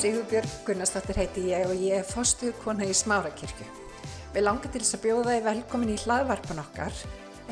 Sigurbjörg 0.00 0.48
Gunnarsdóttir 0.64 1.18
heiti 1.20 1.42
ég 1.50 1.66
og 1.68 1.76
ég 1.76 1.98
er 1.98 2.06
fostuð 2.08 2.54
kona 2.62 2.86
í 2.88 2.92
Smárakirkju. 2.96 3.66
Við 4.32 4.44
langar 4.46 4.72
til 4.72 4.80
þess 4.80 4.96
að 4.96 5.02
bjóða 5.02 5.34
þið 5.34 5.42
velkomin 5.44 5.90
í 5.92 5.96
hlaðvarpan 6.00 6.60
okkar 6.62 7.00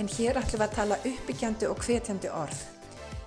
en 0.00 0.06
hér 0.14 0.38
ætlum 0.40 0.62
við 0.62 0.64
að 0.64 0.76
tala 0.78 0.96
uppbyggjandi 1.10 1.66
og 1.68 1.82
hvetjandi 1.84 2.30
orð. 2.32 2.62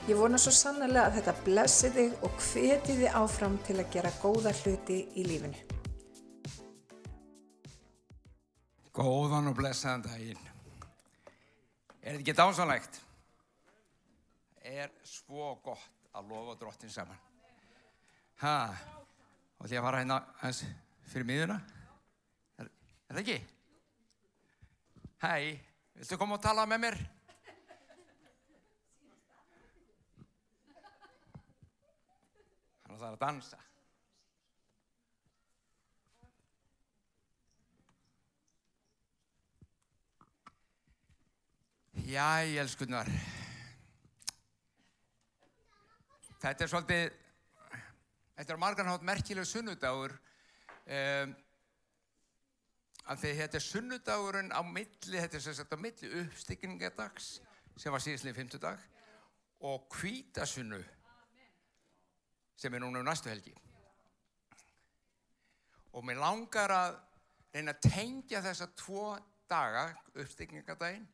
Ég 0.10 0.18
vona 0.18 0.40
svo 0.42 0.54
sannlega 0.58 1.04
að 1.04 1.20
þetta 1.20 1.36
blessi 1.46 1.92
þig 1.94 2.16
og 2.26 2.40
hveti 2.48 2.96
þið 2.98 3.18
áfram 3.20 3.60
til 3.68 3.76
að 3.78 3.92
gera 3.94 4.12
góða 4.24 4.54
hluti 4.64 4.98
í 5.14 5.26
lífinu. 5.28 5.62
Góðan 8.98 9.52
og 9.52 9.58
blessaðan 9.60 10.08
daginn. 10.08 10.48
Er 12.02 12.16
þetta 12.16 12.24
ekki 12.24 12.36
dásanlegt? 12.42 12.98
Er 14.66 14.90
svo 15.06 15.54
gott 15.62 16.10
að 16.18 16.34
lofa 16.34 16.58
drottin 16.64 16.90
saman. 16.90 17.22
Ha, 18.42 18.74
og 19.62 19.70
því 19.70 19.78
að 19.78 19.84
fara 19.86 19.98
hérna 20.02 20.16
hans 20.42 20.60
fyrir 21.12 21.28
miðuna. 21.30 21.56
Er, 22.58 22.70
er 23.06 23.14
það 23.14 23.20
ekki? 23.22 23.36
Hæ, 25.22 25.34
viltu 26.00 26.18
koma 26.18 26.40
og 26.40 26.42
tala 26.42 26.66
með 26.66 26.82
mér? 26.88 26.98
Hann 32.88 32.96
ætlar 32.98 33.14
að 33.14 33.22
dansa. 33.22 33.62
Já, 42.10 42.42
ég 42.50 42.58
elskunar. 42.66 43.08
Þetta 46.42 46.66
er 46.66 46.72
svolítið, 46.72 47.21
þetta 48.38 48.54
er 48.54 48.62
margarnátt 48.62 49.06
merkileg 49.06 49.48
sunnudagur 49.48 50.14
um, 50.16 51.36
af 53.12 53.20
því 53.20 53.34
þetta 53.42 53.60
er 53.60 53.66
sunnudagurinn 53.66 54.54
á 54.54 54.62
milli, 54.66 55.18
þetta 55.18 55.38
er 55.40 55.46
sagt 55.46 55.76
á 55.76 55.80
milli 55.80 56.12
uppstyggingadags 56.22 57.34
sem 57.78 57.94
var 57.94 58.04
síðastlega 58.04 58.38
fymtudag 58.38 58.84
og 59.68 59.88
kvítasunnu 59.94 60.82
sem 62.62 62.74
er 62.74 62.84
núna 62.84 63.02
um 63.02 63.08
næstu 63.08 63.30
helgi. 63.30 63.54
Og 65.98 66.06
mér 66.06 66.22
langar 66.22 66.72
að 66.72 67.00
reyna 67.54 67.74
að 67.74 67.90
tengja 67.90 68.42
þessa 68.46 68.70
tvo 68.78 69.16
daga, 69.50 69.90
uppstyggingadaginn 70.16 71.08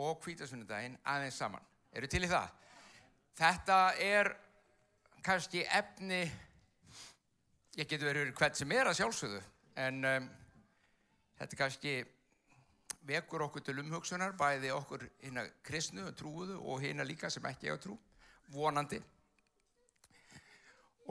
og 0.00 0.18
kvítasunnudaginn 0.24 0.96
aðeins 1.06 1.38
saman. 1.38 1.62
Eru 1.92 2.08
til 2.10 2.24
í 2.26 2.30
það? 2.30 2.48
Þetta 3.36 3.78
er 4.02 4.32
kannski 5.26 5.64
efni, 5.74 6.20
ég 7.76 7.88
getur 7.88 8.12
verið 8.12 8.34
hvert 8.38 8.58
sem 8.58 8.72
er 8.76 8.86
að 8.86 9.00
sjálfsögðu, 9.00 9.40
en 9.82 10.04
um, 10.06 10.28
þetta 11.40 11.56
er 11.56 11.60
kannski 11.60 11.94
vekur 13.06 13.46
okkur 13.46 13.64
til 13.66 13.80
umhugsunar, 13.82 14.36
bæði 14.38 14.70
okkur 14.74 15.06
hérna 15.22 15.46
kristnu 15.66 16.06
og 16.06 16.16
trúuðu 16.18 16.58
og 16.62 16.82
hérna 16.82 17.06
líka 17.06 17.30
sem 17.30 17.46
ekki 17.50 17.70
eiga 17.70 17.80
trú, 17.82 17.96
vonandi. 18.54 19.00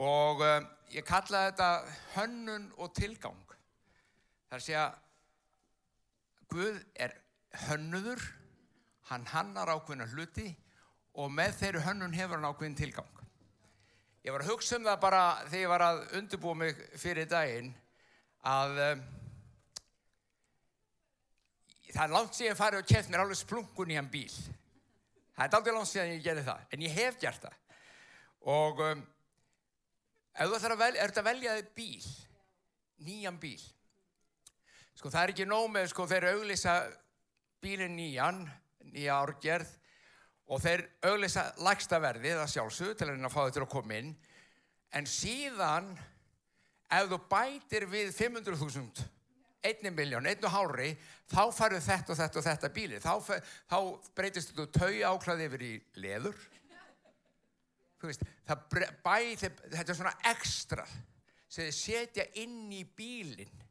Og 0.00 0.40
um, 0.44 0.70
ég 0.92 1.04
kalla 1.08 1.46
þetta 1.50 1.68
hönnun 2.16 2.70
og 2.76 2.94
tilgang. 2.96 3.42
Það 4.46 4.56
er 4.56 4.62
að 4.62 4.66
segja, 4.68 4.86
Guð 6.46 6.76
er 7.02 7.12
hönnuður, 7.66 8.22
hann 9.10 9.24
hannar 9.32 9.72
ákveðna 9.74 10.06
hluti 10.12 10.46
og 11.18 11.32
með 11.34 11.56
þeirri 11.58 11.82
hönnun 11.82 12.14
hefur 12.14 12.38
hann 12.38 12.46
ákveðin 12.52 12.78
tilgang. 12.78 13.15
Ég 14.26 14.34
var 14.34 14.42
að 14.42 14.48
hugsa 14.50 14.74
um 14.74 14.86
það 14.88 14.96
bara 15.04 15.18
þegar 15.46 15.60
ég 15.60 15.68
var 15.70 15.82
að 15.86 15.98
undirbúa 16.18 16.58
mig 16.58 16.78
fyrir 16.98 17.28
daginn 17.30 17.68
að 18.42 18.80
um, 18.82 19.04
það 21.92 22.00
er 22.02 22.14
langt 22.16 22.34
síðan 22.34 22.50
ég 22.50 22.58
farið 22.58 22.82
og 22.82 22.88
keft 22.90 23.12
mér 23.12 23.22
alveg 23.22 23.38
splunkun 23.38 23.92
í 23.94 23.98
hann 24.00 24.08
bíl. 24.10 24.32
Það 25.36 25.44
er 25.44 25.56
aldrei 25.60 25.76
langt 25.76 25.90
síðan 25.92 26.10
ég 26.10 26.24
gerði 26.24 26.44
það, 26.48 26.66
en 26.74 26.82
ég 26.88 26.98
hef 26.98 27.20
gert 27.22 27.46
það. 27.46 27.78
Og 28.56 28.82
um, 28.88 29.06
ef 30.34 30.50
þú 30.50 30.58
ætlar 30.58 30.74
að 30.74 30.82
velja, 30.82 31.06
að 31.06 31.28
velja 31.30 31.56
þig 31.60 31.72
bíl, 31.78 32.10
nýjan 33.06 33.40
bíl, 33.46 33.64
sko 34.98 35.14
það 35.14 35.22
er 35.22 35.36
ekki 35.36 35.50
nóg 35.52 35.70
með 35.70 35.90
sko 35.94 36.10
þeir 36.10 36.32
auglýsa 36.32 36.78
bílinn 37.62 37.94
nýjan, 37.94 38.42
nýja 38.90 39.22
árgerð 39.22 39.70
og 40.46 40.62
þeir 40.62 40.84
auglýsa 41.08 41.48
lægsta 41.66 41.98
verðið 42.02 42.40
að 42.42 42.52
sjálfsög 42.52 42.94
til 42.98 43.08
að 43.10 43.32
fá 43.32 43.40
þetta 43.40 43.64
að 43.64 43.72
koma 43.72 43.98
inn. 43.98 44.12
En 44.94 45.08
síðan 45.10 45.90
ef 46.86 47.08
þú 47.10 47.18
bætir 47.30 47.88
við 47.90 48.12
500.000 48.14 49.06
einni 49.66 49.90
miljón, 49.90 50.28
einn 50.30 50.46
og 50.46 50.52
hálri 50.54 50.92
þá 51.26 51.42
farið 51.54 51.82
þetta 51.88 52.12
og 52.12 52.20
þetta 52.20 52.38
og 52.38 52.46
þetta 52.46 52.70
bíli 52.76 53.00
þá, 53.02 53.12
þá 53.66 53.78
breytist 54.14 54.54
þú 54.54 54.68
tau 54.70 54.92
áklæði 55.10 55.48
yfir 55.48 55.66
í 55.66 55.72
leður. 56.04 56.38
Veist, 58.06 58.22
bæ, 58.46 59.34
þetta 59.40 59.82
er 59.82 59.96
svona 59.98 60.14
ekstra 60.30 60.84
sem 61.50 61.66
þið 61.66 61.74
setja 61.74 62.26
inn 62.38 62.68
í 62.70 62.84
bílinn. 62.86 63.64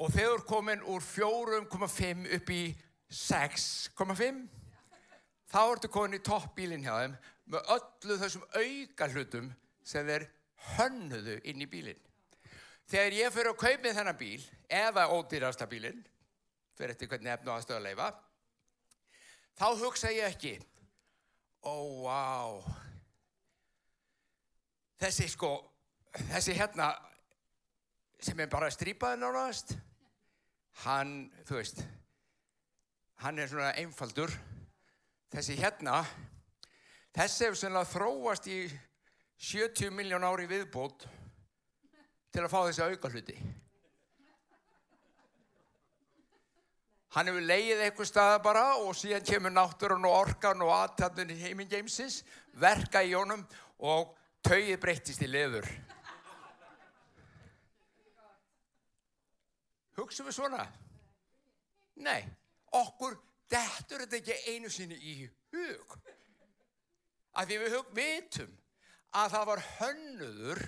Og 0.00 0.12
þeir 0.12 0.44
komin 0.48 0.84
úr 0.88 1.04
4,5 1.04 2.28
upp 2.36 2.52
í 2.52 2.62
6,5 3.08 4.59
þá 5.50 5.60
ertu 5.64 5.90
komin 5.92 6.18
í 6.18 6.22
toppbílinn 6.24 6.84
hjá 6.86 6.94
þeim 7.00 7.16
með 7.50 7.72
öllu 7.76 8.18
þessum 8.20 8.46
auka 8.54 9.08
hlutum 9.10 9.50
sem 9.86 10.06
þeir 10.06 10.26
hönnuðu 10.76 11.36
inn 11.50 11.64
í 11.64 11.68
bílinn. 11.70 12.00
Þegar 12.90 13.16
ég 13.16 13.34
fyrir 13.34 13.52
að 13.52 13.60
kaupa 13.60 13.94
þennan 13.94 14.18
bíl, 14.18 14.40
eða 14.66 15.06
ódýrasta 15.14 15.66
bílinn, 15.70 16.00
fyrir 16.74 16.94
eftir 16.94 17.10
hvernig 17.10 17.32
efnu 17.34 17.52
aðstöða 17.54 17.78
að 17.78 17.86
leifa, 17.86 18.08
þá 19.58 19.66
hugsa 19.82 20.10
ég 20.14 20.26
ekki, 20.26 20.56
ó, 21.62 21.70
oh, 21.70 21.92
wow, 22.06 22.58
þessi 25.00 25.28
sko, 25.30 25.52
þessi 26.32 26.56
hérna 26.58 26.90
sem 28.20 28.42
er 28.42 28.50
bara 28.52 28.72
strípaði 28.74 29.22
nánast, 29.22 29.76
hann, 30.82 31.30
þú 31.46 31.60
veist, 31.60 31.84
hann 33.22 33.38
er 33.38 33.50
svona 33.52 33.70
einfaldur, 33.80 34.34
þessi 35.30 35.56
hérna, 35.60 36.02
þessi 37.14 37.46
hefur 37.46 37.58
sannlega 37.60 37.90
þróast 37.92 38.48
í 38.50 38.60
70 39.40 39.94
miljón 39.94 40.26
ári 40.26 40.48
viðbót 40.50 41.06
til 42.30 42.44
að 42.44 42.52
fá 42.52 42.60
þessi 42.66 42.86
auka 42.86 43.10
hluti. 43.12 43.36
Hann 47.14 47.26
hefur 47.26 47.42
leið 47.42 47.80
eitthvað 47.86 48.10
staða 48.10 48.42
bara 48.42 48.64
og 48.78 48.92
síðan 48.94 49.24
kemur 49.26 49.54
náttúrun 49.54 50.04
og 50.06 50.18
orkan 50.18 50.60
og 50.62 50.70
aðtæðun 50.76 51.32
í 51.34 51.38
heiminn 51.40 51.70
Jamesins, 51.70 52.20
verka 52.54 53.02
í 53.02 53.16
honum 53.16 53.42
og 53.82 54.12
tauið 54.46 54.76
breyttist 54.82 55.24
í 55.26 55.30
leður. 55.30 55.66
Hugsaum 59.98 60.30
við 60.30 60.38
svona? 60.38 60.68
Nei, 62.00 62.22
okkur 62.78 63.18
dettur 63.50 64.04
þetta 64.04 64.20
ekki 64.20 64.54
einu 64.54 64.70
sinni 64.72 64.96
í 64.96 65.14
hug. 65.54 65.96
Af 67.34 67.46
því 67.46 67.58
við 67.62 67.76
hug 67.76 67.92
vitum 67.96 68.54
að 69.16 69.34
það 69.34 69.48
var 69.50 69.64
hönnuður 69.78 70.62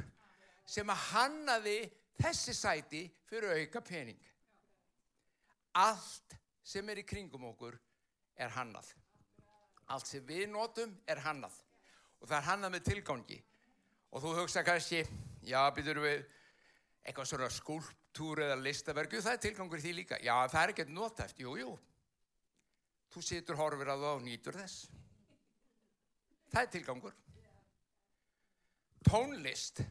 sem 0.68 0.90
að 0.90 1.04
hannaði 1.12 1.78
þessi 2.22 2.54
sæti 2.56 3.02
fyrir 3.30 3.54
auka 3.62 3.82
pening. 3.86 4.18
Allt 5.78 6.36
sem 6.62 6.88
er 6.92 7.00
í 7.02 7.06
kringum 7.06 7.48
okkur 7.50 7.78
er 8.36 8.52
hannað. 8.56 8.92
Allt 9.92 10.08
sem 10.08 10.24
við 10.26 10.48
notum 10.52 10.92
er 11.10 11.22
hannað. 11.24 11.54
Og 12.22 12.28
það 12.28 12.38
er 12.38 12.48
hannað 12.50 12.74
með 12.76 12.86
tilgangi. 12.90 13.38
Og 14.12 14.22
þú 14.22 14.34
hugsa 14.42 14.62
kannski, 14.64 15.02
já, 15.42 15.58
byrjur 15.74 16.02
við 16.04 16.24
eitthvað 17.02 17.30
svona 17.30 17.48
skúlptúr 17.50 18.44
eða 18.44 18.58
listaverku, 18.60 19.22
það 19.24 19.38
er 19.38 19.42
tilgangur 19.46 19.82
því 19.82 19.94
líka. 19.96 20.18
Já, 20.22 20.34
það 20.52 20.62
er 20.62 20.72
ekkert 20.74 20.92
notæft, 20.94 21.40
jú, 21.42 21.56
jú. 21.58 21.72
Þú 23.12 23.22
situr 23.24 23.58
horfir 23.60 23.90
að 23.92 24.04
það 24.04 24.16
og 24.16 24.22
nýtur 24.24 24.56
þess. 24.56 24.86
Það 26.52 26.62
er 26.62 26.70
tilgangur. 26.76 27.16
Tónlist. 29.08 29.82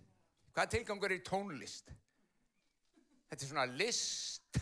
Hvað 0.56 0.71
tilgangur 0.75 1.13
er 1.13 1.23
tónlist? 1.25 1.91
Þetta 3.29 3.45
er 3.45 3.51
svona 3.51 3.68
list. 3.69 4.62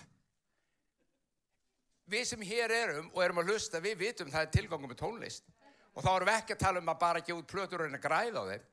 Við 2.10 2.26
sem 2.26 2.44
hér 2.50 2.74
erum 2.74 3.10
og 3.14 3.24
erum 3.24 3.42
að 3.42 3.54
hlusta, 3.54 3.82
við 3.84 4.00
vitum 4.02 4.32
það 4.34 4.48
er 4.48 4.54
tilgangur 4.58 4.92
með 4.92 5.02
tónlist. 5.04 5.50
Og 5.94 6.04
þá 6.04 6.12
erum 6.16 6.30
við 6.30 6.38
ekki 6.40 6.56
að 6.56 6.64
tala 6.64 6.82
um 6.82 6.92
að 6.92 7.02
bara 7.02 7.24
gefa 7.24 7.40
út 7.42 7.50
plötur 7.50 7.82
og 7.82 7.88
reyna 7.88 8.00
að 8.00 8.06
græða 8.08 8.44
á 8.44 8.50
þeim. 8.52 8.68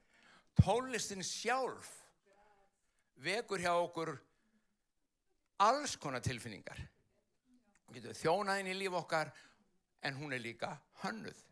Tónlistin 0.56 1.26
sjálf 1.26 1.90
vekur 3.22 3.62
hjá 3.62 3.72
okkur 3.74 4.12
alls 5.64 5.96
konar 6.00 6.24
tilfinningar. 6.24 6.78
Þjónaðinn 7.96 8.72
í 8.72 8.76
líf 8.76 8.96
okkar 8.98 9.30
en 10.02 10.16
hún 10.20 10.32
er 10.32 10.42
líka 10.42 10.76
hönnuð. 11.02 11.42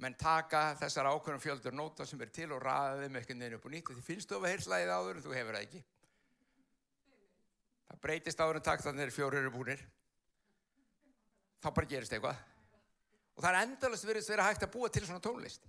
menn 0.00 0.14
taka 0.16 0.74
þessar 0.80 1.10
ákveðnum 1.12 1.42
fjöldur 1.42 1.74
nóta 1.76 2.06
sem 2.08 2.20
er 2.24 2.30
til 2.32 2.46
og 2.56 2.62
ræða 2.64 3.02
þeim 3.02 3.16
ekkert 3.20 3.36
neina 3.36 3.56
upp 3.58 3.66
og 3.68 3.72
nýtt. 3.74 3.90
Þið 3.92 4.06
finnst 4.06 4.30
þú 4.30 4.38
að 4.38 4.46
heilslæðið 4.48 4.92
áður 4.96 5.18
en 5.18 5.24
þú 5.26 5.34
hefur 5.36 5.56
það 5.56 5.66
ekki. 5.66 5.80
Það 7.90 8.00
breytist 8.06 8.40
áður 8.40 8.60
en 8.60 8.64
taktarnir 8.70 9.12
fjórir 9.12 9.42
eru 9.42 9.52
búinir. 9.52 9.82
Þá 11.60 11.68
bara 11.76 11.90
gerist 11.90 12.16
eitthvað. 12.16 12.40
Og 13.36 13.44
það 13.44 13.50
er 13.50 13.60
endalast 13.66 14.08
verið 14.08 14.24
að 14.24 14.32
vera 14.34 14.48
hægt 14.48 14.64
að 14.64 14.72
búa 14.72 14.88
til 14.88 15.04
svona 15.04 15.24
tónlist. 15.24 15.68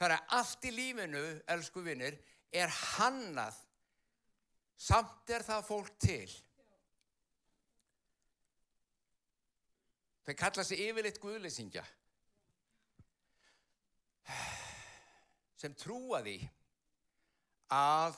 Það 0.00 0.16
er 0.16 0.34
allt 0.40 0.66
í 0.66 0.74
lífinu, 0.74 1.24
elsku 1.54 1.84
vinnir, 1.86 2.18
er 2.50 2.74
hannað. 2.96 3.56
Samt 4.80 5.30
er 5.30 5.46
það 5.46 5.66
fólk 5.68 5.90
til. 6.02 6.30
Þau 10.26 10.34
kalla 10.36 10.64
sig 10.66 10.82
yfirleitt 10.88 11.20
guðleysingja. 11.22 11.84
sem 15.60 15.74
trúa 15.76 16.22
því 16.24 16.38
að 17.76 18.16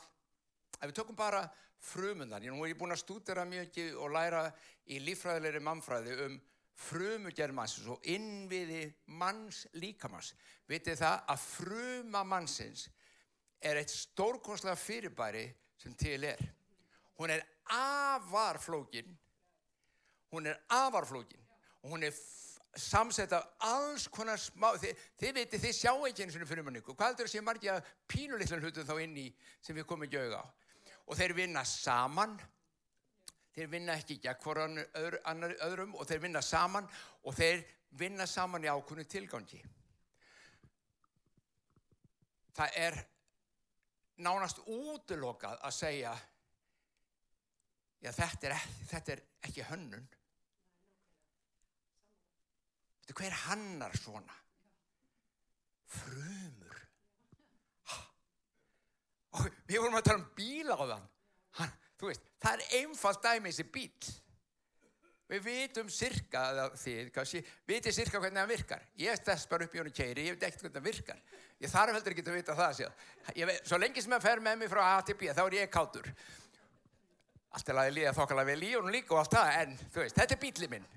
ef 0.78 0.86
við 0.86 0.96
tökum 0.98 1.18
bara 1.18 1.42
frumunar, 1.82 2.42
nú 2.44 2.62
er 2.62 2.72
ég 2.72 2.78
búin 2.78 2.94
að 2.94 3.02
stúdera 3.02 3.44
mjög 3.48 3.80
og 3.98 4.14
læra 4.14 4.44
í 4.86 5.00
lífræðilegri 5.02 5.62
mannfræði 5.66 6.16
um 6.26 6.38
frumugerð 6.82 7.54
mannsins 7.54 7.90
og 7.92 8.06
innviði 8.08 8.86
manns 9.18 9.66
líkamanns. 9.76 10.32
Vitið 10.70 11.02
það 11.02 11.26
að 11.34 11.42
fruma 11.42 12.22
mannsins 12.26 12.86
er 13.62 13.78
eitt 13.82 13.92
stórkonslega 13.92 14.78
fyrirbæri 14.78 15.44
sem 15.82 15.94
til 15.98 16.22
er. 16.26 16.40
Hún 17.18 17.34
er 17.34 17.44
afarflókin, 17.74 19.10
hún 20.32 20.48
er 20.50 20.62
afarflókin 20.72 21.41
og 21.82 21.90
hún 21.90 22.06
er 22.06 22.14
samsett 22.76 23.32
af 23.32 23.42
alls 23.68 24.06
konar 24.08 24.40
smá, 24.40 24.72
þið, 24.80 25.04
þið 25.20 25.34
veitir, 25.36 25.60
þið 25.60 25.74
sjá 25.76 25.92
ekki 26.08 26.24
eins 26.24 26.38
og 26.38 26.48
frumanningu, 26.48 26.94
hvað 26.96 27.12
er 27.12 27.18
það 27.20 27.30
sem 27.34 27.44
margja 27.44 27.76
pínulitlan 28.08 28.64
hlutum 28.64 28.88
þá 28.88 28.94
inn 29.02 29.18
í 29.20 29.26
sem 29.60 29.76
við 29.76 29.86
komum 29.88 30.06
ekki 30.06 30.20
auðvitað 30.20 30.40
á? 30.40 30.46
Og 31.02 31.18
þeir 31.18 31.34
vinna 31.36 31.64
saman. 31.66 32.36
Þeir 33.52 33.68
vinna 33.68 33.94
ekki 33.98 34.16
gegn 34.22 34.38
hvoran 34.40 34.78
öðru, 34.80 35.18
öðrum 35.66 35.96
og 36.00 36.06
þeir 36.08 36.22
vinna 36.22 36.40
saman 36.40 36.86
og 37.28 37.34
þeir 37.36 37.58
vinna 38.00 38.24
saman 38.24 38.64
í 38.64 38.70
ákunni 38.72 39.04
tilgangi. 39.04 39.60
Það 42.56 42.78
er 42.80 42.96
nánast 44.24 44.62
útlokað 44.64 45.60
að 45.60 45.76
segja 45.76 46.14
já 48.02 48.10
þetta 48.16 48.48
er, 48.48 48.66
þetta 48.88 49.14
er 49.14 49.22
ekki 49.44 49.68
hönnun 49.68 50.08
Þetta 53.12 53.26
hver 53.26 53.34
hannar 53.44 53.96
svona? 54.00 54.34
Frumur. 55.92 56.78
Og 59.36 59.48
við 59.68 59.80
vorum 59.82 59.98
að 59.98 60.06
tala 60.06 60.20
um 60.20 60.26
bíla 60.36 60.76
á 60.80 60.84
þann. 60.94 61.06
Hann, 61.58 61.74
þú 62.00 62.08
veist, 62.08 62.30
það 62.40 62.54
er 62.54 62.76
einfalt 62.80 63.24
dæmi 63.26 63.52
þessi 63.52 63.66
bíl. 63.74 64.12
Við 65.32 65.44
vitum 65.44 65.90
sirka, 65.92 66.42
þið 66.76 67.10
kannski, 67.12 67.42
vitið 67.68 67.96
sirka 67.96 68.20
hvernig 68.20 68.40
það 68.40 68.50
virkar. 68.52 68.88
Ég 69.00 69.20
stess 69.20 69.48
bara 69.48 69.68
upp 69.68 69.76
í 69.76 69.80
honu 69.80 69.92
keiri, 69.92 70.26
ég 70.28 70.36
veit 70.36 70.48
ekkert 70.48 70.64
hvernig 70.64 70.78
það 70.78 70.88
virkar. 70.88 71.22
Ég 71.60 71.72
þarf 71.72 71.96
heldur 71.96 72.16
ekki 72.16 72.26
að 72.26 72.38
vita 72.38 72.56
það. 72.56 72.82
Veit, 73.36 73.62
svo 73.68 73.80
lengi 73.80 74.04
sem 74.04 74.16
það 74.16 74.26
fer 74.28 74.44
með 74.44 74.58
mig 74.60 74.72
frá 74.72 74.82
A 74.88 74.96
til 75.04 75.16
B, 75.20 75.28
þá 75.32 75.44
er 75.44 75.58
ég 75.60 75.72
kátur. 75.72 76.08
Allt 77.52 77.68
er 77.68 77.80
laðið 77.80 77.96
líða 77.98 78.16
þokkala 78.16 78.48
vel 78.48 78.60
í 78.64 78.74
honum 78.74 78.92
líka 78.92 79.16
og 79.16 79.22
allt 79.22 79.36
það, 79.36 79.54
en 79.62 79.80
þú 79.84 80.04
veist, 80.04 80.20
þetta 80.20 80.36
er 80.36 80.44
bílið 80.44 80.76
minn 80.76 80.90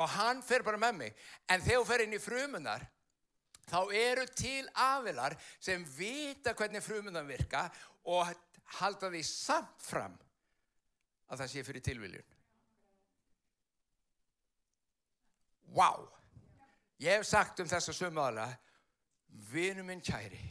og 0.00 0.08
hann 0.16 0.40
fer 0.44 0.64
bara 0.66 0.80
með 0.80 0.96
mig. 0.96 1.16
En 1.50 1.62
þegar 1.62 1.82
þú 1.82 1.88
fer 1.90 2.04
inn 2.06 2.16
í 2.16 2.22
frumunar 2.22 2.86
þá 3.70 3.80
eru 3.94 4.26
til 4.34 4.64
afilar 4.74 5.36
sem 5.62 5.84
vita 5.96 6.54
hvernig 6.58 6.82
frumunar 6.82 7.28
virka 7.28 7.66
og 8.10 8.32
halda 8.80 9.10
því 9.12 9.20
samt 9.26 9.84
fram 9.84 10.16
að 11.30 11.42
það 11.44 11.52
sé 11.52 11.66
fyrir 11.66 11.86
tilviljun. 11.86 12.32
Wow 15.70 16.08
ég 17.00 17.16
hef 17.16 17.26
sagt 17.26 17.60
um 17.62 17.68
þessa 17.68 17.94
sömuðala 17.96 18.46
vinu 19.50 19.84
minn 19.86 20.02
kæri 20.04 20.42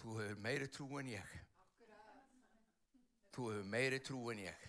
þú 0.00 0.16
hefur 0.18 0.42
meiri 0.42 0.66
trú 0.72 0.88
en 0.98 1.12
ég. 1.12 1.36
Þú 3.30 3.50
hefur 3.52 3.66
meiri 3.70 4.00
trú 4.02 4.20
en 4.32 4.40
ég. 4.42 4.62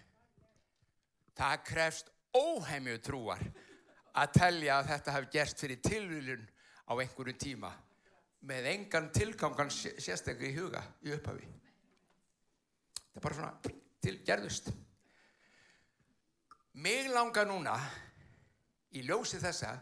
Það 1.38 1.64
krefst 1.66 2.12
óheimju 2.36 3.00
trúar 3.02 3.42
að 4.20 4.34
telja 4.36 4.78
að 4.78 4.90
þetta 4.92 5.16
hef 5.16 5.30
gerst 5.32 5.64
fyrir 5.64 5.82
tilvílun 5.86 6.44
á 6.90 6.94
einhverju 6.98 7.38
tíma 7.40 7.72
með 8.50 8.68
engan 8.74 9.10
tilgangan 9.14 9.72
sérstaklega 9.72 10.50
í 10.50 10.58
huga 10.58 10.82
í 11.06 11.14
upphafi. 11.16 11.48
Það 13.12 13.20
er 13.20 13.26
bara 13.26 13.38
svona 13.38 13.76
tilgerðust. 14.02 14.72
Mig 16.82 17.10
langar 17.12 17.48
núna 17.48 17.76
í 18.96 19.04
ljósi 19.06 19.40
þessa 19.42 19.76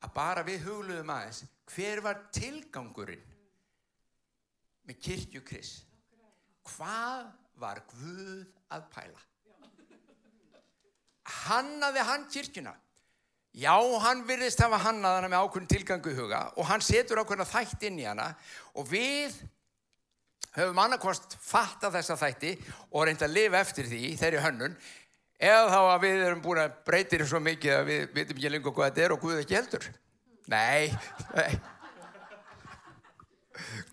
að 0.00 0.14
bara 0.16 0.44
við 0.46 0.64
hugluðum 0.66 1.12
aðeins 1.12 1.44
hver 1.70 2.02
var 2.02 2.22
tilgangurinn 2.34 3.26
með 4.88 5.00
kirkju 5.04 5.42
Kris? 5.46 5.74
Hvað 6.66 7.28
var 7.60 7.82
Guð 7.90 8.46
að 8.72 8.86
pæla? 8.94 9.26
Hannaði 11.44 12.06
hann 12.08 12.24
kirkjuna? 12.32 12.72
Já, 13.50 13.74
hann 14.04 14.22
virðist 14.28 14.60
hafa 14.62 14.78
hannað 14.78 15.16
hana 15.16 15.28
með 15.30 15.42
ákveðin 15.42 15.70
tilgangu 15.72 16.12
huga 16.14 16.42
og 16.54 16.68
hann 16.68 16.84
setur 16.86 17.18
ákveðin 17.18 17.48
þætt 17.50 17.88
inn 17.88 17.98
í 17.98 18.06
hana 18.06 18.28
og 18.78 18.86
við 18.86 19.34
höfum 20.54 20.78
annarkost 20.82 21.34
fatt 21.42 21.82
af 21.86 21.96
þessa 21.96 22.14
þætti 22.20 22.52
og 22.92 23.08
reynda 23.08 23.26
að 23.26 23.34
lifa 23.34 23.58
eftir 23.58 23.88
því 23.90 24.12
þeirri 24.20 24.44
hönnun 24.44 24.76
eða 25.40 25.66
þá 25.72 25.80
að 25.80 26.04
við 26.04 26.22
erum 26.28 26.44
búin 26.44 26.62
að 26.62 26.78
breytir 26.86 27.24
svo 27.26 27.40
mikið 27.42 27.74
að 27.74 27.84
við 27.90 28.06
veitum 28.14 28.38
ekki 28.38 28.52
lengur 28.54 28.74
hvað 28.76 28.90
þetta 28.90 29.04
er 29.04 29.14
og 29.14 29.22
Guð 29.24 29.42
ekki 29.42 29.58
heldur. 29.58 29.86
Nei, 30.50 30.90
nei. 31.34 31.52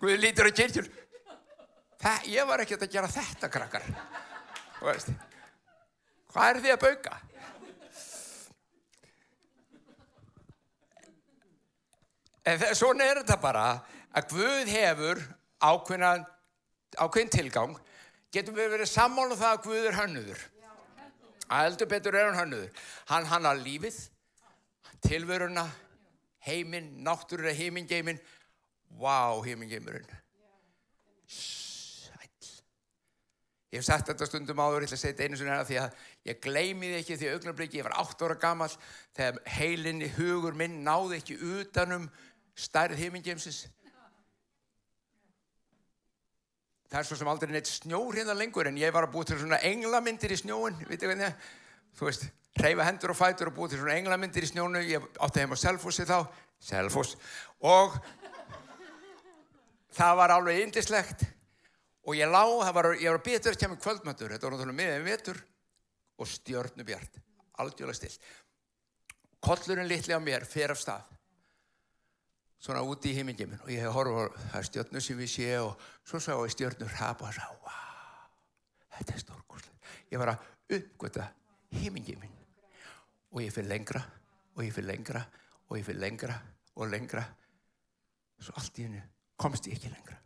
Guð 0.01 0.19
lítur 0.21 0.50
á 0.50 0.57
kyrkjur. 0.60 0.89
Það, 1.98 2.27
ég 2.30 2.50
var 2.50 2.62
ekkert 2.62 2.86
að 2.86 2.94
gera 2.94 3.10
þetta 3.10 3.50
krakkar. 3.53 3.88
Hvað 6.33 6.51
er 6.51 6.62
því 6.62 6.74
að 6.75 6.83
bauka? 6.83 7.18
En 12.48 12.62
svona 12.80 13.04
er 13.04 13.20
þetta 13.22 13.39
bara 13.44 13.63
að 14.16 14.30
Guð 14.32 14.70
hefur 14.72 15.20
ákveðin, 15.60 16.24
ákveðin 16.96 17.34
tilgang. 17.34 17.74
Getum 18.32 18.56
við 18.56 18.72
verið 18.75 18.92
sammála 18.92 19.36
um 19.36 19.42
það 19.42 19.56
að 19.56 19.66
Guð 19.66 19.89
er 19.89 19.98
hannuður. 19.98 20.46
Heldur 21.48 21.89
betur 21.92 22.16
er 22.16 22.30
hann 22.30 22.39
hannuður. 22.42 22.86
Hann 23.12 23.27
hannar 23.27 23.60
lífið, 23.60 23.98
tilvöruna, 25.04 25.66
heiminn, 26.48 26.89
náttúruna, 27.04 27.51
heimingeimin. 27.56 28.20
Vá, 29.00 29.36
heimingeimurinn. 29.44 30.08
Sæl. 31.27 32.32
Ég 33.72 33.82
hef 33.82 33.88
sagt 33.88 34.08
þetta 34.08 34.27
stundum 34.30 34.63
áður, 34.63 34.86
ég 34.86 34.88
ætla 34.88 34.96
að 34.96 35.01
segja 35.04 35.16
þetta 35.18 35.27
einu 35.27 35.39
svona 35.39 35.56
hérna 35.58 35.68
því 35.68 35.80
að 35.82 36.06
ég 36.30 36.39
gleymi 36.44 36.92
þið 36.92 37.00
ekki 37.01 37.18
því 37.20 37.32
augnablikki, 37.34 37.80
ég 37.82 37.88
var 37.89 37.98
8 38.00 38.27
ára 38.27 38.38
gammal 38.39 38.70
þegar 38.72 39.42
heilinni, 39.58 40.08
hugur 40.16 40.56
minn 40.56 40.80
náði 40.88 41.20
ekki 41.20 41.36
utanum 41.60 42.08
stærð 42.58 42.98
heimingeimsins. 42.98 43.68
Það 46.88 47.00
er 47.02 47.08
svo 47.10 47.18
sem 47.20 47.30
aldrei 47.30 47.52
neitt 47.52 47.70
snjór 47.70 48.16
hérna 48.16 48.36
lengur 48.38 48.70
en 48.70 48.78
ég 48.80 48.94
var 48.96 49.06
að 49.08 49.14
búið 49.18 49.32
til 49.32 49.40
svona 49.42 49.60
englamyndir 49.68 50.34
í 50.34 50.38
snjóin, 50.40 50.78
vitið 50.88 51.12
hvernig. 51.12 51.34
Það? 51.34 51.56
Þú 51.98 52.08
veist, 52.08 52.28
reyfa 52.64 52.86
hendur 52.88 53.14
og 53.14 53.20
fætur 53.20 53.52
og 53.52 53.58
búið 53.58 53.74
til 53.74 53.82
svona 53.82 53.98
englamyndir 54.00 54.48
í 54.48 54.52
snjónu, 54.52 54.84
ég 54.88 55.10
átti 55.26 55.44
heim 55.44 55.52
á 55.52 55.58
Selfossi 55.60 56.06
þá, 56.08 56.22
Selfoss, 56.64 57.18
og 57.60 57.98
það 59.98 60.16
var 60.22 60.34
alveg 60.38 60.64
indislegt 60.64 61.28
og 62.08 62.16
ég 62.16 62.32
lág, 62.32 62.56
var, 62.74 62.94
ég 62.96 63.12
var 63.12 63.20
að 63.20 63.28
býta 63.28 63.50
þér 63.50 63.60
kemur 63.66 63.82
kvöldmötur, 63.84 64.32
þetta 64.32 64.48
var 64.48 64.56
náttúrulega 64.56 64.80
miðan 64.80 65.08
vetur. 65.10 65.44
Og 66.18 66.26
stjórnubjart, 66.26 67.20
aldjóðlega 67.62 67.94
still. 68.00 68.32
Kollurinn 69.44 69.86
litli 69.92 70.16
á 70.18 70.22
mér 70.24 70.48
fer 70.50 70.72
af 70.74 70.80
stað 70.82 71.16
svona 72.62 72.84
úti 72.86 73.12
í 73.12 73.18
heimingjuminn 73.18 73.62
og 73.64 73.72
ég 73.72 73.86
hef 73.86 73.96
horfað 73.96 74.38
á 74.54 74.58
stjórnur 74.66 75.04
sem 75.04 75.18
við 75.20 75.32
sé 75.32 75.50
og 75.62 75.90
svo 76.08 76.22
sá 76.24 76.34
ég 76.34 76.54
stjórnur 76.54 76.96
hapa 77.00 77.30
og 77.30 77.36
sá, 77.36 77.46
wow, 77.64 78.30
þetta 78.98 79.14
er 79.14 79.24
stórkoslega. 79.24 79.92
Ég 80.12 80.22
var 80.22 80.34
að 80.34 80.78
uppgöta 80.78 81.28
heimingjuminn 81.78 82.34
og 83.34 83.44
ég 83.44 83.54
fyrir 83.54 83.70
lengra 83.72 84.02
og 84.56 84.64
ég 84.66 84.74
fyrir 84.74 84.90
lengra 84.90 85.22
og 85.68 85.78
ég 85.78 85.86
fyrir 85.86 86.02
lengra 86.02 86.40
og 86.78 86.90
lengra 86.90 87.26
svo 88.42 88.56
allt 88.58 88.80
í 88.80 88.88
hennu 88.88 89.04
komst 89.38 89.70
ég 89.70 89.78
ekki 89.78 89.92
lengra. 89.92 90.18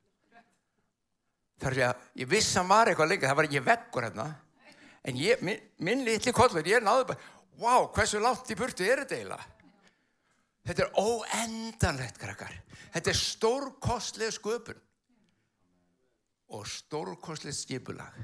Þar 1.61 1.77
sé 1.77 1.83
að 1.85 2.05
ég 2.23 2.29
viss 2.31 2.57
að 2.57 2.69
maður 2.71 2.91
eitthvað 2.91 3.11
lengra, 3.11 3.29
það 3.29 3.39
var 3.39 3.47
ekki 3.49 3.63
vekkur 3.67 4.07
hérna, 4.07 4.27
en 5.05 5.19
ég, 5.19 5.41
minn, 5.45 5.65
minn 5.85 6.05
litli 6.07 6.33
kollur, 6.33 6.65
ég 6.65 6.81
náðu 6.83 7.11
bara, 7.11 7.33
wow, 7.61 7.89
hversu 7.93 8.21
látt 8.23 8.49
í 8.49 8.57
burtu 8.57 8.87
er 8.87 9.03
þetta 9.03 9.19
eiginlega? 9.19 9.60
Þetta 10.67 10.85
er 10.85 10.91
óendanlegt, 11.01 12.19
krakkar. 12.21 12.53
Þetta 12.93 13.11
er 13.11 13.17
stórkostlega 13.17 14.33
sköpun 14.35 14.81
og 16.51 16.67
stórkostlega 16.67 17.55
skipulag. 17.55 18.19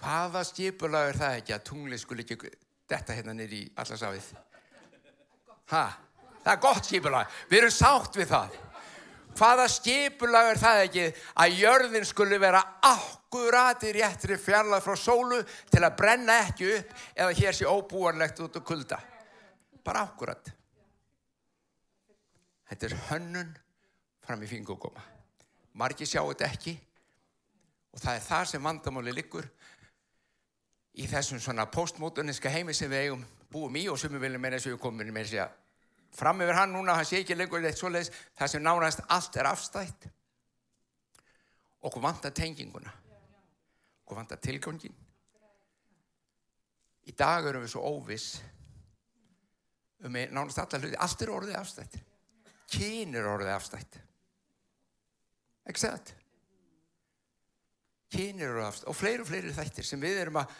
Hvaða 0.00 0.42
skipulag 0.44 1.12
er 1.12 1.20
það 1.20 1.38
ekki 1.38 1.54
að 1.54 1.66
tungli 1.68 1.98
skul 2.00 2.18
ekki 2.24 2.36
detta 2.90 3.14
hérna 3.16 3.36
nýri 3.36 3.62
í 3.62 3.70
allarsafið? 3.80 4.26
Hæ? 5.70 5.84
Það 6.44 6.52
er 6.52 6.60
gott 6.60 6.88
skipulag. 6.88 7.36
Við 7.48 7.62
erum 7.62 7.72
sátt 7.72 8.18
við 8.18 8.32
það. 8.34 8.58
Hvaða 9.34 9.68
skipulag 9.72 10.50
er 10.50 10.60
það 10.60 10.80
ekki 10.84 11.06
að 11.42 11.56
jörðin 11.62 12.06
skuli 12.06 12.38
vera 12.42 12.60
akkurati 13.34 13.90
réttri 13.92 14.36
fjarlað 14.38 14.84
frá 14.84 14.94
sólu 14.98 15.40
til 15.70 15.82
að 15.82 15.96
brenna 15.98 16.36
ekki 16.44 16.68
upp 16.76 16.92
eða 17.16 17.34
hér 17.34 17.56
sé 17.56 17.66
óbúanlegt 17.66 18.40
út 18.44 18.58
og 18.60 18.64
kulda. 18.64 19.00
Bara 19.84 20.04
akkurat. 20.06 20.50
Þetta 22.70 22.86
er 22.86 22.96
hönnun 23.10 23.50
fram 24.24 24.42
í 24.42 24.48
fingugóma. 24.48 25.02
Margi 25.74 26.06
sjáu 26.06 26.30
þetta 26.30 26.46
ekki 26.46 26.76
og 27.94 28.00
það 28.00 28.14
er 28.14 28.24
það 28.28 28.46
sem 28.52 28.70
vandamáli 28.70 29.14
liggur 29.14 29.50
í 30.94 31.10
þessum 31.10 31.42
svona 31.42 31.66
postmótuníska 31.66 32.50
heimi 32.54 32.74
sem 32.74 32.90
við 32.90 33.08
eigum 33.08 33.26
búum 33.50 33.76
í 33.76 33.88
og 33.90 33.98
sem 33.98 34.14
við 34.14 34.28
viljum 34.28 34.42
meina 34.46 34.62
sem 34.62 34.76
við 34.76 34.82
komum 34.82 35.10
með 35.10 35.32
því 35.32 35.42
að 35.42 35.60
fram 36.14 36.42
yfir 36.42 36.54
hann 36.54 36.70
núna, 36.70 36.94
hann 36.94 37.06
sé 37.06 37.18
ekki 37.18 37.34
lengur 37.34 37.64
eitt 37.66 37.80
svoleiðis, 37.80 38.12
það 38.38 38.52
sem 38.52 38.62
nánast 38.62 39.02
allt 39.10 39.36
er 39.36 39.50
afstætt 39.50 40.06
okkur 41.82 42.02
vantar 42.02 42.30
tenginguna 42.30 42.92
okkur 44.04 44.20
vantar 44.20 44.40
tilgangin 44.44 44.94
í 47.08 47.14
dag 47.16 47.46
erum 47.48 47.64
við 47.64 47.74
svo 47.74 47.84
óviss 47.84 48.40
um 50.04 50.16
nánast 50.16 50.60
allar 50.60 50.84
hluti. 50.84 50.98
Allt 51.00 51.22
er 51.24 51.32
orðið 51.32 51.58
afstætt. 51.58 51.96
Kyn 52.74 53.16
er 53.16 53.28
orðið 53.28 53.54
afstætt. 53.54 53.98
Ekki 55.64 55.86
það 55.86 56.14
kyn 58.14 58.40
er 58.40 58.52
orðið 58.52 58.68
afstætt 58.68 58.90
og 58.92 58.96
fleiri 58.98 59.24
og 59.24 59.28
fleiri 59.28 59.52
þættir 59.56 59.86
sem 59.88 60.02
við 60.02 60.20
erum 60.22 60.42
að 60.42 60.52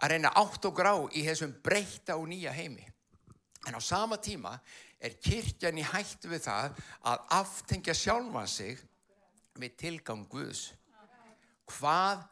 að 0.00 0.14
reyna 0.14 0.30
átt 0.40 0.64
og 0.64 0.72
grá 0.74 0.94
í 1.12 1.22
þessum 1.26 1.52
breyta 1.62 2.16
og 2.16 2.24
nýja 2.30 2.54
heimi. 2.56 2.86
En 3.68 3.76
á 3.76 3.80
sama 3.84 4.16
tíma 4.16 4.54
er 4.96 5.18
kirkjan 5.20 5.78
í 5.78 5.84
hættu 5.84 6.30
við 6.32 6.46
það 6.46 6.78
að 7.10 7.26
aftengja 7.36 7.94
sjálfan 7.94 8.48
sig 8.48 8.80
við 9.60 9.76
tilgang 9.82 10.24
Guðs. 10.32 10.70
Hvað 11.68 12.24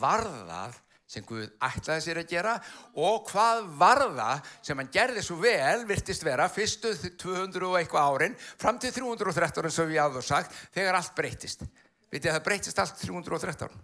var 0.00 0.24
það 0.26 0.80
sem 1.12 1.24
Guð 1.28 1.44
ætlaði 1.60 2.04
sér 2.06 2.20
að 2.22 2.30
gera 2.30 2.52
og 2.96 3.26
hvað 3.28 3.66
var 3.80 4.00
það 4.16 4.52
sem 4.64 4.78
hann 4.80 4.92
gerði 4.94 5.24
svo 5.26 5.36
vel, 5.42 5.82
virtist 5.88 6.24
vera, 6.24 6.48
fyrstu 6.52 6.94
200 7.20 7.68
og 7.68 7.76
eitthvað 7.80 8.14
árin, 8.14 8.38
fram 8.60 8.80
til 8.80 8.94
313 8.96 9.68
eins 9.68 9.80
og 9.82 9.90
við 9.90 10.00
áður 10.00 10.24
sagt, 10.24 10.56
þegar 10.72 11.00
allt 11.00 11.12
breytist. 11.18 11.66
Vitið 12.12 12.32
að 12.32 12.38
það 12.38 12.46
breytist 12.48 12.80
allt 12.80 13.04
313 13.04 13.76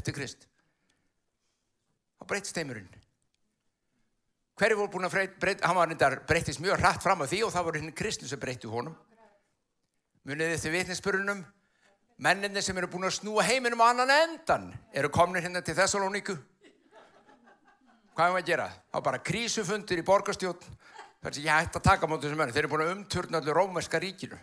eftir 0.00 0.16
Krist. 0.16 0.48
Þá 2.20 2.26
breytist 2.32 2.58
heimurinn. 2.60 2.88
Hverju 4.60 4.76
voru 4.76 4.92
búin 4.92 5.08
að 5.08 5.30
breyta, 5.40 5.64
hann 5.64 5.76
var 5.78 5.88
nýttar 5.88 6.18
breytist 6.28 6.60
mjög 6.60 6.82
hratt 6.82 7.04
fram 7.04 7.22
á 7.24 7.28
því 7.28 7.46
og 7.46 7.52
það 7.54 7.66
voru 7.68 7.80
henni 7.80 7.96
kristni 7.96 8.28
sem 8.28 8.40
breytti 8.40 8.68
honum. 8.68 8.96
Munið 10.28 10.58
þið 10.60 10.74
vitninsbörunum, 10.74 11.40
menninni 12.20 12.62
sem 12.62 12.76
eru 12.76 12.90
búin 12.92 13.08
að 13.08 13.16
snúa 13.16 13.44
heiminum 13.48 13.80
á 13.80 13.90
annan 13.90 14.12
endan 14.12 14.68
eru 14.92 15.08
komin 15.12 15.40
hérna 15.40 15.62
til 15.64 15.74
Thessalóníku. 15.78 16.36
Hvað 18.14 18.26
er 18.26 18.32
það 18.34 18.40
að 18.42 18.48
gera? 18.50 18.68
Það 18.68 18.98
var 18.98 19.06
bara 19.06 19.24
krísufundir 19.24 20.02
í 20.02 20.04
borgarstjótt. 20.04 20.66
Það 21.20 21.30
er 21.30 21.36
sem 21.36 21.46
ég 21.46 21.54
hætti 21.54 21.80
að 21.80 21.86
taka 21.86 22.08
mot 22.10 22.20
þessum 22.20 22.42
menn. 22.42 22.52
Þeir 22.52 22.64
eru 22.64 22.72
búin 22.74 22.84
að 22.84 22.92
umturna 22.94 23.40
allir 23.40 23.56
rómerska 23.56 24.00
ríkinu. 24.02 24.36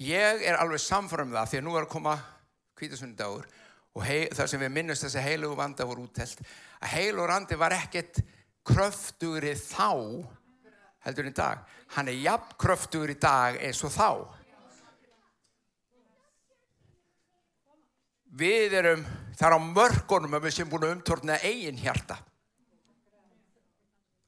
Ég 0.00 0.46
er 0.48 0.56
alveg 0.56 0.80
samfram 0.80 1.28
um 1.28 1.36
það 1.36 1.50
því 1.50 1.60
að 1.60 1.66
nú 1.66 1.76
er 1.76 1.84
að 1.84 1.92
koma 1.92 2.16
kvítasundagur 2.80 3.48
og 3.92 4.04
hei, 4.06 4.30
það 4.32 4.46
sem 4.48 4.62
við 4.62 4.72
minnumst 4.72 5.04
þessi 5.04 5.24
heilugu 5.24 5.58
vanda 5.58 5.84
voru 5.84 6.06
úttelt 6.06 6.40
að 6.80 6.92
heilugur 6.94 7.32
andi 7.34 7.58
var 7.60 7.74
ekkert 7.76 8.22
kröftugri 8.64 9.52
þá 9.58 9.90
heldur 11.06 11.30
í 11.30 11.34
dag 11.36 11.64
hann 11.96 12.10
er 12.10 12.18
jafn 12.20 12.56
kröftugur 12.60 13.12
í 13.12 13.18
dag 13.20 13.58
eins 13.60 13.82
og 13.86 13.94
þá 13.94 14.08
við 18.40 18.76
erum 18.80 19.06
þar 19.38 19.56
á 19.56 19.60
mörgunum 19.60 20.36
að 20.38 20.48
við 20.48 20.58
sem 20.58 20.70
búin 20.70 20.86
að 20.86 20.96
umtorna 20.96 21.38
eigin 21.42 21.80
hjarta 21.80 22.18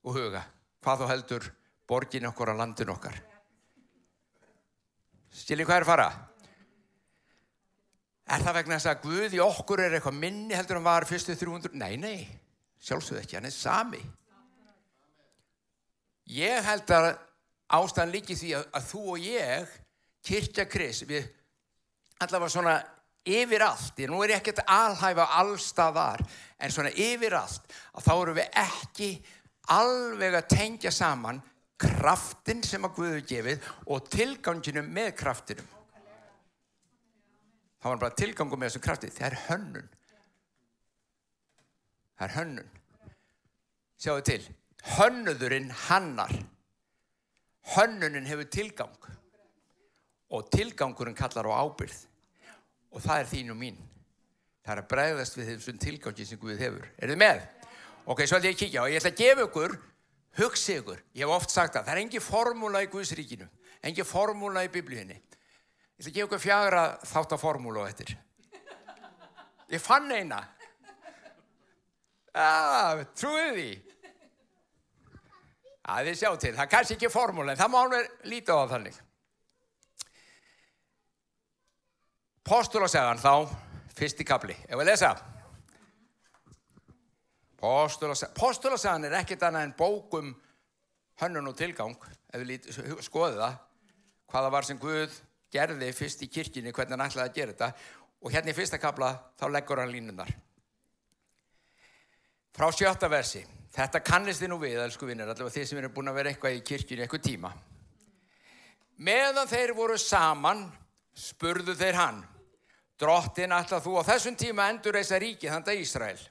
og 0.03 0.17
huga 0.17 0.47
hvað 0.83 1.05
þú 1.05 1.13
heldur 1.13 1.53
borgin 1.89 2.31
okkur 2.33 2.51
á 2.51 2.61
landin 2.61 2.91
okkar 2.95 3.21
stilin 5.33 5.67
hvað 5.67 5.83
er 5.83 5.89
fara? 5.89 6.11
Er 8.33 8.41
það 8.45 8.57
vegna 8.61 8.79
þess 8.79 8.91
að 8.93 9.05
Guð 9.05 9.37
í 9.37 9.41
okkur 9.43 9.83
er 9.83 9.97
eitthvað 9.97 10.19
minni 10.21 10.57
heldur 10.57 10.79
en 10.79 10.87
var 10.87 11.07
fyrstu 11.09 11.35
300? 11.37 11.75
Nei, 11.77 11.97
nei, 12.01 12.19
sjálfsögðu 12.81 13.23
ekki, 13.23 13.37
hann 13.39 13.49
er 13.49 13.55
sami. 13.55 14.01
Ég 16.31 16.65
held 16.65 16.91
að 16.95 17.09
ástæðan 17.73 18.13
líki 18.13 18.37
því 18.39 18.55
að, 18.59 18.67
að 18.79 18.89
þú 18.91 19.03
og 19.15 19.27
ég, 19.27 19.77
Kirkja 20.23 20.67
Kris, 20.71 21.03
við 21.09 21.27
allavega 22.23 22.55
svona 22.55 22.77
yfir 23.27 23.65
allt, 23.67 23.99
ég 24.03 24.11
nú 24.11 24.23
er 24.23 24.35
ég 24.35 24.43
ekkert 24.43 24.63
alhæfa 24.71 25.29
allstaðar, 25.41 26.23
en 26.63 26.75
svona 26.75 26.93
yfir 26.95 27.35
allt, 27.39 27.67
að 27.95 28.07
þá 28.07 28.13
eru 28.15 28.37
við 28.39 28.61
ekki 28.63 29.11
alveg 29.73 30.39
að 30.39 30.51
tengja 30.51 30.93
saman 30.95 31.43
kraftin 31.83 32.63
sem 32.67 32.85
að 32.87 32.97
Guður 32.99 33.25
gefið 33.27 33.71
og 33.91 34.11
tilganginum 34.11 34.91
með 34.95 35.15
kraftinum. 35.19 35.71
Þá 37.83 37.89
var 37.89 38.03
bara 38.05 38.15
tilgangu 38.15 38.59
með 38.59 38.71
þessum 38.71 38.85
krafti 38.85 39.11
það 39.11 39.27
er 39.27 39.39
hönnun. 39.49 39.89
Það 42.15 42.27
er 42.29 42.35
hönnun. 42.37 42.75
Sjáu 43.99 44.21
til 44.27 44.43
hönnuðurinn 44.97 45.71
hannar. 45.87 46.35
Hönnunin 47.77 48.27
hefur 48.27 48.51
tilgang. 48.51 49.09
Og 50.33 50.51
tilgangurinn 50.51 51.17
kallar 51.17 51.49
á 51.49 51.61
ábyrð 51.63 52.09
og 52.93 53.01
það 53.01 53.23
er 53.23 53.29
þín 53.31 53.53
og 53.53 53.57
mín. 53.57 53.79
Það 54.63 54.73
er 54.75 54.81
að 54.83 54.89
bregðast 54.91 55.37
við 55.39 55.49
þessum 55.49 55.79
tilgangi 55.81 56.27
sem 56.29 56.41
Guð 56.41 56.61
hefur. 56.61 56.85
Er 56.99 57.13
þið 57.13 57.21
með? 57.23 57.43
ok, 58.03 58.21
svo 58.27 58.37
ætlum 58.37 58.51
ég 58.51 58.57
að 58.57 58.61
kíkja 58.61 58.83
og 58.83 58.91
ég 58.91 58.99
ætla 58.99 59.11
að 59.13 59.21
gefa 59.21 59.45
ykkur 59.47 59.75
hugsi 60.39 60.77
ykkur, 60.81 61.03
ég 61.15 61.23
hef 61.23 61.35
oft 61.37 61.53
sagt 61.53 61.77
að 61.77 61.87
það 61.87 61.95
er 61.95 62.01
engi 62.03 62.23
formúla 62.25 62.83
í 62.83 62.89
Guðsríkinu 62.91 63.47
engi 63.83 64.05
formúla 64.07 64.65
í 64.65 64.71
biblíunni. 64.73 65.17
Ég 65.19 66.03
ætla 66.03 66.11
að 66.11 66.17
gefa 66.17 66.29
ykkur 66.29 66.43
fjagra 66.43 66.83
þátt 67.07 67.35
að 67.35 67.43
formúlu 67.43 67.83
á 67.83 67.91
þetta. 67.91 68.19
Ég 69.73 69.83
fann 69.83 70.11
eina. 70.13 70.43
Ah, 72.33 73.03
trúið 73.19 73.51
því. 73.57 73.71
Það 75.93 76.09
er 76.09 76.19
sjá 76.19 76.31
til. 76.41 76.53
Það 76.57 76.65
er 76.65 76.71
kannski 76.73 76.97
ekki 76.97 77.11
formúlu 77.13 77.53
en 77.53 77.59
það 77.61 77.73
má 77.73 77.79
alveg 77.83 78.29
lítið 78.33 78.61
á 78.61 78.65
þannig. 78.73 79.01
Postulasagan 82.49 83.21
þá, 83.23 83.35
fyrst 83.95 84.23
í 84.23 84.27
kapli. 84.27 84.57
Ef 84.67 84.81
við 84.81 84.89
lesa. 84.89 85.13
Postulasagan 87.63 89.07
er 89.07 89.21
ekkert 89.21 89.45
annað 89.47 89.69
en 89.69 89.77
bókum 89.79 90.33
hönnun 91.23 91.53
og 91.53 91.59
tilgang, 91.59 91.95
ef 92.33 92.43
við 92.43 92.73
skoðum 93.05 93.39
það, 93.45 93.61
hvaða 94.33 94.53
var 94.57 94.67
sem 94.67 94.81
Guð 94.81 95.21
gerði 95.53 95.93
fyrst 95.95 96.25
í 96.25 96.31
kirkini 96.33 96.73
hvernig 96.73 96.97
hann 96.97 97.05
ætlaði 97.07 97.29
að 97.29 97.37
gera 97.37 97.53
þetta 97.53 97.69
og 98.23 98.33
hérna 98.33 98.51
í 98.51 98.57
fyrsta 98.57 98.81
kabla 98.81 99.13
þá 99.39 99.45
leggur 99.53 99.83
hann 99.83 99.93
línunar. 99.93 100.31
Frá 102.53 102.69
sjötta 102.75 103.09
versi, 103.13 103.45
þetta 103.73 104.03
kannist 104.05 104.43
þið 104.43 104.53
nú 104.53 104.59
við, 104.63 104.81
elsku 104.83 105.09
vinnir, 105.09 105.29
allavega 105.29 105.55
þið 105.55 105.69
sem 105.69 105.81
eru 105.81 105.93
búin 105.95 106.11
að 106.13 106.19
vera 106.21 106.33
eitthvað 106.33 106.59
í 106.59 106.65
kirkini 106.67 107.05
eitthvað 107.05 107.25
tíma. 107.29 107.53
Meðan 109.03 109.49
þeir 109.51 109.73
voru 109.77 109.97
saman, 109.99 110.67
spurðu 111.17 111.75
þeir 111.79 111.99
hann, 111.99 112.21
drottin 113.01 113.57
ætlað 113.57 113.87
þú 113.87 113.97
á 113.99 114.03
þessum 114.13 114.37
tíma 114.39 114.69
endur 114.71 114.99
þess 115.01 115.17
að 115.17 115.25
ríki 115.25 115.51
þannig 115.51 115.73
að 115.73 115.83
Ísrael. 115.83 116.23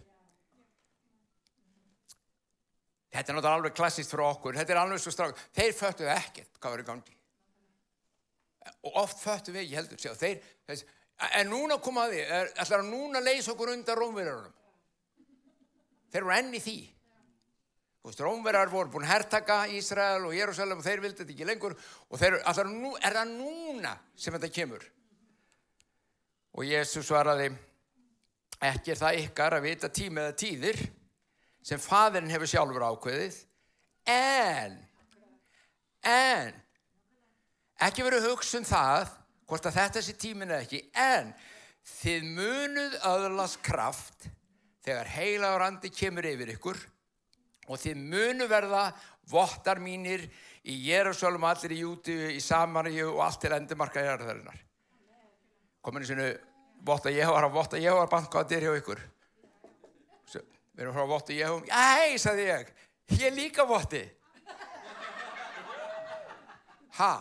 Þetta 3.11 3.27
er 3.27 3.35
náttúrulega 3.35 3.57
alveg 3.59 3.75
klassist 3.75 4.13
frá 4.13 4.23
okkur, 4.29 4.55
þetta 4.55 4.71
er 4.71 4.79
alveg 4.85 5.01
svo 5.03 5.11
strák, 5.11 5.43
þeir 5.57 5.75
föttuðu 5.75 6.13
ekkert 6.13 6.61
hvað 6.63 6.79
í 6.79 6.87
gangi. 6.87 7.17
Og 8.87 8.97
oft 9.01 9.19
föttum 9.19 9.57
við 9.57 9.65
ekki 9.65 9.77
heldur. 9.79 9.99
Sjá, 9.99 10.13
þeir, 10.15 10.37
þess, 10.69 10.85
en 11.41 11.49
núna 11.51 11.77
komaði 11.83 12.21
ætlar 12.23 12.79
að 12.79 12.89
núna 12.93 13.21
leysa 13.23 13.51
okkur 13.53 13.73
undan 13.73 13.99
rómverðarunum 13.99 14.57
þeir 16.11 16.25
voru 16.25 16.37
enni 16.37 16.61
því 16.61 16.77
rómverðar 18.01 18.71
voru 18.71 18.89
búin 18.89 19.05
að 19.05 19.13
herrtaka 19.13 19.57
Ísrael 19.77 20.23
og 20.25 20.33
Jérúsalem 20.33 20.79
og 20.81 20.85
þeir 20.85 21.03
vildi 21.03 21.21
þetta 21.21 21.35
ekki 21.35 21.45
lengur 21.45 21.75
og 22.09 22.17
þeir 22.17 22.39
ætlar 22.39 22.69
nú, 22.71 22.95
er 22.97 23.13
það 23.13 23.35
núna 23.35 23.91
sem 24.17 24.33
þetta 24.33 24.55
kemur? 24.55 24.85
Og 26.57 26.65
Jésús 26.65 27.05
svaraði 27.07 27.51
ekki 28.61 28.93
er 28.93 28.99
það 28.99 29.19
ykkar 29.21 29.57
að 29.57 29.67
vita 29.67 29.89
tíma 29.93 30.25
eða 30.25 30.37
tíðir 30.41 30.81
sem 31.65 31.81
faðirinn 31.81 32.33
hefur 32.33 32.49
sjálfur 32.49 32.87
ákveðið 32.89 33.37
en 34.09 34.77
en 36.09 36.57
ekki 37.85 38.05
verið 38.05 38.25
að 38.25 38.33
hugsa 38.33 38.57
um 38.59 38.65
það 38.65 39.11
hvort 39.49 39.67
að 39.69 39.77
þetta 39.77 40.03
sé 40.05 40.15
tímin 40.17 40.49
eða 40.49 40.65
ekki 40.65 40.81
en 40.97 41.33
þið 42.01 42.27
munuð 42.37 42.97
öðlast 43.09 43.61
kraft 43.65 44.29
þegar 44.85 45.13
heilagur 45.15 45.65
andi 45.67 45.93
kemur 45.93 46.25
yfir 46.25 46.55
ykkur 46.55 46.81
og 47.69 47.79
þið 47.79 47.99
munu 48.01 48.47
verða 48.49 48.89
vottar 49.29 49.79
mínir 49.81 50.23
í 50.67 50.75
Jérúsalem, 50.87 51.43
allir 51.45 51.75
í 51.75 51.81
Júti, 51.81 52.15
í 52.35 52.41
Samaríu 52.43 53.11
og 53.13 53.23
allt 53.25 53.41
til 53.45 53.53
endumarka 53.55 54.03
jarðarinnar. 54.05 54.57
Komin 55.81 56.05
í 56.05 56.09
sinu 56.09 56.27
votta 56.85 57.13
Jehóvar 57.13 57.47
að 57.47 57.55
votta 57.57 57.81
Jehóvar 57.81 58.09
bankvæðir 58.11 58.67
hjá 58.67 58.73
ykkur. 58.81 59.01
Svo, 60.29 60.43
við 60.73 60.85
erum 60.85 60.97
frá 60.97 61.07
votta 61.09 61.37
Jehóvar. 61.37 61.69
Æ, 61.69 62.17
sagði 62.21 62.49
ég, 62.49 62.73
ég 63.21 63.37
líka 63.37 63.65
votti. 63.69 64.03
Ha, 66.99 67.13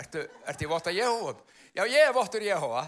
ertu, 0.00 0.24
ertu 0.48 0.66
í 0.66 0.70
votta 0.70 0.94
Jehóvar? 0.94 1.38
Já, 1.72 1.86
ég 1.86 2.08
er 2.08 2.14
vottur 2.16 2.42
Jehóva. 2.44 2.86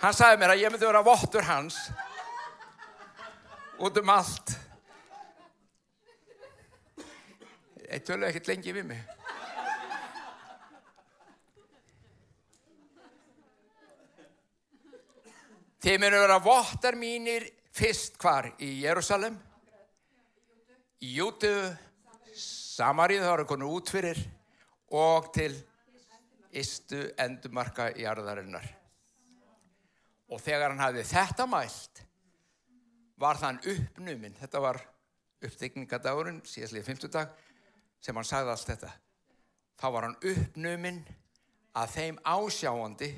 Hann 0.00 0.16
sagði 0.16 0.40
mér 0.40 0.54
að 0.54 0.62
ég 0.62 0.72
myndi 0.72 0.88
vera 0.88 1.04
vottur 1.04 1.44
hans 1.44 1.76
út 3.80 3.96
um 3.96 4.12
allt. 4.12 4.52
Ég 7.90 8.02
tölu 8.06 8.28
ekkert 8.28 8.50
lengi 8.52 8.74
við 8.76 8.86
mig. 8.92 9.00
Þið 15.80 15.96
myndu 15.96 16.18
vera 16.20 16.36
vottar 16.44 16.98
mínir 17.00 17.46
fyrst 17.72 18.18
hvar 18.20 18.50
í 18.60 18.82
Jérúsalem, 18.82 19.38
í 21.00 21.14
Jútu, 21.16 21.54
Samarið, 22.36 23.24
það 23.24 23.32
var 23.32 23.42
konur 23.48 23.78
út 23.78 23.92
fyrir 23.92 24.20
og 24.92 25.30
til 25.32 25.54
istu 26.52 27.00
endumarka 27.20 27.88
í 27.96 28.04
arðarinnar. 28.08 28.66
Og 30.30 30.40
þegar 30.44 30.74
hann 30.74 30.84
hafði 30.84 31.06
þetta 31.08 31.48
mælt, 31.48 32.04
var 33.20 33.40
þann 33.40 33.60
uppnuminn, 33.68 34.36
þetta 34.40 34.62
var 34.64 34.80
uppdegningadagurinn, 35.44 36.40
síðastlið 36.48 36.86
50 36.88 37.12
dag, 37.12 37.32
sem 38.00 38.16
hann 38.16 38.28
sagði 38.28 38.54
allt 38.54 38.70
þetta. 38.72 38.92
Þá 39.80 39.86
var 39.94 40.06
hann 40.06 40.16
uppnuminn 40.32 41.02
að 41.80 41.92
þeim 41.96 42.20
ásjáandi 42.24 43.10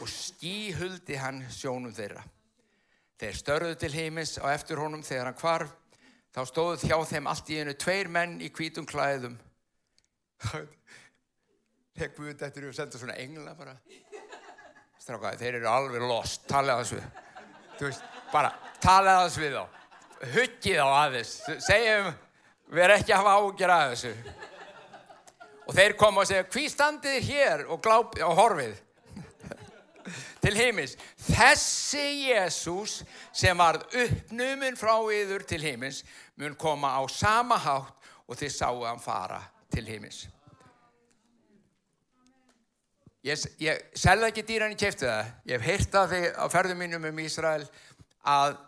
og 0.00 0.10
stíhuldi 0.10 1.16
hann 1.20 1.42
sjónum 1.52 1.94
þeirra. 1.94 2.24
Þeir 3.20 3.38
störðu 3.38 3.74
til 3.80 3.92
heimins 3.94 4.36
á 4.42 4.50
eftir 4.52 4.80
honum 4.82 5.04
þegar 5.06 5.30
hann 5.30 5.38
kvarf, 5.38 5.72
þá 6.34 6.40
stóðu 6.50 6.88
hjá 6.90 6.96
þeim 7.08 7.28
allt 7.30 7.52
í 7.52 7.60
einu 7.62 7.76
tveir 7.78 8.10
menn 8.12 8.40
í 8.42 8.50
hvítum 8.52 8.88
klæðum. 8.88 9.38
Þegar 11.94 12.10
Guð 12.16 12.32
þetta 12.40 12.58
eru 12.58 12.70
að 12.72 12.74
senda 12.74 12.98
svona 12.98 13.14
engla 13.22 13.52
bara. 13.54 13.76
Strákaði, 14.98 15.38
þeir 15.38 15.58
eru 15.60 15.68
alveg 15.70 16.02
lost, 16.02 16.42
talaði 16.50 16.96
við. 16.96 17.04
Þú 17.78 17.86
veist, 17.86 18.08
bara 18.32 18.50
talaði 18.84 19.16
aðeins 19.18 19.40
við 19.40 19.56
þá. 19.56 19.64
Huggið 20.34 20.78
þá 20.78 20.88
aðeins. 21.00 21.34
Segjum, 21.64 22.10
við 22.70 22.86
erum 22.86 23.00
ekki 23.00 23.14
að 23.14 23.22
hafa 23.22 23.36
ágjör 23.40 23.74
að 23.74 23.92
þessu. 23.94 24.14
Og 25.64 25.76
þeir 25.78 25.96
koma 26.00 26.22
og 26.22 26.28
segja, 26.28 26.48
hví 26.52 26.66
standið 26.68 27.30
hér 27.30 27.64
og, 27.66 27.80
gláp, 27.84 28.18
og 28.24 28.36
horfið? 28.38 28.74
til 30.44 30.54
heimins. 30.58 30.96
Þessi 31.24 32.04
Jésús 32.28 33.00
sem 33.32 33.58
varð 33.58 33.86
uppnuminn 34.04 34.78
frá 34.78 34.96
yður 35.08 35.46
til 35.48 35.62
heimins 35.64 36.02
mun 36.40 36.56
koma 36.58 36.94
á 36.98 37.02
sama 37.08 37.58
hátt 37.60 38.12
og 38.28 38.38
þið 38.38 38.52
sáu 38.54 38.84
hann 38.84 39.02
fara 39.02 39.40
til 39.72 39.86
heimins. 39.88 40.24
Ég, 43.24 43.40
ég 43.64 43.80
selða 43.96 44.28
ekki 44.28 44.44
dýran 44.44 44.74
í 44.74 44.78
kæftu 44.78 45.08
það. 45.08 45.32
Ég 45.48 45.56
hef 45.56 45.68
heyrt 45.70 45.94
af 45.96 46.10
því 46.10 46.22
á 46.36 46.44
ferðum 46.52 46.82
mínum 46.84 47.06
um 47.08 47.20
Ísrael 47.24 47.64
að, 48.20 48.58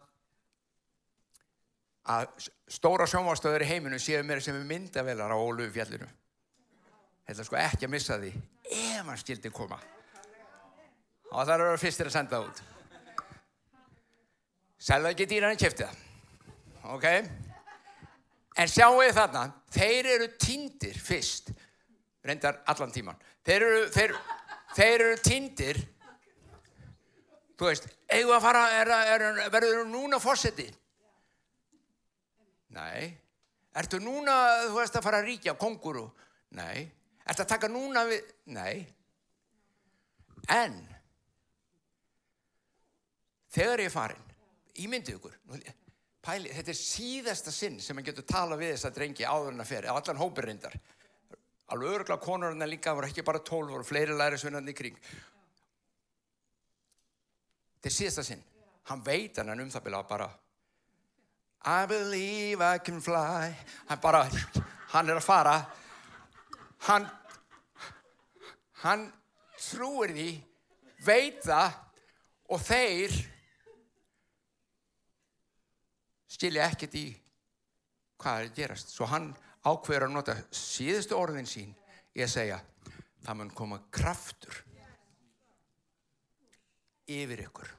að 2.12 2.48
stóra 2.70 3.06
sjónvástöður 3.10 3.64
í 3.66 3.70
heiminu 3.70 3.98
séu 4.02 4.22
mér 4.26 4.42
sem 4.44 4.56
er 4.58 4.66
myndavelar 4.68 5.34
á 5.34 5.38
Ólu 5.38 5.66
fjallinu. 5.72 6.08
Þetta 7.26 7.46
sko 7.46 7.58
ekki 7.58 7.88
að 7.88 7.94
missa 7.96 8.18
því 8.22 8.32
ef 8.76 9.06
hann 9.08 9.20
skildi 9.20 9.50
koma. 9.54 9.78
Og 11.32 11.42
það 11.42 11.54
eru 11.56 11.78
fyrstir 11.82 12.10
að 12.10 12.16
senda 12.16 12.40
út. 12.44 12.62
Selða 14.78 15.10
ekki 15.12 15.26
dýran 15.26 15.56
í 15.56 15.60
kæfti 15.60 15.86
það. 15.86 16.02
Ok? 16.94 17.06
En 18.56 18.70
sjáu 18.70 19.00
þið 19.00 19.16
þarna 19.18 19.46
þeir 19.74 20.10
eru 20.14 20.28
tindir 20.40 20.98
fyrst 21.02 21.50
reyndar 22.26 22.62
allan 22.70 22.94
tíman 22.94 23.18
þeir 23.46 23.66
eru, 23.66 23.82
þeir, 23.94 24.14
þeir 24.74 24.94
eru 24.94 25.18
tindir 25.24 25.80
þú 27.56 27.70
veist 27.70 27.88
eigum 28.12 28.36
að 28.36 28.44
fara 28.46 28.64
er, 28.80 28.92
er, 28.96 29.26
er, 29.28 29.40
verður 29.52 29.86
núna 29.90 30.20
fórseti 30.22 30.66
nei 32.76 33.14
ertu 33.76 34.00
núna 34.00 34.36
þú 34.68 34.76
veist 34.80 34.98
að 34.98 35.06
fara 35.08 35.22
að 35.22 35.30
ríkja 35.32 35.56
konguru 35.60 36.04
nei 36.56 36.86
ertu 37.26 37.42
að 37.44 37.52
taka 37.54 37.72
núna 37.72 38.04
við 38.08 38.28
nei 38.54 38.86
en 40.52 40.76
þegar 43.56 43.82
ég 43.82 43.90
er 43.90 43.94
farin, 43.94 44.32
ímyndið 44.84 45.16
ykkur, 45.16 45.36
pæli, 46.24 46.52
þetta 46.52 46.72
er 46.72 46.78
síðasta 46.78 47.54
sinn 47.54 47.78
sem 47.80 47.96
maður 47.96 48.10
getur 48.10 48.28
tala 48.28 48.58
við 48.60 48.74
þess 48.74 48.88
að 48.88 48.98
drengi 48.98 49.26
áður 49.26 49.54
en 49.54 49.64
að 49.64 49.70
fer, 49.70 49.88
allan 49.92 50.20
hópir 50.20 50.48
reyndar. 50.50 50.76
Alveg 51.74 51.96
öruglega 51.96 52.22
konurinn 52.22 52.68
líka 52.70 52.94
voru 52.94 53.08
ekki 53.08 53.24
bara 53.26 53.42
tólf, 53.42 53.72
voru 53.72 53.86
fleiri 53.86 54.14
læri 54.14 54.38
svunandi 54.38 54.74
í 54.74 54.76
kring. 54.76 54.98
Þetta 57.76 57.90
er 57.90 57.96
síðasta 57.96 58.26
sinn. 58.26 58.44
Hann 58.86 59.02
veit 59.06 59.40
hann 59.40 59.50
um 59.56 59.72
það 59.72 59.86
bila 59.88 60.02
bara 60.06 60.28
I 61.64 61.86
believe 61.86 62.60
I 62.60 62.78
can 62.78 63.00
fly. 63.00 63.54
Hann 63.88 64.00
bara, 64.02 64.24
hann 64.92 65.08
er 65.08 65.20
að 65.20 65.24
fara. 65.26 65.56
Hann, 66.86 67.08
hann 68.84 69.08
trúir 69.58 70.12
því, 70.14 70.28
veit 71.06 71.40
það 71.46 71.80
og 72.54 72.62
þeir 72.62 73.16
skilja 76.36 76.68
ekkert 76.68 76.94
í 77.00 77.08
hvað 78.20 78.38
er 78.38 78.50
að 78.50 78.60
gerast. 78.60 78.92
Svo 78.94 79.08
hann 79.10 79.32
ákveður 79.66 80.06
að 80.06 80.14
nota 80.14 80.36
síðustu 80.54 81.18
orðin 81.18 81.48
sín 81.50 81.72
í 82.14 82.22
að 82.22 82.32
segja 82.36 82.60
það 83.26 83.40
mun 83.40 83.50
koma 83.56 83.80
kraftur 83.90 84.62
yfir 87.10 87.42
ykkur 87.46 87.72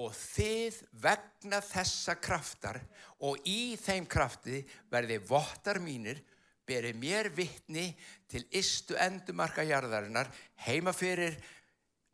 og 0.00 0.12
þið 0.16 0.78
vegna 1.02 1.60
þessa 1.64 2.16
kraftar 2.20 2.80
og 3.26 3.42
í 3.48 3.74
þeim 3.80 4.06
krafti 4.10 4.62
verði 4.90 5.18
vottar 5.28 5.82
mínir 5.82 6.22
berið 6.66 6.96
mér 6.96 7.28
vittni 7.34 7.90
til 8.30 8.46
istu 8.56 8.96
endumarka 8.96 9.66
jarðarinnar 9.66 10.30
heima 10.64 10.94
fyrir 10.96 11.36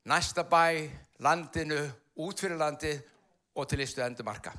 næsta 0.09 0.43
bæ, 0.49 0.88
landinu, 1.23 1.85
út 2.19 2.41
fyrir 2.41 2.59
landið 2.59 3.05
og 3.55 3.69
til 3.69 3.85
istu 3.85 4.03
endumarka 4.03 4.55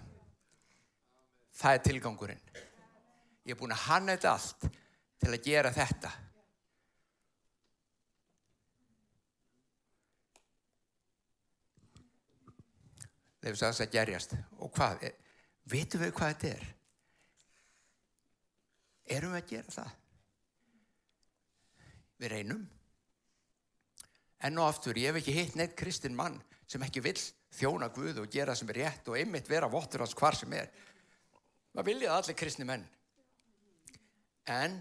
það 1.60 1.76
er 1.76 1.86
tilgangurinn. 1.86 2.44
Ég 3.48 3.56
er 3.56 3.60
búin 3.60 3.76
að 3.76 3.86
hanna 3.90 4.16
þetta 4.16 4.34
allt 4.36 4.68
til 5.20 5.32
að 5.34 5.46
gera 5.46 5.72
þetta. 5.76 6.12
Þeir 13.40 13.56
sagði 13.56 13.72
þess 13.72 13.86
að 13.86 13.96
gerjast. 13.96 14.36
Og 14.60 14.74
hvað? 14.76 15.08
Vitum 15.70 16.04
við 16.04 16.14
hvað 16.18 16.34
þetta 16.34 16.52
er? 16.58 16.68
Erum 19.18 19.34
við 19.34 19.42
að 19.42 19.50
gera 19.54 19.76
það? 19.76 19.96
Við 22.20 22.34
reynum. 22.34 22.68
Enn 24.44 24.60
og 24.60 24.70
aftur, 24.70 25.00
ég 25.00 25.12
hef 25.12 25.20
ekki 25.22 25.36
hitt 25.36 25.58
neitt 25.60 25.76
kristinn 25.80 26.16
mann 26.16 26.38
sem 26.70 26.84
ekki 26.86 27.02
vill 27.04 27.20
þjóna 27.56 27.90
Guð 27.96 28.22
og 28.22 28.32
gera 28.32 28.56
sem 28.56 28.70
er 28.72 28.84
rétt 28.84 29.10
og 29.10 29.18
einmitt 29.20 29.50
vera 29.50 29.70
vottur 29.72 30.04
hans 30.04 30.16
hvar 30.16 30.38
sem 30.38 30.54
er. 30.56 30.70
Það 31.74 31.90
vilja 31.90 32.16
allir 32.16 32.38
kristni 32.38 32.68
menn. 32.68 32.86
En 34.50 34.80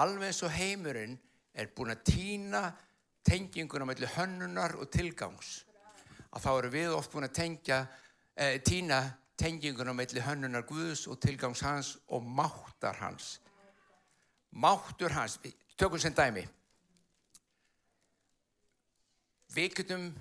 alveg 0.00 0.30
eins 0.30 0.42
og 0.46 0.54
heimurinn 0.54 1.18
er 1.52 1.70
búin 1.76 1.92
að 1.94 2.04
týna 2.08 2.62
tenginguna 3.26 3.86
mellir 3.88 4.12
hönnunar 4.16 4.76
og 4.80 4.90
tilgangs. 4.92 5.62
Að 6.32 6.44
þá 6.46 6.50
eru 6.52 6.70
við 6.72 6.94
oft 6.96 7.12
búin 7.12 7.28
að 7.28 7.36
tengja, 7.36 7.82
eh, 8.36 8.58
týna 8.64 9.02
tenginguna 9.36 9.92
mellir 9.96 10.24
hönnunar 10.24 10.64
Guðs 10.68 11.06
og 11.10 11.20
tilgangs 11.20 11.60
hans 11.60 11.96
og 12.08 12.22
máttar 12.24 12.96
hans. 13.00 13.38
Máttur 14.52 15.12
hans, 15.12 15.38
tökum 15.76 15.98
sem 15.98 16.14
dæmi. 16.14 16.46
Við 19.52 19.74
getum 19.74 20.12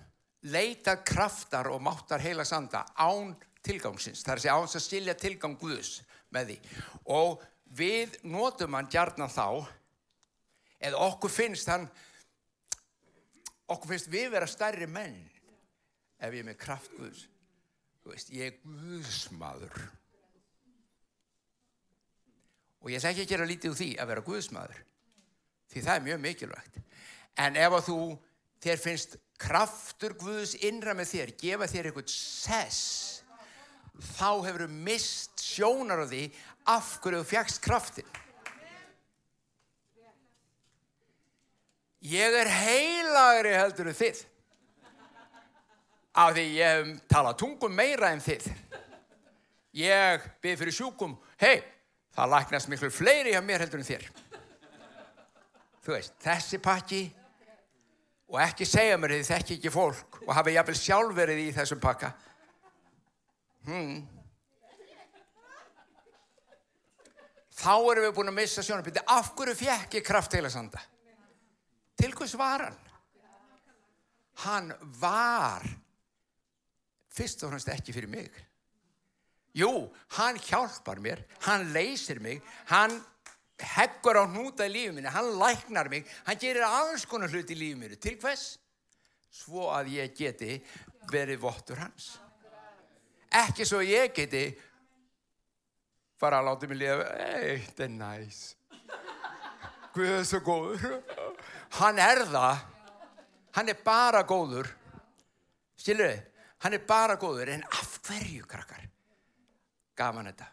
leitað 0.43 1.03
kraftar 1.05 1.69
og 1.71 1.81
máttar 1.81 2.19
heila 2.19 2.43
sanda 2.45 2.85
án 2.97 3.35
tilgangsins. 3.63 4.23
Það 4.23 4.31
er 4.31 4.37
að 4.39 4.45
segja 4.45 4.55
áns 4.57 4.75
að 4.75 4.85
skilja 4.87 5.15
tilgang 5.19 5.57
Guðs 5.59 6.01
með 6.33 6.51
því. 6.51 6.57
Og 7.05 7.43
við 7.77 8.17
notum 8.23 8.73
hann 8.75 8.89
gjarnan 8.91 9.31
þá, 9.31 9.67
eða 10.81 11.03
okkur 11.07 11.31
finnst 11.31 11.69
hann, 11.71 11.85
okkur 13.71 13.93
finnst 13.93 14.11
við 14.11 14.31
vera 14.33 14.49
stærri 14.49 14.89
menn 14.89 15.21
ef 16.21 16.35
ég 16.35 16.43
er 16.43 16.47
með 16.47 16.59
kraft 16.61 16.93
Guðs. 16.97 17.25
Þú 18.01 18.13
veist, 18.13 18.31
ég 18.33 18.51
er 18.51 18.61
Guðsmaður. 18.65 19.81
Og 22.81 22.89
ég 22.89 22.97
ætla 22.97 23.11
ekki 23.13 23.25
að 23.25 23.33
gera 23.33 23.49
lítið 23.49 23.73
úr 23.73 23.79
því 23.81 23.89
að 24.01 24.11
vera 24.11 24.25
Guðsmaður. 24.25 24.79
Því 25.71 25.83
það 25.85 25.97
er 25.97 26.07
mjög 26.07 26.23
mikilvægt. 26.25 26.79
En 27.41 27.59
ef 27.59 27.75
að 27.77 27.85
þú, 27.87 27.99
þér 28.61 28.81
finnst 28.81 29.19
kraftur 29.41 30.15
Guðs 30.21 30.55
innra 30.65 30.95
með 30.97 31.13
þér, 31.13 31.35
gefa 31.41 31.69
þér 31.69 31.89
eitthvað 31.89 32.11
sess, 32.13 32.81
þá 34.17 34.29
hefur 34.47 34.65
þú 34.65 34.81
mist 34.89 35.45
sjónar 35.45 36.03
á 36.03 36.05
því 36.09 36.25
af 36.69 36.97
hverju 37.03 37.21
þú 37.21 37.29
fjagst 37.31 37.61
kraftin. 37.63 38.11
Ég 42.01 42.33
er 42.33 42.49
heilagri 42.49 43.53
heldur 43.53 43.91
þið. 43.93 44.25
Af 46.11 46.33
því 46.35 46.43
ég 46.57 46.75
hef 46.75 46.89
talað 47.11 47.37
tungum 47.39 47.75
meira 47.75 48.09
en 48.11 48.23
þið. 48.23 48.49
Ég 49.79 50.25
byrð 50.43 50.59
fyrir 50.59 50.75
sjúkum, 50.75 51.13
hei, 51.39 51.61
það 52.11 52.33
læknast 52.33 52.69
miklu 52.71 52.89
fleiri 52.91 53.37
af 53.37 53.45
mér 53.47 53.63
heldur 53.63 53.79
en 53.79 53.87
þér. 53.87 54.07
Þú 55.81 55.93
veist, 55.95 56.17
þessi 56.21 56.59
pakki 56.61 57.05
og 58.31 58.41
ekki 58.43 58.67
segja 58.67 58.97
mér 58.99 59.15
þið 59.15 59.29
þekki 59.29 59.57
ekki 59.57 59.71
fólk 59.73 60.19
og 60.25 60.33
hafi 60.35 60.57
jafnvel 60.57 60.77
sjálf 60.77 61.15
verið 61.15 61.45
í 61.45 61.53
þessum 61.55 61.79
pakka. 61.83 62.11
Hmm. 63.65 64.01
Þá 67.61 67.73
erum 67.91 68.07
við 68.07 68.15
búin 68.17 68.31
að 68.31 68.39
missa 68.39 68.63
sjónarbyrti. 68.65 69.03
Af 69.05 69.33
hverju 69.37 69.55
fjekk 69.59 69.99
ég 69.99 70.05
kraft 70.05 70.33
heila 70.35 70.49
sanda? 70.49 70.81
Til 71.99 72.11
hvers 72.17 72.33
var 72.39 72.65
hann? 72.65 72.79
Hann 74.41 74.71
var 74.97 75.67
fyrst 77.11 77.43
og 77.43 77.53
fremst 77.53 77.71
ekki 77.73 77.95
fyrir 77.95 78.11
mig. 78.11 78.31
Jú, 79.57 79.91
hann 80.15 80.39
hjálpar 80.39 81.01
mér, 81.03 81.25
hann 81.43 81.73
leysir 81.75 82.21
mig, 82.23 82.39
hann 82.71 82.93
heggur 83.75 84.21
á 84.23 84.25
hnúta 84.25 84.65
í 84.65 84.71
lífið 84.71 84.95
minni, 84.95 85.11
hann 85.11 85.33
læknar 85.37 85.89
mig, 85.91 86.07
hann 86.25 86.39
gerir 86.39 86.65
alls 86.65 87.05
konar 87.05 87.31
hlut 87.31 87.51
í 87.51 87.57
lífið 87.59 87.81
minni. 87.81 87.99
Til 87.99 88.15
hvers? 88.21 88.55
Svo 89.31 89.69
að 89.71 89.93
ég 89.97 90.15
geti 90.15 90.57
verið 91.11 91.43
vottur 91.43 91.79
hans. 91.83 92.13
Ekki 93.31 93.67
svo 93.67 93.79
ég 93.83 94.11
geti 94.15 94.49
fara 96.19 96.41
að 96.41 96.49
láta 96.49 96.67
mig 96.69 96.81
lifa, 96.81 97.05
þetta 97.67 97.85
er 97.85 97.93
næs. 97.95 98.41
Guð 99.91 100.11
er 100.15 100.27
svo 100.27 100.41
góður. 100.45 100.99
Hann 101.79 101.99
er 101.99 102.25
það, 102.31 102.65
hann 103.57 103.71
er 103.71 103.79
bara 103.83 104.23
góður. 104.27 104.69
Stilur 105.79 106.07
þið? 106.07 106.30
Hann 106.61 106.77
er 106.77 106.83
bara 106.85 107.17
góður, 107.17 107.49
en 107.55 107.63
af 107.65 107.95
hverju, 108.05 108.45
krakkar? 108.49 108.83
Gaman 109.97 110.29
þetta. 110.29 110.47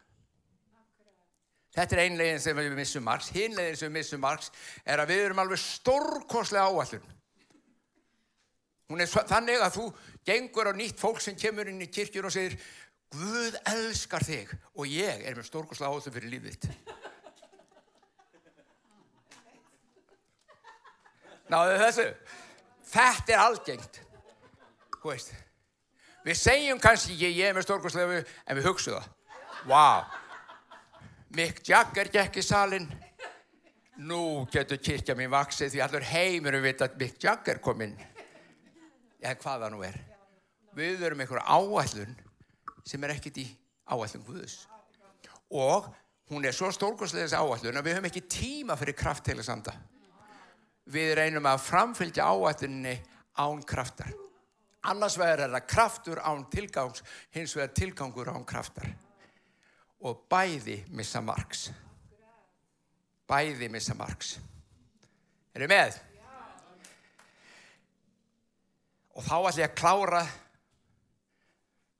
Þetta 1.78 1.94
er 1.94 2.02
ein 2.02 2.16
leginn 2.18 2.40
sem 2.42 2.56
við 2.56 2.74
missum 2.74 3.04
margs. 3.06 3.28
Hinn 3.34 3.54
leginn 3.54 3.76
sem 3.76 3.90
við 3.90 4.00
missum 4.00 4.22
margs 4.24 4.50
er 4.88 5.02
að 5.02 5.12
við 5.12 5.24
erum 5.26 5.42
alveg 5.44 5.60
stórkoslega 5.62 6.64
áallun. 6.66 7.14
Hún 8.88 9.04
er 9.04 9.10
þannig 9.12 9.60
að 9.60 9.74
þú 9.76 9.86
gengur 10.26 10.70
á 10.70 10.72
nýtt 10.72 11.00
fólk 11.00 11.20
sem 11.20 11.36
kemur 11.36 11.68
inn 11.68 11.84
í 11.84 11.90
kirkjur 11.92 12.30
og 12.30 12.34
segir 12.34 12.56
Guð 13.08 13.54
elskar 13.70 14.24
þig 14.24 14.50
og 14.74 14.88
ég 14.88 15.22
er 15.24 15.36
með 15.36 15.46
stórkoslega 15.48 15.88
áallun 15.92 16.14
fyrir 16.16 16.32
lífið. 16.34 16.66
Náðu 21.48 21.78
þessu. 21.80 22.08
Þetta 22.88 23.32
er 23.32 23.44
algengt. 23.44 24.00
Þú 24.98 25.12
veist. 25.12 25.32
Við 26.28 26.36
segjum 26.36 26.80
kannski 26.82 27.14
ekki 27.14 27.28
ég 27.38 27.48
er 27.48 27.54
með 27.56 27.64
stórkoslega 27.64 28.18
en 28.20 28.58
við 28.58 28.66
hugsaum 28.68 28.98
það. 28.98 29.12
Wow. 29.70 30.02
Mick 31.38 31.62
Jagger 31.64 32.10
gekk 32.12 32.36
í 32.36 32.44
salin. 32.44 32.84
Nú 34.04 34.44
getur 34.52 34.80
kirkja 34.82 35.16
mín 35.16 35.32
vaksið 35.32 35.72
því 35.72 35.80
allur 35.86 36.04
heimurum 36.10 36.66
veit 36.66 36.84
að 36.84 36.98
Mick 37.00 37.16
Jagger 37.24 37.62
kom 37.64 37.80
inn. 37.86 37.96
Já, 39.24 39.32
hvaða 39.40 39.72
nú 39.72 39.80
er. 39.88 39.96
Við 40.76 41.08
erum 41.08 41.24
einhverja 41.24 41.48
áallun 41.48 42.12
sem 42.84 43.08
er 43.08 43.16
ekkit 43.16 43.40
í 43.40 43.48
áallun 43.88 44.28
Guðus. 44.28 44.60
Og 45.48 45.88
hún 46.28 46.44
er 46.44 46.52
svo 46.52 46.68
stórkoslega 46.76 47.24
þessi 47.24 47.40
áallun 47.40 47.80
að 47.80 47.88
við 47.88 47.98
höfum 47.98 48.12
ekki 48.12 48.26
tíma 48.28 48.76
fyrir 48.76 49.00
kraft 49.00 49.24
til 49.24 49.40
að 49.40 49.46
sanda. 49.48 49.78
Við 50.92 51.16
reynum 51.22 51.48
að 51.48 51.64
framfylgja 51.72 52.28
áallunni 52.28 52.98
án 53.40 53.64
kraftar. 53.64 54.12
Annars 54.86 55.18
vegar 55.18 55.42
er 55.42 55.52
það 55.56 55.66
kraftur 55.66 56.20
án 56.22 56.44
tilgangs, 56.52 57.02
hins 57.34 57.56
vegar 57.56 57.74
tilgangur 57.74 58.30
án 58.30 58.46
kraftar. 58.46 58.92
Og 60.06 60.22
bæði 60.30 60.84
missa 60.94 61.20
margs. 61.24 61.68
Bæði 63.28 63.68
missa 63.72 63.96
margs. 63.98 64.36
Er 65.54 65.64
þið 65.64 65.72
með? 65.72 65.98
Og 69.18 69.24
þá 69.26 69.34
ætlum 69.34 69.58
ég 69.58 69.66
að 69.66 69.78
klára 69.80 70.22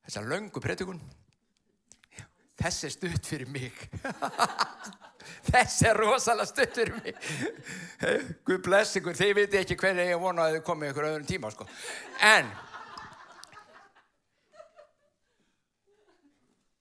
þessa 0.07 0.23
löngu 0.23 0.63
predikun. 0.63 1.01
Þess 2.59 2.87
er 2.87 2.95
stutt 2.95 3.27
fyrir 3.27 3.51
mig. 3.51 3.75
Þess 5.51 5.83
er 5.87 5.99
rosalega 5.99 6.47
stutt 6.49 6.79
fyrir 6.79 6.97
mig. 7.03 7.19
Guð 8.47 8.63
bless 8.65 8.99
ykkur. 8.99 9.19
Þið 9.19 9.35
viti 9.39 9.61
ekki 9.61 9.77
hvernig 9.79 10.11
ég 10.13 10.23
vona 10.23 10.47
að 10.47 10.57
þið 10.57 10.65
komið 10.71 10.93
ykkur 10.93 11.09
öðrum 11.11 11.29
tíma. 11.29 11.51
Sko. 11.55 11.67
En 12.27 12.51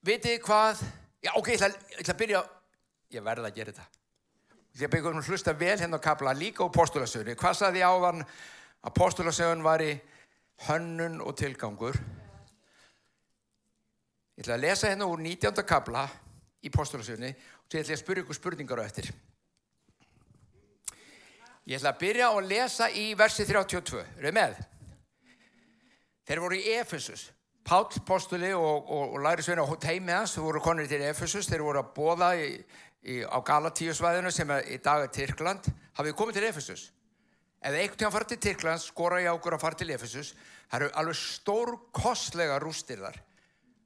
vitið 0.08 0.39
hvað, 0.46 0.82
já 1.24 1.32
ok, 1.36 1.50
ég 1.52 1.62
ætla, 1.62 1.88
ég 1.91 2.02
ætla 2.02 2.13
að 2.15 2.22
byrja, 2.22 2.43
ég 3.15 3.26
verða 3.26 3.50
að 3.50 3.58
gera 3.58 3.74
þetta. 3.74 3.88
Ég 4.78 4.91
byrja 4.93 5.12
að 5.12 5.32
hlusta 5.32 5.56
vel 5.58 5.76
hérna 5.80 6.00
á 6.00 6.08
kapla 6.08 6.36
líka 6.38 6.63
á 6.63 6.70
postulasögunni. 6.70 7.36
Hvað 7.39 7.58
saði 7.60 7.82
ég 7.82 7.89
áðan 7.89 8.24
að 8.24 8.96
postulasögun 8.98 9.65
var 9.65 9.82
í 9.82 9.93
hönnun 10.67 11.20
og 11.26 11.36
tilgangur? 11.39 11.98
Ég 14.38 14.46
ætla 14.46 14.58
að 14.60 14.65
lesa 14.67 14.91
hérna 14.91 15.08
úr 15.10 15.24
19. 15.24 15.63
kapla 15.65 16.06
í 16.62 16.70
postulasögunni 16.70 17.34
og 17.34 17.72
svo 17.72 17.80
ætla 17.80 17.96
ég 17.96 17.98
að 17.98 18.04
spyrja 18.04 18.24
ykkur 18.24 18.38
spurningar 18.38 18.84
á 18.84 18.88
eftir. 18.88 19.10
Ég 21.67 21.82
ætla 21.82 21.96
að 21.96 22.04
byrja 22.06 22.30
að 22.32 22.46
lesa 22.48 22.91
í 22.93 23.10
versi 23.17 23.48
32. 23.50 24.06
Er 24.20 24.30
þið 24.30 24.38
með? 24.38 24.62
Þeir 26.28 26.43
voru 26.43 26.60
í 26.60 26.76
Efesus. 26.78 27.32
Páll, 27.68 28.00
postuli 28.06 28.54
og, 28.56 28.92
og, 28.92 29.14
og 29.14 29.20
lærisveina 29.20 29.66
á 29.68 29.76
teimi 29.76 30.14
hans, 30.16 30.38
voru 30.40 30.62
konur 30.64 30.88
til 30.88 31.02
Efesus, 31.04 31.50
þeir 31.52 31.66
voru 31.66 31.82
að 31.82 31.90
bóða 31.98 32.30
í, 32.40 32.52
í, 33.04 33.18
á 33.28 33.44
Galatíusvæðinu 33.44 34.32
sem 34.32 34.54
er 34.56 34.70
í 34.72 34.78
dag 34.80 35.04
er 35.04 35.10
Tyrkland, 35.12 35.68
hafið 35.98 36.16
komið 36.16 36.38
til 36.38 36.46
Efesus. 36.48 36.86
Ef 37.60 37.76
einhvern 37.76 38.00
tíðan 38.00 38.14
farið 38.14 38.32
til 38.32 38.38
Tyrkland, 38.46 38.84
skora 38.86 39.20
ég 39.20 39.36
ákur 39.36 39.58
að 39.58 39.66
fara 39.66 39.80
til 39.82 39.92
Efesus, 39.92 40.30
það 40.70 40.86
eru 40.86 40.88
alveg 41.02 41.18
stórkostlega 41.20 42.62
rústir 42.64 43.02
þar. 43.04 43.20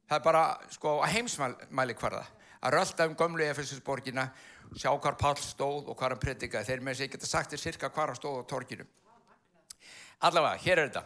Það 0.06 0.16
er 0.20 0.24
bara, 0.28 0.44
sko, 0.76 0.94
að 1.02 1.16
heimsmæli 1.16 1.98
hverða, 2.04 2.22
að 2.62 2.76
rölda 2.76 3.08
um 3.10 3.18
gömlu 3.18 3.48
Efesusborgina, 3.48 4.28
sjá 4.76 4.92
hvar 4.94 5.18
Páll 5.18 5.42
stóð 5.42 5.90
og 5.90 5.98
hvar 5.98 6.14
hann 6.14 6.22
predikaði, 6.22 6.68
þeir 6.70 6.86
með 6.86 6.94
þess 6.94 7.02
að 7.02 7.08
ég 7.08 7.16
geta 7.16 7.32
sagt 7.32 7.56
þér 7.56 7.64
cirka 7.64 7.90
hvar 7.90 8.14
hann 8.14 8.20
stóð 8.20 8.44
á 8.46 8.50
torkinu. 8.54 8.86
Allavega, 10.22 10.62
hér 10.68 10.84
er 10.84 10.92
þetta. 10.92 11.04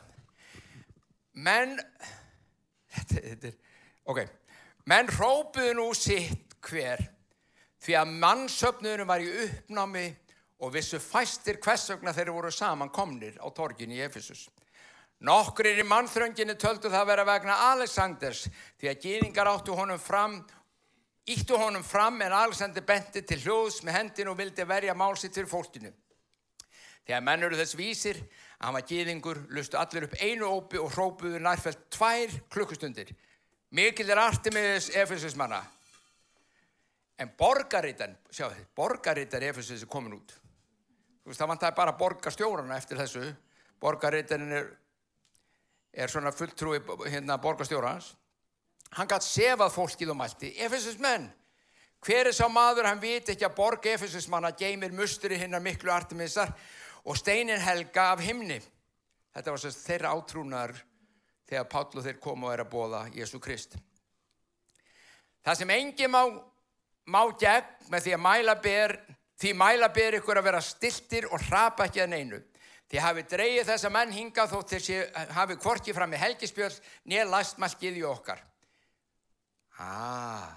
Menn 1.47 1.79
þetta, 2.97 3.23
þetta 3.31 3.51
er, 3.53 3.57
ok, 4.13 4.23
menn 4.91 5.13
hrópuðu 5.15 5.77
nú 5.79 5.91
sitt 5.97 6.57
hver 6.67 7.03
því 7.87 7.97
að 8.01 8.15
mannsöfnuðunum 8.23 9.09
var 9.09 9.23
í 9.23 9.33
uppnámi 9.47 10.07
og 10.65 10.73
vissu 10.75 10.99
fæstir 11.03 11.61
hversögna 11.63 12.15
þeir 12.17 12.33
voru 12.35 12.51
saman 12.53 12.93
komnir 12.93 13.37
á 13.39 13.47
torgin 13.55 13.93
í 13.93 14.01
Efesus. 14.03 14.47
Nokkur 15.25 15.69
í 15.71 15.85
mannþrönginu 15.85 16.57
töldu 16.61 16.91
það 16.91 17.01
að 17.01 17.11
vera 17.11 17.27
vegna 17.29 17.59
Alexanders 17.71 18.47
því 18.77 18.91
að 18.91 19.05
gýringar 19.05 19.49
áttu 19.49 19.77
honum 19.77 20.01
fram, 20.01 20.41
íttu 21.25 21.57
honum 21.61 21.85
fram 21.85 22.21
en 22.25 22.35
Alexander 22.37 22.85
benti 22.85 23.23
til 23.25 23.39
hljóðs 23.45 23.81
með 23.85 23.97
hendin 23.97 24.33
og 24.33 24.37
vildi 24.41 24.67
verja 24.69 24.97
málsitt 24.97 25.37
fyrir 25.37 25.49
fólkinu. 25.49 25.93
Þegar 27.07 27.25
menn 27.25 27.47
eru 27.47 27.57
þess 27.57 27.79
vísir 27.79 28.21
að 28.57 28.67
hann 28.67 28.77
var 28.77 28.87
gýðingur, 28.89 29.41
lustu 29.53 29.79
allir 29.79 30.07
upp 30.09 30.17
einu 30.21 30.49
ópi 30.49 30.81
og 30.81 30.93
hrópuðu 30.95 31.41
nærfælt 31.43 31.87
tvær 31.93 32.37
klukkustundir. 32.53 33.13
Mikil 33.77 34.11
er 34.11 34.23
Artemiðis 34.23 34.91
Efesusmanna. 34.97 35.61
En 37.21 37.33
borgarítan, 37.37 38.17
sjáu 38.31 38.51
þið, 38.53 38.67
borgarítan 38.77 39.45
Efesus 39.49 39.83
er 39.83 39.91
komin 39.91 40.17
út. 40.17 40.33
Þú 40.33 41.33
veist, 41.33 41.41
það 41.41 41.51
vantæði 41.53 41.77
bara 41.77 41.97
borgarstjórarna 42.01 42.77
eftir 42.77 43.01
þessu. 43.01 43.25
Borgarítan 43.81 44.53
er, 44.53 44.71
er 45.93 46.13
svona 46.13 46.33
fulltrúi 46.33 46.81
hérna 47.09 47.41
borgarstjórans. 47.43 48.15
hann 48.95 49.09
gætt 49.11 49.27
sefað 49.27 49.75
fólkið 49.75 50.13
og 50.13 50.17
mælti 50.21 50.53
Efesus 50.63 50.99
menn, 51.03 51.27
hver 52.05 52.31
er 52.31 52.37
sá 52.37 52.47
maður 52.49 52.87
hann 52.87 53.01
viti 53.03 53.35
ekki 53.35 53.47
að 53.49 53.57
borg 53.57 53.87
Efesus 53.91 54.29
manna 54.31 54.53
geymir 54.55 54.95
musturi 54.95 55.39
hinnar 55.41 55.63
miklu 55.65 55.91
artemisar 55.91 56.53
og 57.07 57.17
steinin 57.17 57.63
helga 57.63 58.11
af 58.13 58.23
himni. 58.27 58.59
Þetta 59.37 59.53
var 59.53 59.63
sérst 59.63 59.85
þeirra 59.87 60.13
átrúnar 60.17 60.73
þegar 61.47 61.69
Páll 61.71 62.01
og 62.01 62.05
þeir 62.07 62.19
komu 62.23 62.49
og 62.49 62.55
er 62.55 62.65
að 62.65 62.73
bóða 62.73 63.03
Jésu 63.15 63.39
Krist. 63.43 63.77
Það 65.47 65.61
sem 65.61 65.75
engi 65.77 66.09
má 66.11 66.23
má 67.07 67.23
gegn 67.39 67.93
með 67.93 68.07
því 68.07 68.17
að 68.17 68.23
mæla 68.25 68.57
ber 68.63 68.97
því 69.39 69.53
mæla 69.55 69.89
ber 69.95 70.19
ykkur 70.19 70.41
að 70.41 70.49
vera 70.49 70.65
stiltir 70.65 71.29
og 71.31 71.43
hrapa 71.47 71.87
ekki 71.87 72.03
að 72.03 72.13
neinu. 72.15 72.43
Því 72.87 73.03
hafi 73.03 73.25
dreyið 73.31 73.71
þessa 73.71 73.91
menn 73.91 74.15
hingað 74.15 74.53
þó 74.55 74.59
þessi 74.73 74.99
hafi 75.35 75.57
kvorki 75.63 75.95
fram 75.95 76.15
í 76.15 76.21
helgispjöld 76.23 76.79
nér 77.11 77.31
lastmalkið 77.31 78.01
í 78.01 78.05
okkar. 78.07 78.43
Aaa 79.77 80.43
ah. 80.43 80.53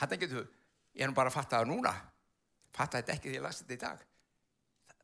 hann 0.00 0.18
getur 0.18 0.46
ég 0.94 1.04
er 1.04 1.10
nú 1.10 1.14
bara 1.14 1.30
að 1.30 1.38
fatta 1.38 1.58
það 1.60 1.74
núna. 1.74 1.94
Fatta 2.74 2.98
þetta 2.98 3.18
ekki 3.18 3.30
því 3.30 3.40
að 3.42 3.50
lasta 3.50 3.66
þetta 3.66 3.78
í 3.78 3.84
dag 3.86 4.07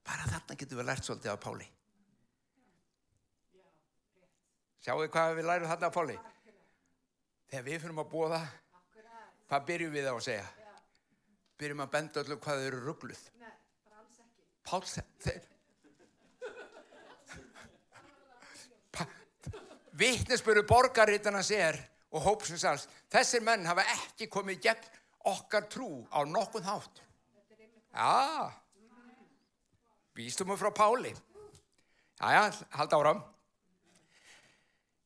bara 0.05 0.29
þarna 0.33 0.59
getur 0.61 0.81
við 0.81 0.88
lært 0.90 1.07
svolítið 1.09 1.37
á 1.37 1.45
Páli 1.45 1.71
sjáu 4.85 4.99
þið 5.01 5.11
hvað 5.17 5.38
við 5.38 5.49
lærum 5.51 5.73
þarna 5.73 5.90
á 5.90 5.97
Páli 5.97 6.19
þegar 7.49 7.67
við 7.71 7.81
fyrir 7.85 8.05
að 8.05 8.12
búa 8.12 8.29
það 8.35 8.53
hvað 9.49 9.67
byrjum 9.71 9.95
við 9.95 10.11
á 10.11 10.14
að 10.14 10.23
segja? 10.27 10.47
Byrjum 11.61 11.83
að 11.85 11.90
benda 11.93 12.23
öllu 12.25 12.38
hvað 12.43 12.61
þau 12.61 12.69
eru 12.69 12.81
ruggluð? 12.85 13.21
Pál, 14.64 14.81
þeir... 15.23 15.43
Vittnesböru 19.95 20.64
borgarritarnas 20.67 21.53
er 21.55 21.79
og 22.11 22.25
hópsins 22.25 22.64
alls, 22.67 22.88
þessir 23.12 23.45
menn 23.47 23.67
hafa 23.69 23.85
ekki 23.93 24.27
komið 24.33 24.62
gegn 24.64 24.88
okkar 25.31 25.69
trú 25.71 26.03
á 26.11 26.27
nokkuð 26.27 26.67
hátt. 26.67 27.03
Já, 27.95 28.51
vístum 30.14 30.53
við 30.53 30.62
frá 30.62 30.70
Páli. 30.74 31.12
Já, 32.20 32.50
halda 32.79 33.00
áram. 33.00 33.22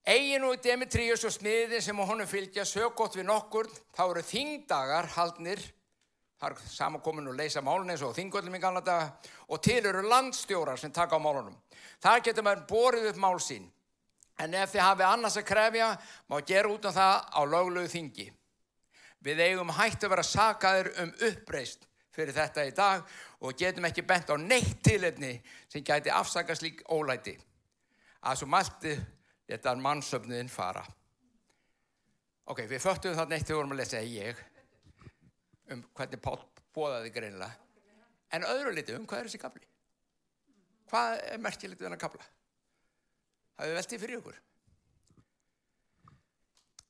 Egin 0.09 0.45
og 0.49 0.61
Demetrius 0.65 1.25
og 1.29 1.33
smiðin 1.35 1.83
sem 1.85 1.99
á 2.01 2.05
honum 2.09 2.29
fylgja 2.29 2.65
sögótt 2.65 3.19
við 3.19 3.27
nokkur, 3.29 3.69
þá 3.97 4.05
eru 4.07 4.23
þingdagar 4.25 5.09
haldnir, 5.17 5.61
það 6.41 6.55
er 6.55 6.71
samankomin 6.73 7.29
og 7.29 7.37
leysa 7.37 7.61
málun 7.65 7.93
eins 7.93 8.05
og 8.07 8.15
þingöllum 8.17 8.57
í 8.57 8.61
gamla 8.63 8.81
daga, 8.85 9.11
og 9.53 9.61
til 9.65 9.83
eru 9.83 10.05
landstjórar 10.09 10.81
sem 10.81 10.93
taka 10.93 11.17
á 11.17 11.21
málunum. 11.21 11.57
Þar 12.01 12.25
getur 12.25 12.47
maður 12.47 12.65
borið 12.71 13.11
upp 13.11 13.21
mál 13.21 13.37
sín, 13.43 13.69
en 14.41 14.57
ef 14.57 14.73
þið 14.73 14.85
hafið 14.87 15.09
annars 15.11 15.37
að 15.37 15.49
krefja, 15.51 15.91
má 16.29 16.41
gera 16.41 16.73
út 16.73 16.89
af 16.89 16.97
það 16.97 17.29
á 17.29 17.41
löglegu 17.45 17.93
þingi. 17.93 18.31
Við 19.25 19.45
eigum 19.45 19.77
hægt 19.77 20.05
að 20.05 20.15
vera 20.15 20.25
sakaður 20.25 20.93
um 21.03 21.15
uppreist 21.29 21.88
fyrir 22.19 22.35
þetta 22.35 22.67
í 22.67 22.75
dag 22.75 23.07
og 23.41 23.55
getum 23.59 23.87
ekki 23.87 24.07
bent 24.07 24.35
á 24.35 24.37
neitt 24.43 24.83
tilefni 24.85 25.37
sem 25.71 25.87
gæti 25.87 26.11
afsakast 26.11 26.67
lík 26.67 26.83
ólæti. 26.91 27.39
Að 28.27 28.41
svo 28.43 28.51
malti 28.51 28.97
Þetta 29.49 29.73
er 29.73 29.81
mannsöfniðin 29.81 30.51
fara. 30.53 30.83
Ok, 32.53 32.67
við 32.69 32.83
föttum 32.85 33.17
þarna 33.17 33.37
eitt 33.37 33.47
þegar 33.49 33.61
vorum 33.63 33.75
að 33.75 33.81
lesa 33.81 34.03
ég 34.05 34.43
um 35.73 35.81
hvernig 35.97 36.21
Pál 36.25 36.37
bóðaði 36.77 37.13
greinilega. 37.13 37.57
En 38.33 38.45
öðru 38.45 38.75
liti 38.77 38.97
um 38.97 39.07
hvað 39.09 39.23
er 39.23 39.29
þessi 39.31 39.41
kapli? 39.41 39.65
Hvað 40.89 41.15
er 41.33 41.41
merkilegt 41.45 41.81
við 41.81 41.89
hennar 41.89 42.01
kapla? 42.01 42.25
Það 43.57 43.65
hefur 43.65 43.81
veldið 43.81 44.03
fyrir 44.05 44.21
ykkur. 44.21 44.39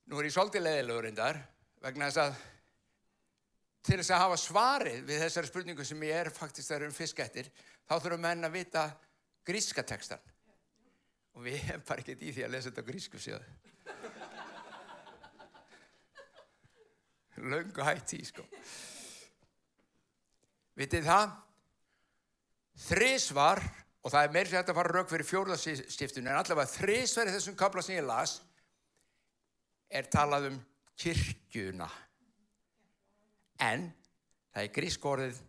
Nú 0.09 0.19
er 0.19 0.27
ég 0.27 0.35
svolítið 0.35 0.65
leðilegur 0.65 1.07
reyndar 1.07 1.41
vegna 1.83 2.09
þess 2.09 2.23
að 2.25 2.43
til 3.89 3.97
þess 3.97 4.13
að 4.13 4.21
hafa 4.21 4.35
svarið 4.37 4.99
við 5.07 5.23
þessari 5.23 5.49
spurningu 5.49 5.85
sem 5.87 6.03
ég 6.05 6.19
er 6.21 6.29
faktist 6.33 6.69
að 6.69 6.75
vera 6.77 6.89
um 6.91 6.93
fiskættir 6.93 7.47
þá 7.89 7.95
þurfum 7.95 8.21
menn 8.21 8.45
að 8.45 8.57
vita 8.59 8.83
gríska 9.47 9.81
tekstan 9.81 10.21
og 11.33 11.41
við 11.47 11.57
hefum 11.63 11.87
bara 11.87 12.03
ekkert 12.03 12.21
í 12.21 12.33
því 12.35 12.45
að 12.45 12.53
lesa 12.53 12.69
þetta 12.69 12.85
grísku 12.85 13.21
síðan 13.21 13.47
laungu 17.49 17.85
hætti 17.87 18.19
sko. 18.27 18.43
Vitið 20.79 21.05
það? 21.07 21.31
Þrísvar 22.79 23.61
og 24.03 24.11
það 24.11 24.25
er 24.25 24.35
meir 24.35 24.49
sem 24.49 24.59
þetta 24.59 24.75
fara 24.75 24.93
rauk 24.95 25.09
fyrir 25.11 25.27
fjórðarstiftunum 25.27 26.29
en 26.31 26.41
allavega 26.41 26.73
þrísvar 26.75 27.31
í 27.31 27.33
þessum 27.35 27.57
kabla 27.59 27.83
sem 27.83 27.97
ég 27.97 28.05
las 28.07 28.37
er 29.89 30.07
talað 30.11 30.51
um 30.51 30.61
kirkjuna 30.99 31.89
en 33.59 33.87
það 34.53 34.65
er 34.65 34.75
grískorðið 34.75 35.39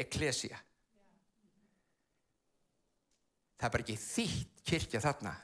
eklesia 0.00 0.60
það 3.60 3.68
er 3.68 3.74
bara 3.74 3.84
ekki 3.84 3.98
þýtt 4.00 4.64
kirkja 4.70 5.02
þarna. 5.04 5.34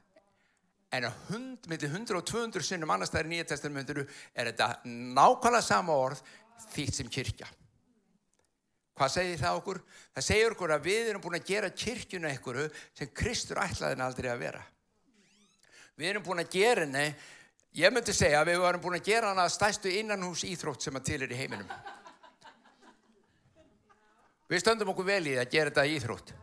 En 0.97 1.05
að 1.09 1.17
hund, 1.29 1.69
myndi 1.69 1.89
100 1.91 2.17
og 2.17 2.25
200 2.31 2.65
sinnum 2.65 2.93
annars 2.95 3.13
það 3.13 3.23
er 3.25 3.31
nýja 3.33 3.49
testamenturu 3.51 4.07
er 4.07 4.51
þetta 4.53 4.69
nákvæmlega 4.87 5.67
sama 5.67 5.97
orð 6.01 6.23
þýtt 6.73 7.01
sem 7.01 7.11
kirkja. 7.13 7.49
Hvað 8.97 9.13
segir 9.13 9.41
það 9.43 9.59
okkur? 9.59 9.81
það 10.17 10.25
segir 10.25 10.55
okkur 10.55 10.73
að 10.73 10.87
við 10.87 11.11
erum 11.11 11.25
búin 11.27 11.37
að 11.37 11.51
gera 11.51 11.73
kirkjuna 11.83 12.33
ykkur 12.39 12.63
sem 12.97 13.11
Kristur 13.13 13.61
ætlaðin 13.61 14.05
aldrei 14.07 14.31
að 14.33 14.45
vera. 14.47 14.63
Við 16.01 16.13
erum 16.13 16.25
búin 16.25 16.41
að 16.41 16.55
gera 16.55 16.87
henni 16.87 17.11
ég 17.77 17.93
myndi 17.93 18.15
segja 18.17 18.41
að 18.41 18.51
við 18.51 18.67
erum 18.71 18.83
búin 18.83 18.99
að 18.99 19.07
gera 19.11 19.31
hana 19.33 19.47
stæstu 19.53 19.93
innanhús 19.93 20.47
íþrótt 20.49 20.87
sem 20.87 20.97
að 20.97 21.07
til 21.11 21.21
er 21.23 21.33
í 21.33 21.39
heiminum. 21.39 21.71
Við 24.51 24.63
stöndum 24.63 24.93
okkur 24.93 25.09
vel 25.09 25.23
í 25.27 25.37
að 25.37 25.51
gera 25.53 25.73
þetta 25.73 25.87
íþrótt. 25.97 26.35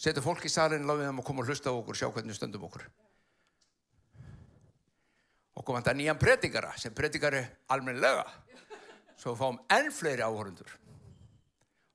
Setja 0.00 0.24
fólk 0.24 0.44
í 0.48 0.52
salin 0.52 0.86
láta 0.88 1.08
þeim 1.08 1.20
að 1.20 1.26
koma 1.28 1.42
og 1.42 1.50
hlusta 1.50 1.72
á 1.72 1.76
okkur 1.76 1.98
sjá 1.98 2.08
hvernig 2.08 2.36
stöndum 2.36 2.68
okkur. 2.68 2.86
Koma 5.60 5.84
þetta 5.84 5.92
nýjan 5.94 6.18
predikara 6.18 6.72
sem 6.80 6.94
predikari 6.96 7.44
almenlega 7.70 8.24
svo 9.20 9.36
fáum 9.38 9.60
enn 9.70 9.92
fleiri 9.94 10.24
áhörundur 10.24 10.72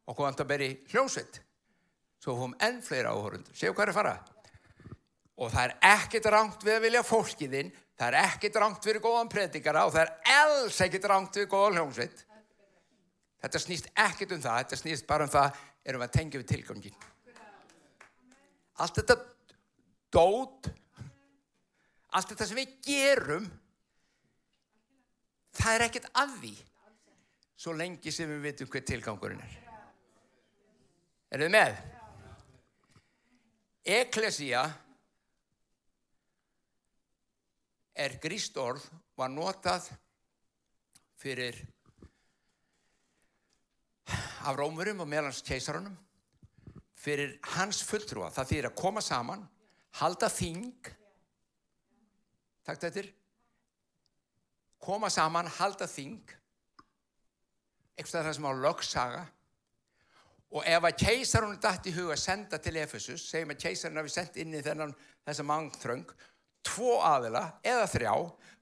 og 0.06 0.16
koma 0.16 0.30
þetta 0.30 0.46
beri 0.48 0.70
hljómsveit 0.94 1.42
svo 2.24 2.38
fáum 2.38 2.54
enn 2.64 2.78
fleiri 2.86 3.10
áhörundur 3.10 3.58
séu 3.58 3.74
hvað 3.74 3.88
er 3.88 3.92
að 3.92 3.98
fara 3.98 4.14
og 5.36 5.52
það 5.52 5.64
er 5.66 5.74
ekkert 5.96 6.30
rangt 6.34 6.64
við 6.64 6.78
að 6.78 6.86
vilja 6.88 7.04
fólkiðinn 7.08 7.74
það 7.96 8.08
er 8.08 8.18
ekkert 8.22 8.60
rangt 8.62 8.88
við 8.88 9.02
góðan 9.04 9.32
predikara 9.32 9.86
og 9.88 9.96
það 9.96 10.06
er 10.06 10.38
alls 10.38 10.80
ekkert 10.86 11.10
rangt 11.12 11.40
við 11.40 11.50
góðan 11.52 11.80
hljómsveit 11.80 12.24
þetta 13.44 13.62
snýst 13.62 13.92
ekkert 13.94 14.38
um 14.38 14.46
það 14.46 14.62
þetta 14.64 14.82
snýst 14.82 15.08
bara 15.10 15.28
um 15.28 15.34
það 15.34 15.60
erum 15.86 16.04
við 16.04 16.08
að 16.10 16.16
tengja 16.20 16.42
við 16.42 16.52
tilgangin 16.54 17.04
allt 18.84 19.02
þetta 19.02 19.20
dót 20.16 20.72
allt 22.16 22.32
þetta 22.32 22.48
sem 22.48 22.62
við 22.62 22.80
gerum 22.88 23.52
það 25.56 25.76
er 25.76 25.86
ekkert 25.90 26.10
að 26.16 26.40
því 26.40 26.56
svo 27.66 27.74
lengi 27.76 28.12
sem 28.14 28.30
við 28.30 28.42
veitum 28.50 28.70
hver 28.72 28.84
tilgangurinn 28.86 29.44
er. 29.44 29.54
Er 31.32 31.44
þið 31.44 31.54
með? 31.56 31.78
Eklesia 33.96 34.64
er 37.96 38.18
gríst 38.22 38.58
orð 38.60 38.84
var 39.16 39.32
notað 39.32 39.88
fyrir 41.20 41.58
af 44.46 44.54
rómurum 44.60 45.02
og 45.02 45.10
meðlans 45.10 45.42
keisarunum 45.46 45.96
fyrir 47.06 47.38
hans 47.56 47.82
fulltrúa. 47.86 48.32
Það 48.34 48.50
þýðir 48.52 48.68
að 48.70 48.80
koma 48.80 49.02
saman, 49.04 49.46
halda 50.00 50.30
þing, 50.32 50.90
takk 52.66 52.82
þetta, 52.82 53.06
koma 54.82 55.10
saman, 55.14 55.50
halda 55.60 55.88
þing, 55.90 56.36
eitthvað 57.96 58.28
það 58.28 58.38
sem 58.38 58.50
á 58.50 58.54
lögsaga 58.66 59.24
og 60.56 60.64
ef 60.70 60.86
að 60.88 60.98
keisarunni 61.02 61.60
dætt 61.62 61.90
í 61.90 61.94
huga 61.96 62.16
senda 62.20 62.60
til 62.62 62.78
Efesus, 62.80 63.26
segjum 63.30 63.54
að 63.56 63.62
keisarunni 63.66 64.02
hafi 64.04 64.14
sendt 64.14 64.38
inn 64.40 64.56
í 64.56 64.64
þennan 64.64 64.94
þessa 65.26 65.46
mangþröng, 65.48 66.06
tvo 66.66 66.98
aðila 67.06 67.46
eða 67.64 67.86
þrjá 67.92 68.16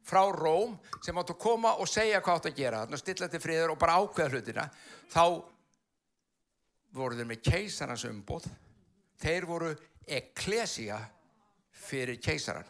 frá 0.03 0.21
Róm 0.35 0.75
sem 1.03 1.17
áttu 1.17 1.35
að 1.35 1.43
koma 1.45 1.77
og 1.79 1.87
segja 1.87 2.19
hvað 2.21 2.39
áttu 2.39 2.51
að 2.51 2.59
gera, 2.59 2.83
þannig 2.83 2.99
að 2.99 3.03
stilla 3.05 3.29
til 3.31 3.41
friður 3.43 3.73
og 3.73 3.79
bara 3.79 3.97
ákveða 4.01 4.33
hlutina, 4.33 4.65
þá 5.13 5.25
voru 6.93 7.17
þeir 7.17 7.29
með 7.29 7.43
keisarans 7.47 8.05
umbóð 8.09 8.47
þeir 9.23 9.47
voru 9.49 9.71
eklesia 10.03 10.99
fyrir 11.83 12.19
keisaran 12.21 12.69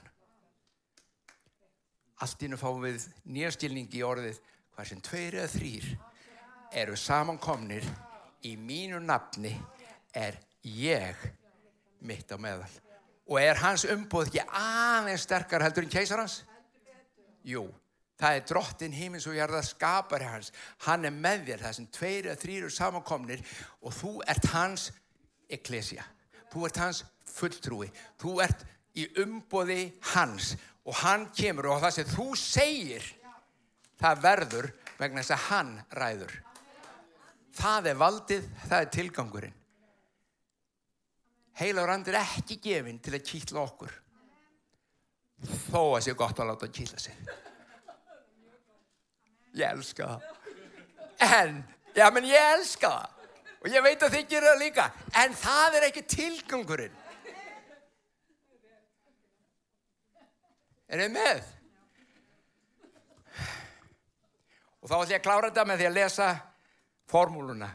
allt 2.23 2.45
ínum 2.45 2.61
fáum 2.61 2.83
við 2.85 3.07
nýjastilningi 3.25 3.99
í 3.99 4.05
orðið 4.07 4.39
hvað 4.75 4.89
sem 4.89 5.03
tveir 5.03 5.39
eða 5.41 5.51
þrýr 5.57 5.89
eru 6.83 6.95
samankomnir 6.97 7.87
í 8.47 8.55
mínu 8.59 9.01
nafni 9.03 9.53
er 10.15 10.39
ég 10.63 11.19
mitt 12.05 12.31
á 12.31 12.37
meðal 12.39 12.71
Og 13.29 13.39
er 13.39 13.59
hans 13.61 13.85
umbúð 13.87 14.31
ekki 14.31 14.43
aðeins 14.59 15.23
sterkar 15.23 15.63
heldur 15.63 15.85
en 15.85 15.93
keisarans? 15.93 16.41
Jú, 17.47 17.63
það 18.19 18.37
er 18.37 18.45
drottin 18.49 18.95
hímins 18.95 19.27
og 19.27 19.37
jarðar 19.37 19.65
skapari 19.67 20.27
hans. 20.27 20.51
Hann 20.87 21.07
er 21.07 21.15
með 21.15 21.47
þér, 21.49 21.63
það 21.63 21.77
sem 21.77 21.87
tveir 21.97 22.27
eða 22.27 22.41
þrýr 22.43 22.59
eru 22.61 22.75
samankomnir 22.75 23.43
og 23.81 23.95
þú 23.95 24.13
ert 24.27 24.49
hans 24.53 24.89
eklesia. 25.51 26.05
Þú 26.51 26.67
ert 26.67 26.79
hans 26.83 27.03
fulltrúi. 27.33 27.89
Þú 28.19 28.37
ert 28.43 28.67
í 28.99 29.07
umbúði 29.23 29.81
hans 30.13 30.53
og 30.83 30.95
hann 30.99 31.29
kemur 31.35 31.71
og 31.71 31.83
það 31.83 31.95
sem 31.97 32.09
þú 32.11 32.27
segir, 32.37 33.05
það 33.99 34.23
verður 34.25 34.71
vegna 34.99 35.23
þess 35.23 35.35
að 35.35 35.45
hann 35.47 35.73
ræður. 35.95 36.33
Það 37.53 37.89
er 37.91 37.99
valdið, 37.99 38.47
það 38.67 38.79
er 38.79 38.95
tilgangurinn. 38.97 39.59
Heilaur 41.59 41.91
andur 41.93 42.17
er 42.17 42.25
ekki 42.37 42.57
gefinn 42.61 43.01
til 43.03 43.13
að 43.13 43.25
kýtla 43.27 43.61
okkur. 43.61 43.93
Þó 45.69 45.81
að 45.97 46.03
sé 46.05 46.15
gott 46.17 46.39
að 46.39 46.49
láta 46.49 46.69
að 46.69 46.75
kýtla 46.77 47.01
sig. 47.01 47.17
Ég 49.53 49.67
elska 49.69 50.07
það. 50.07 50.29
En, 51.23 51.59
já 51.93 52.07
menn 52.13 52.29
ég 52.29 52.53
elska 52.55 52.89
það. 52.89 53.09
Og 53.63 53.71
ég 53.71 53.83
veit 53.85 54.01
að 54.03 54.15
þið 54.17 54.25
gerir 54.31 54.49
það 54.49 54.63
líka. 54.63 54.85
En 55.21 55.35
það 55.39 55.77
er 55.77 55.85
ekki 55.87 56.05
tilgangurinn. 56.13 56.95
Er 60.93 61.05
þið 61.05 61.13
með? 61.13 61.45
Og 64.83 64.89
þá 64.89 64.97
ætlum 64.97 65.13
ég 65.13 65.21
að 65.21 65.23
klára 65.29 65.47
þetta 65.47 65.63
með 65.69 65.79
því 65.79 65.87
að 65.87 65.95
lesa 65.95 66.27
formúluna. 67.13 67.69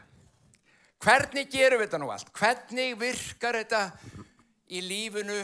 Hvernig 0.99 1.47
gerum 1.47 1.79
við 1.79 1.87
þetta 1.87 1.99
nú 2.01 2.09
allt? 2.11 2.29
Hvernig 2.35 2.95
virkar 2.99 3.55
þetta 3.61 3.83
í 4.75 4.81
lífinu 4.83 5.39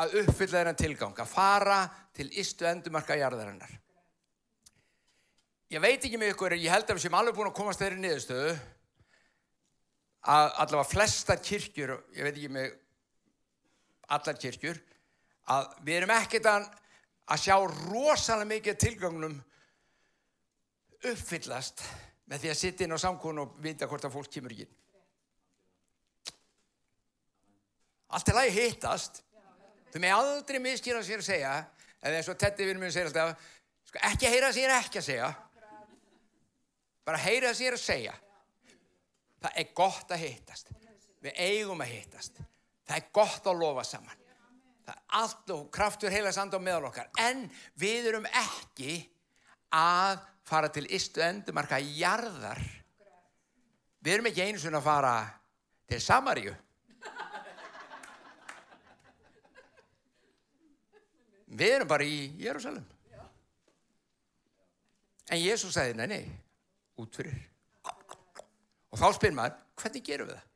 að 0.00 0.18
uppfylla 0.22 0.60
þennan 0.60 0.78
tilgang, 0.78 1.16
að 1.18 1.32
fara 1.32 1.78
til 2.16 2.28
istu 2.38 2.68
endumarka 2.70 3.16
jarðarinnar? 3.18 3.72
Ég 5.70 5.82
veit 5.82 6.02
ekki 6.02 6.18
með 6.18 6.32
ykkur, 6.34 6.54
ég 6.58 6.70
held 6.70 6.86
að 6.86 6.98
við 6.98 7.04
sem 7.04 7.16
alveg 7.18 7.34
búin 7.36 7.50
að 7.50 7.58
komast 7.58 7.82
þeirri 7.82 7.98
niðurstöðu 8.02 8.54
að 10.30 10.46
allavega 10.62 10.90
flestar 10.90 11.42
kirkjur, 11.42 11.92
ég 12.14 12.26
veit 12.26 12.34
ekki 12.34 12.50
með 12.54 12.72
allar 14.10 14.38
kirkjur, 14.42 14.80
að 15.50 15.68
við 15.86 15.98
erum 15.98 16.12
ekkert 16.14 16.48
að, 16.50 16.66
að 17.30 17.42
sjá 17.44 17.56
rosalega 17.58 18.50
mikið 18.50 18.80
tilgangnum 18.84 19.36
uppfyllast 21.10 21.84
með 22.30 22.44
því 22.44 22.52
að 22.52 22.60
sitta 22.60 22.86
inn 22.86 22.94
á 22.94 22.98
samkónu 23.02 23.42
og 23.42 23.58
vita 23.62 23.88
hvort 23.90 24.06
að 24.06 24.14
fólk 24.14 24.30
kemur 24.30 24.54
inn. 24.54 24.70
Allt 28.14 28.30
er 28.30 28.38
lagi 28.38 28.54
hittast. 28.54 29.22
Þú 29.90 30.02
með 30.02 30.16
aldrei 30.16 30.60
miskýra 30.62 31.02
sér 31.02 31.22
að 31.22 31.26
segja, 31.26 31.52
eða 31.98 32.18
eins 32.20 32.30
og 32.30 32.38
Teddy 32.38 32.66
vinnum 32.68 32.84
minn 32.84 32.94
segir 32.94 33.10
alltaf, 33.10 33.48
sko, 33.90 34.02
ekki 34.06 34.28
að 34.28 34.34
heyra 34.36 34.50
sér 34.54 34.74
ekki 34.76 35.00
að 35.00 35.06
segja, 35.08 35.30
bara 37.06 37.22
heyra 37.24 37.50
sér 37.58 37.74
að 37.74 37.82
segja. 37.82 38.14
Það 39.40 39.58
er 39.62 39.74
gott 39.74 40.14
að 40.14 40.22
hittast. 40.22 40.70
Við 41.24 41.42
eigum 41.42 41.82
að 41.82 41.94
hittast. 41.96 42.38
Það 42.86 42.96
er 42.96 43.06
gott 43.18 43.46
að 43.50 43.62
lofa 43.64 43.84
saman. 43.88 44.26
Það 44.86 44.94
er 44.94 45.16
allt 45.20 45.52
og 45.54 45.66
kraftur 45.74 46.14
heila 46.14 46.32
sand 46.34 46.54
á 46.54 46.60
meðal 46.62 46.88
okkar. 46.90 47.10
En 47.18 47.44
við 47.78 48.10
erum 48.12 48.26
ekki 48.26 49.00
að 49.74 50.20
fara 50.50 50.70
til 50.74 50.86
istu 50.90 51.22
endumarka 51.24 51.78
jarðar. 51.78 52.60
Við 54.00 54.16
erum 54.16 54.30
ekki 54.30 54.46
einu 54.46 54.60
svona 54.60 54.80
að 54.80 54.88
fara 54.88 55.14
til 55.90 56.00
Samaríu. 56.02 56.54
Við 61.50 61.76
erum 61.76 61.90
bara 61.90 62.06
í 62.06 62.30
Jérúsalem 62.40 62.86
en 65.30 65.38
Jésús 65.38 65.74
sagði 65.76 65.96
nei, 65.98 66.06
nei, 66.10 66.22
út 66.98 67.14
fyrir. 67.14 67.36
Og 68.90 68.98
þá 68.98 69.10
spyr 69.14 69.34
maður 69.36 69.58
hvernig 69.78 70.06
gerum 70.06 70.30
við 70.30 70.38
það? 70.38 70.46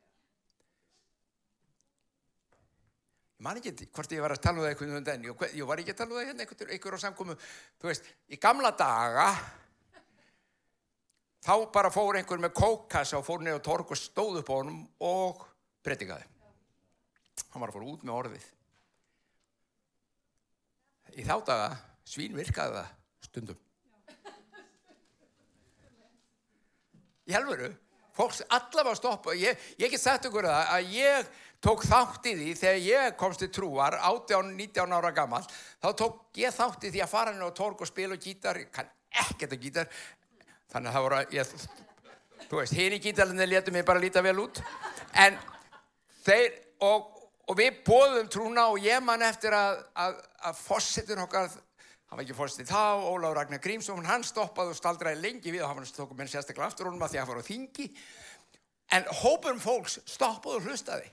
Ég 3.35 3.45
man 3.45 3.59
ekki 3.59 3.87
hvort 3.95 4.15
ég 4.15 4.23
var 4.23 4.33
að 4.35 4.41
tala 4.43 4.59
um 4.59 4.65
það 4.65 4.71
einhvern 4.73 4.95
veginn 4.95 5.59
ég 5.59 5.69
var 5.69 5.81
ekki 5.81 5.93
að 5.93 6.01
tala 6.01 6.11
um 6.11 6.17
það 6.17 6.27
hérna 6.29 6.43
einhvern, 6.45 6.73
einhver 6.75 6.97
á 6.97 6.99
samkomu? 7.03 7.37
Þú 7.79 7.89
veist, 7.91 8.09
í 8.31 8.39
gamla 8.41 8.71
daga 8.75 9.27
þá 11.45 11.53
bara 11.73 11.93
fór 11.93 12.17
einhver 12.17 12.41
með 12.41 12.55
kókkassa 12.57 13.19
og 13.19 13.27
fór 13.27 13.43
niður 13.45 13.61
á 13.61 13.67
torg 13.67 13.93
og 13.93 13.99
stóð 13.99 14.41
upp 14.41 14.49
á 14.49 14.55
honum 14.57 14.81
og 15.05 15.45
breytingaði. 15.85 16.25
Hann 17.53 17.61
var 17.61 17.69
að 17.69 17.77
fóra 17.77 17.91
út 17.91 18.05
með 18.05 18.17
orðið. 18.19 18.47
Í 21.15 21.23
þá 21.23 21.35
daga 21.47 21.69
svín 22.07 22.35
virkaði 22.35 22.81
það 22.81 22.89
stundum. 23.29 23.61
Í 27.25 27.33
helveru, 27.33 27.71
fólks 28.13 28.43
allavega 28.53 28.97
stoppa. 28.99 29.33
Ég, 29.37 29.57
ég 29.81 29.93
get 29.93 30.01
sagt 30.01 30.27
ykkur 30.27 30.45
það 30.45 30.73
að 30.75 30.91
ég 30.93 31.29
tók 31.65 31.85
þátt 31.87 32.27
í 32.29 32.35
því 32.37 32.51
þegar 32.59 32.83
ég 32.83 33.15
komst 33.17 33.41
til 33.41 33.49
trúar 33.53 33.97
18-19 33.97 34.93
ára 34.93 35.09
gammal 35.15 35.41
þá 35.47 35.87
tók 35.97 36.37
ég 36.37 36.53
þátt 36.53 36.85
í 36.85 36.91
því 36.93 37.01
að 37.01 37.13
fara 37.15 37.33
henni 37.33 37.47
á 37.49 37.57
torg 37.57 37.81
og 37.81 37.89
spila 37.89 38.13
og 38.13 38.21
gítar, 38.21 38.59
kann 38.69 38.91
ekkert 39.15 39.55
að 39.55 39.63
gítar 39.63 39.89
þannig 40.75 40.91
að 40.91 40.95
það 40.95 41.05
voru 41.05 41.19
ég, 41.31 41.51
þú 42.49 42.57
veist, 42.59 42.75
hinn 42.75 42.95
í 42.97 43.01
gítalinni 43.03 43.47
letu 43.47 43.71
mig 43.71 43.85
bara 43.87 44.01
líta 44.03 44.23
vel 44.25 44.35
út. 44.43 44.59
En 45.23 45.37
þeir 46.25 46.49
og, 46.83 47.13
og 47.47 47.59
við 47.59 47.77
bóðum 47.87 48.27
trúna 48.31 48.67
og 48.73 48.81
ég 48.83 48.99
man 49.03 49.23
eftir 49.23 49.55
að, 49.55 49.79
að, 50.03 50.17
að 50.49 50.59
fósitun 50.59 51.23
okkar 51.23 51.47
hann 51.49 52.19
var 52.19 52.25
ekki 52.25 52.35
fórstið 52.37 52.69
þá, 52.69 53.07
Óláður 53.07 53.39
Ragnar 53.39 53.61
Grímsson 53.63 54.05
hann 54.05 54.25
stoppaði 54.27 54.75
og 54.75 54.77
staldraði 54.77 55.21
lengi 55.23 55.53
við 55.53 55.63
og 55.65 55.71
hann 55.71 55.87
stókum 55.89 56.19
henn 56.21 56.29
sérstaklega 56.31 56.67
aftur 56.67 56.89
honum 56.89 57.05
að 57.05 57.15
því 57.15 57.19
að 57.19 57.23
hann 57.23 57.31
var 57.31 57.41
á 57.41 57.49
þingi. 57.49 57.87
En 58.95 59.07
hópum 59.23 59.61
fólks 59.63 59.97
stoppaði 60.05 60.59
og 60.59 60.67
hlustaði. 60.67 61.07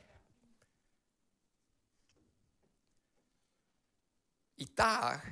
Í 4.62 4.66
dag 4.79 5.22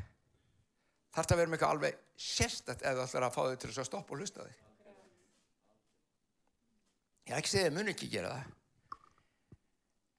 þarf 1.10 1.18
þetta 1.18 1.34
að 1.34 1.42
vera 1.42 1.54
eitthvað 1.54 1.74
alveg 1.74 1.98
sérstætt 2.20 2.82
eða 2.84 3.06
ætlar 3.06 3.26
að 3.26 3.36
fá 3.36 3.42
þau 3.46 3.56
til 3.56 3.70
þess 3.70 3.80
að 3.80 3.88
stoppa 3.88 4.14
og 4.14 4.20
hlusta 4.20 4.44
þig. 4.44 4.56
Ég 7.30 7.32
er 7.32 7.38
ekki 7.40 7.52
segið 7.54 7.70
að 7.70 7.76
muni 7.78 7.94
ekki 7.94 8.10
gera 8.12 8.32
það. 8.34 8.56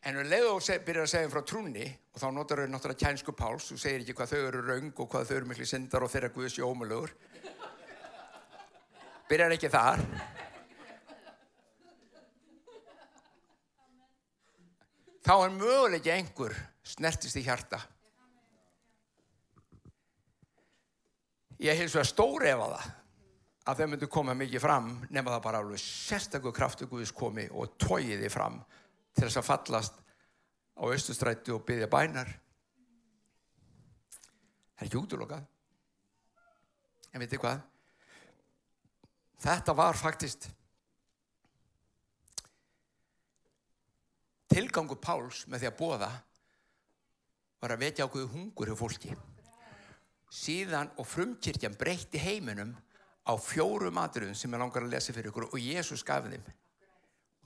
En 0.01 0.17
við 0.17 0.31
leiðum 0.31 0.55
og 0.57 0.85
byrjar 0.87 1.05
að 1.05 1.11
segja 1.11 1.29
frá 1.29 1.41
trúni 1.45 1.85
og 1.85 2.21
þá 2.23 2.27
notar 2.33 2.63
þau 2.63 2.71
náttúrulega 2.73 3.05
kænsku 3.05 3.35
páls 3.37 3.67
og 3.69 3.81
segir 3.81 4.01
ekki 4.01 4.15
hvað 4.17 4.31
þau 4.31 4.39
eru 4.47 4.63
raung 4.65 4.89
og 5.03 5.09
hvað 5.11 5.27
þau 5.29 5.35
eru 5.35 5.51
miklu 5.51 5.67
syndar 5.69 6.05
og 6.05 6.09
þeirra 6.09 6.31
guðs 6.33 6.57
í 6.57 6.65
ómulugur. 6.65 7.13
Byrjar 9.29 9.55
ekki 9.59 9.69
þar. 9.71 10.01
Þá 15.21 15.33
er 15.37 15.53
möguleiki 15.53 16.15
einhver 16.15 16.57
snertist 16.81 17.37
í 17.37 17.45
hjarta 17.45 17.83
ég 21.61 21.77
hins 21.77 21.93
vegar 21.93 22.09
stórefa 22.09 22.67
það 22.71 22.89
að 23.69 23.81
þeim 23.81 23.91
myndu 23.93 24.07
koma 24.09 24.33
mikið 24.37 24.63
fram 24.63 24.93
nema 25.13 25.35
það 25.35 25.43
bara 25.45 25.61
alveg 25.61 25.81
sérstaklega 25.81 26.57
kraftu 26.57 26.87
Guðis 26.89 27.13
komi 27.13 27.45
og 27.53 27.75
tóiði 27.81 28.29
fram 28.33 28.57
til 29.13 29.27
þess 29.27 29.41
að 29.41 29.49
fallast 29.49 29.99
á 30.73 30.83
austustrættu 30.87 31.53
og 31.57 31.65
byggja 31.67 31.89
bænar. 31.91 32.31
Það 34.73 34.81
er 34.81 34.89
ekki 34.89 35.01
útlokað 35.01 35.45
en 37.11 37.21
veitir 37.21 37.41
hvað? 37.43 37.61
Þetta 39.41 39.75
var 39.77 39.97
faktist 39.99 40.47
tilgangu 44.51 44.97
Páls 45.01 45.45
með 45.47 45.63
því 45.63 45.69
að 45.69 45.77
bóða 45.79 46.09
var 47.61 47.75
að 47.75 47.83
vetja 47.85 48.07
ákveðu 48.07 48.31
hungur 48.33 48.71
hjá 48.71 48.77
fólki 48.79 49.13
síðan 50.31 50.91
og 50.99 51.07
frumkirkjan 51.11 51.75
breytti 51.79 52.21
heiminum 52.21 52.71
á 53.27 53.33
fjórum 53.35 53.99
atriðum 54.01 54.35
sem 54.37 54.53
ég 54.53 54.61
langar 54.61 54.85
að 54.85 54.93
lesa 54.95 55.13
fyrir 55.13 55.31
ykkur 55.31 55.49
og 55.51 55.59
Jésús 55.59 56.05
gaf 56.07 56.29
þeim. 56.29 56.45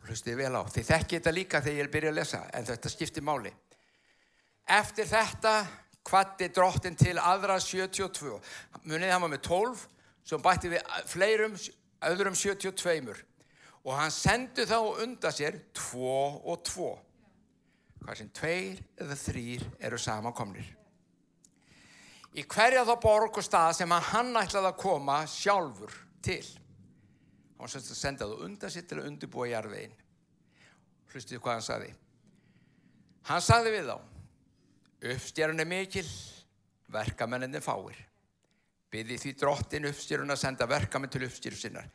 Hlustiði 0.06 0.38
vel 0.44 0.54
á, 0.54 0.62
þið 0.70 0.90
þekki 0.92 1.18
þetta 1.18 1.34
líka 1.34 1.62
þegar 1.66 1.80
ég 1.80 1.88
er 1.88 1.94
byrjað 1.96 2.14
að 2.14 2.20
lesa 2.20 2.42
en 2.54 2.68
þetta 2.68 2.92
skiptir 2.94 3.26
máli. 3.26 3.52
Eftir 4.70 5.10
þetta 5.10 5.56
hvati 6.06 6.50
drottin 6.54 6.98
til 6.98 7.18
aðra 7.18 7.58
72 7.62 8.38
munið 8.86 9.14
hann 9.14 9.24
var 9.26 9.34
með 9.34 9.44
12 9.48 9.86
sem 10.26 10.44
bætti 10.46 10.72
við 10.74 10.86
fleirum 11.10 11.58
öðrum 12.06 12.38
72 12.38 13.16
og 13.86 13.92
hann 13.98 14.14
sendi 14.14 14.66
þá 14.70 14.78
undan 15.02 15.34
sér 15.34 15.58
2 15.74 16.14
og 16.46 16.62
2 16.70 16.90
hvað 18.06 18.20
sem 18.22 18.32
2 18.38 18.56
eða 19.02 19.18
3 19.26 19.46
eru 19.90 20.02
samankomnir 20.02 20.70
í 22.36 22.44
hverja 22.44 22.84
þá 22.88 22.96
borg 23.02 23.40
og 23.40 23.46
stað 23.46 23.78
sem 23.80 23.92
hann 24.12 24.34
ætlaði 24.40 24.72
að 24.72 24.80
koma 24.82 25.22
sjálfur 25.30 25.94
til. 26.26 26.44
Hann 27.56 27.64
var 27.64 27.72
semst 27.72 27.94
að 27.94 28.02
senda 28.02 28.28
það 28.28 28.48
undan 28.50 28.74
sitt 28.74 28.90
til 28.90 29.00
að 29.00 29.08
undirbúa 29.12 29.48
jarðveginn. 29.54 29.96
Hlustiði 31.14 31.40
hvað 31.42 31.58
hann 31.58 31.68
saði. 31.70 31.94
Hann 33.26 33.42
saði 33.42 33.72
við 33.74 33.88
þá, 33.90 33.96
Uppstjárun 35.06 35.62
er 35.62 35.70
mikil, 35.70 36.08
verkamenninni 36.92 37.62
fáir. 37.62 37.98
Byði 38.92 39.18
því 39.22 39.34
drottin 39.40 39.88
uppstjárun 39.90 40.34
að 40.34 40.42
senda 40.42 40.68
verkamenn 40.70 41.12
til 41.12 41.26
uppstjáru 41.28 41.60
sinnar. 41.60 41.88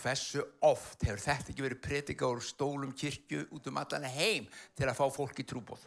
Hversu 0.00 0.42
oft 0.64 1.02
hefur 1.02 1.20
þetta 1.20 1.50
ekki 1.50 1.64
verið 1.64 1.82
predika 1.82 2.28
úr 2.30 2.42
stólum 2.44 2.92
kirkju 2.96 3.48
út 3.56 3.66
um 3.66 3.80
allan 3.80 4.06
heim 4.06 4.46
til 4.78 4.86
að 4.86 4.98
fá 5.00 5.06
fólk 5.10 5.42
í 5.42 5.46
trúbóð? 5.50 5.82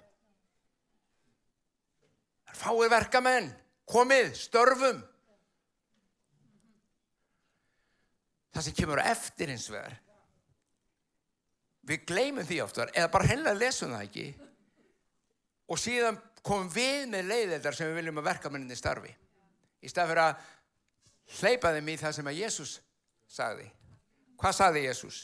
Það 2.50 2.60
fáir 2.60 2.92
verkamenn, 2.92 3.48
komið, 3.90 4.32
störfum. 4.38 5.02
Það 8.54 8.66
sem 8.68 8.78
kemur 8.78 9.02
eftir 9.02 9.50
hins 9.50 9.66
vegar, 9.74 9.96
við 11.90 12.06
gleymum 12.08 12.46
því 12.48 12.60
oftar, 12.64 12.92
eða 12.94 13.12
bara 13.12 13.30
hennilega 13.32 13.60
lesum 13.60 13.96
það 13.96 14.06
ekki 14.06 14.28
og 15.74 15.80
síðan 15.82 16.20
komum 16.46 16.70
við 16.72 17.08
með 17.10 17.30
leiðeldar 17.32 17.76
sem 17.76 17.90
við 17.90 18.02
viljum 18.02 18.20
að 18.22 18.28
verkamenninni 18.30 18.78
starfi. 18.78 19.14
Í 19.84 19.92
stað 19.92 20.12
fyrir 20.12 20.24
að 20.24 20.50
hleypa 21.40 21.72
þeim 21.76 21.90
í 21.90 22.00
það 22.00 22.16
sem 22.18 22.30
að 22.30 22.40
Jésús 22.40 22.74
sagði. 23.32 23.70
Hvað 24.40 24.58
sagði 24.60 24.84
Jésús? 24.86 25.20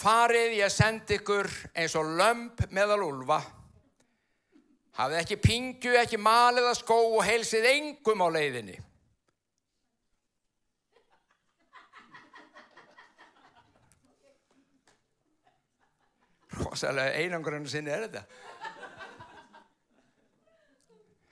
Farið 0.00 0.54
ég 0.60 0.72
sendi 0.72 1.18
ykkur 1.18 1.48
eins 1.74 1.96
og 1.98 2.12
lömp 2.16 2.62
meðal 2.72 3.02
úlfa. 3.04 3.40
Hafið 5.00 5.16
ekki 5.22 5.36
pingju, 5.40 5.92
ekki 5.96 6.18
malið 6.20 6.66
að 6.68 6.78
skó 6.82 6.96
og 7.00 7.22
heilsið 7.24 7.66
engum 7.70 8.20
á 8.20 8.28
leiðinni. 8.34 8.74
Rósalega 16.58 17.14
einangurinn 17.16 17.68
sinni 17.70 17.94
er 17.94 18.04
þetta. 18.04 18.24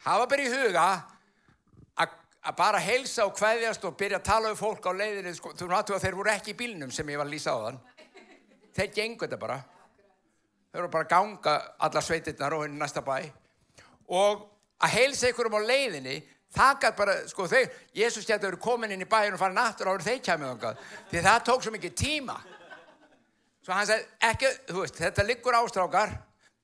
Hafa 0.07 0.29
bara 0.31 0.47
í 0.47 0.53
huga 0.55 0.87
að 2.49 2.55
bara 2.57 2.81
heilsa 2.81 3.27
og 3.29 3.37
hvaðjast 3.37 3.85
og 3.85 3.99
byrja 4.01 4.23
að 4.23 4.29
tala 4.31 4.53
um 4.55 4.57
fólk 4.57 4.89
á 4.89 4.93
leiðinni. 4.97 5.35
Sko, 5.37 5.53
þú 5.53 5.69
náttúrulega 5.69 6.07
þeir 6.07 6.16
voru 6.23 6.33
ekki 6.33 6.55
í 6.55 6.59
bílnum 6.62 6.95
sem 6.95 7.12
ég 7.12 7.21
var 7.21 7.29
að 7.29 7.35
lýsa 7.35 7.53
á 7.53 7.59
þann. 7.66 7.83
Þeir 8.79 8.95
gengur 8.97 9.29
þetta 9.29 9.41
bara. 9.43 9.59
Þeir 10.71 10.81
voru 10.81 10.93
bara 10.97 11.05
að 11.05 11.12
ganga 11.12 11.55
alla 11.85 12.05
sveitirnar 12.07 12.57
og 12.57 12.64
henni 12.64 12.81
næsta 12.81 13.05
bæ. 13.05 13.19
Og 14.09 14.45
að 14.81 14.95
heilsa 14.95 15.31
ykkur 15.33 15.51
um 15.51 15.59
á 15.59 15.69
leiðinni, 15.69 16.21
það 16.55 16.79
gæt 16.85 16.97
bara, 16.99 17.17
sko 17.29 17.49
þeir, 17.51 17.67
Jésús 17.97 18.27
gæti 18.27 18.39
að 18.41 18.47
vera 18.51 18.63
komin 18.63 18.95
inn 18.95 19.05
í 19.05 19.09
bæin 19.09 19.35
og 19.35 19.41
fara 19.41 19.57
nattur 19.57 19.91
áður 19.91 20.07
þeir 20.07 20.23
kæmið 20.25 20.53
ángað. 20.53 20.87
Því 21.11 21.25
það 21.27 21.45
tók 21.49 21.65
svo 21.65 21.75
mikið 21.75 21.97
tíma. 21.99 22.39
Svo 23.65 23.77
hann 23.77 23.89
sagði, 23.89 24.07
ekki, 24.31 24.53
þú 24.71 24.85
veist, 24.85 25.01
þetta 25.03 25.27
liggur 25.29 25.59
ástrákar, 25.59 26.15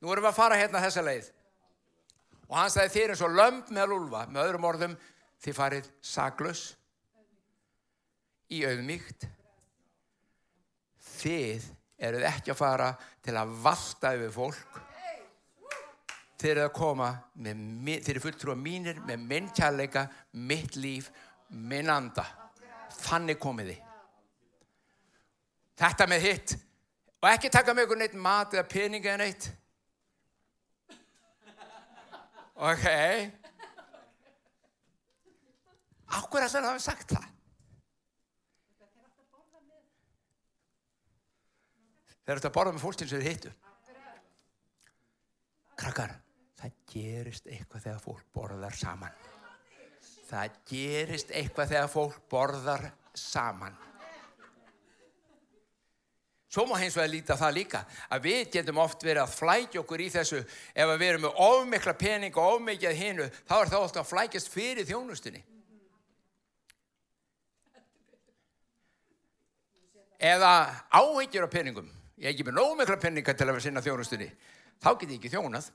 nú 0.01 0.13
erum 0.13 0.25
við 0.25 0.31
að 0.31 0.39
fara 0.39 0.61
hérna 0.61 0.81
þessa 0.85 1.05
leið. 1.05 1.29
Og 2.49 2.57
hann 2.57 2.73
sagði, 2.73 2.95
þið 2.95 3.05
er 3.05 3.27
og 3.27 3.37
lömp 3.41 3.75
með 3.77 3.93
lúlfa, 3.93 4.25
með 4.31 4.49
öðrum 4.49 4.69
orðum, 4.71 4.97
þið 5.45 5.59
farið 5.59 5.91
saglus, 6.01 6.65
í 8.53 8.63
auðmíkt. 8.69 9.29
Þið 11.15 11.69
eruð 12.05 12.27
ekki 12.29 12.53
að 12.53 12.61
fara 12.61 12.91
til 13.25 13.37
að 13.39 13.55
valda 13.65 14.13
yfir 14.17 14.35
fólk. 14.35 14.81
Þið 16.45 16.51
eruð 16.53 16.67
að 16.67 16.75
koma, 16.77 17.07
með, 17.41 17.61
þið 18.05 18.09
eruð 18.13 18.25
fulltrúa 18.27 18.55
mínir 18.61 18.99
með 19.09 19.23
minn 19.31 19.47
kærleika, 19.57 20.03
mitt 20.45 20.75
líf, 20.77 21.07
minn 21.49 21.89
anda. 21.89 22.21
Þannig 22.99 23.39
komið 23.41 23.71
þið. 23.71 23.79
Þetta 25.81 26.07
með 26.13 26.27
hitt. 26.27 26.53
Og 27.23 27.29
ekki 27.31 27.49
taka 27.49 27.73
með 27.73 27.87
ykkur 27.87 28.01
neitt 28.03 28.17
mat 28.27 28.53
eða 28.53 28.65
pening 28.69 29.07
eða 29.09 29.23
neitt. 29.23 29.47
Ok. 32.69 32.85
Áhver 36.19 36.45
að 36.45 36.53
það 36.59 36.69
hafi 36.69 36.85
sagt 36.85 37.15
það? 37.15 37.31
Þeir 42.27 42.37
eru 42.37 42.45
að 42.53 42.55
borða 42.59 42.77
með 42.77 42.85
fólkstinn 42.85 43.09
sem 43.15 43.25
þeir 43.25 43.33
hittu. 43.33 43.55
Krakkar 45.81 46.15
það 46.65 46.77
gerist 46.89 47.49
eitthvað 47.49 47.87
þegar 47.87 48.05
fólk 48.09 48.29
borðar 48.35 48.77
saman 48.81 49.25
það 50.25 50.61
gerist 50.69 51.33
eitthvað 51.35 51.75
þegar 51.75 51.91
fólk 51.93 52.23
borðar 52.33 52.89
saman 53.15 53.83
Svo 56.55 56.69
má 56.71 56.77
hins 56.79 56.95
vegar 56.95 57.11
líta 57.11 57.35
það 57.35 57.57
líka 57.57 57.81
að 58.15 58.27
við 58.29 58.43
getum 58.55 58.79
oft 58.79 59.03
verið 59.03 59.25
að 59.25 59.33
flækja 59.35 59.81
okkur 59.81 60.03
í 60.05 60.11
þessu 60.15 60.39
ef 60.39 60.93
við 60.93 61.09
erum 61.09 61.25
með 61.25 61.41
ofmikla 61.43 61.95
pening 61.99 62.37
og 62.39 62.59
ofmikið 62.61 62.95
hinnu 63.01 63.27
þá 63.41 63.55
er 63.57 63.73
það 63.73 63.87
ofta 63.89 64.03
að 64.05 64.11
flækjast 64.13 64.53
fyrir 64.53 64.87
þjónustunni. 64.87 65.41
Eða 70.23 70.53
áhegjur 70.95 71.49
af 71.49 71.53
peningum. 71.57 71.91
Ég 72.23 72.29
er 72.29 72.37
ekki 72.37 72.47
með 72.47 72.61
nómikla 72.61 73.01
peninga 73.03 73.35
til 73.35 73.49
að 73.49 73.57
vera 73.57 73.67
sinna 73.67 73.83
þjónustunni. 73.83 74.31
Þá 74.79 74.91
get 74.93 75.11
ég 75.11 75.19
ekki 75.19 75.35
þjónað. 75.35 75.73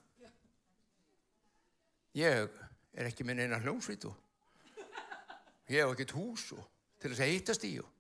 Ég 2.18 2.49
er 2.97 3.10
ekki 3.10 3.26
með 3.28 3.41
neina 3.41 3.60
hljómsvítu. 3.62 4.12
Ég 5.70 5.84
hef 5.84 5.93
ekkert 5.93 6.16
hús 6.18 6.49
til 6.99 7.12
þess 7.12 7.24
að 7.24 7.34
hittast 7.34 7.66
í 7.68 7.76
og 7.80 7.95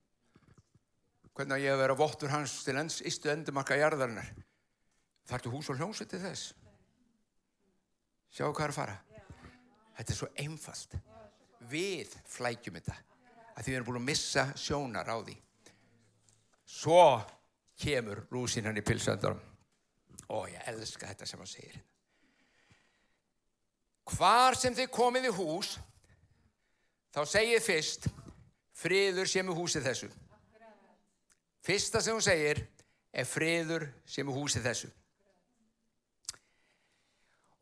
hvernig 1.39 1.55
að 1.55 1.63
ég 1.63 1.71
hef 1.71 1.79
verið 1.79 1.95
að 1.95 2.01
vottur 2.01 2.31
hans 2.33 2.53
til 2.65 2.73
enns 2.75 2.97
ístu 3.07 3.29
endumarka 3.31 3.77
jarðarinnar. 3.79 4.31
Þartu 5.29 5.53
hús 5.53 5.69
og 5.71 5.77
hljómsveit 5.79 6.09
til 6.11 6.19
þess? 6.19 6.49
Sjáu 8.33 8.49
hvað 8.51 8.65
er 8.65 8.73
að 8.73 8.79
fara? 8.79 8.97
Þetta 9.95 10.13
er 10.13 10.17
svo 10.19 10.29
einfalt. 10.43 10.97
Við 11.69 12.17
flækjum 12.33 12.79
þetta. 12.79 12.97
Að 13.55 13.61
því 13.61 13.71
við 13.71 13.77
erum 13.77 13.87
búin 13.87 14.01
að 14.01 14.07
missa 14.09 14.45
sjónar 14.59 15.07
á 15.07 15.17
því. 15.21 15.37
Svo 16.69 17.03
kemur 17.79 18.25
rúsin 18.33 18.67
hann 18.67 18.81
í 18.81 18.83
pilsöndarum. 18.85 19.39
Ó, 20.29 20.43
ég 20.51 20.67
elska 20.73 21.07
þetta 21.07 21.29
sem 21.29 21.39
hann 21.39 21.49
segir. 21.49 21.79
Hvar 24.19 24.57
sem 24.59 24.75
þið 24.75 24.89
komið 24.91 25.29
í 25.29 25.31
hús, 25.31 25.77
þá 27.15 27.21
segið 27.23 27.61
fyrst, 27.63 28.07
friður 28.75 29.29
sem 29.31 29.47
í 29.47 29.55
húsið 29.55 29.85
þessu. 29.87 30.09
Fyrsta 31.63 32.01
sem 32.03 32.17
hún 32.17 32.25
segir 32.25 32.59
er 33.15 33.27
friður 33.27 33.87
sem 34.03 34.27
er 34.27 34.35
húsið 34.35 34.67
þessu. 34.67 34.89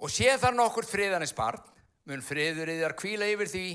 Og 0.01 0.09
sé 0.13 0.33
þar 0.41 0.57
nokkur 0.57 0.89
friðanis 0.89 1.35
barn, 1.37 1.61
mun 2.09 2.25
friður 2.25 2.73
yðar 2.73 2.97
kvíla 2.97 3.29
yfir 3.29 3.53
því, 3.53 3.67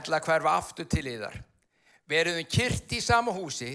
ella 0.00 0.24
hverfa 0.24 0.56
aftur 0.56 0.88
til 0.88 1.04
yðar. 1.12 1.36
Veruðum 2.08 2.48
kyrt 2.48 2.96
í 2.96 3.04
sama 3.04 3.36
húsi, 3.36 3.74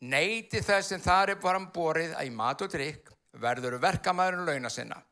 neyti 0.00 0.64
þess 0.64 0.94
sem 0.94 1.04
þar 1.04 1.36
er 1.36 1.44
varan 1.44 1.68
borið 1.76 2.16
að 2.16 2.28
í 2.32 2.36
mat 2.40 2.64
og 2.64 2.72
drikk, 2.72 3.12
verður 3.36 3.80
verkamæðurinn 3.84 4.48
launa 4.48 4.72
sinna. 4.72 5.02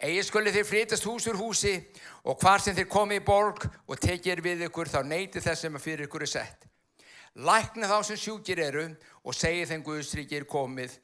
Egið 0.00 0.24
skuli 0.24 0.52
þér 0.54 0.64
flytast 0.64 1.04
hús 1.04 1.26
úr 1.28 1.36
húsi 1.36 1.74
og 2.24 2.38
hvar 2.40 2.62
sem 2.64 2.76
þér 2.76 2.88
komið 2.88 3.20
í 3.20 3.24
borg 3.26 3.66
og 3.84 4.00
tekir 4.00 4.40
við 4.40 4.64
ykkur 4.70 4.88
þá 4.88 5.02
neyti 5.04 5.42
þess 5.44 5.66
sem 5.66 5.76
fyrir 5.80 6.08
ykkur 6.08 6.24
er 6.24 6.32
sett. 6.32 6.64
Lækna 7.36 7.88
þá 7.90 7.98
sem 8.08 8.18
sjúkir 8.18 8.62
eru 8.64 8.86
og 9.22 9.36
segi 9.36 9.68
þeim 9.68 9.84
Guðsríkir 9.84 10.48
komið 10.48 10.96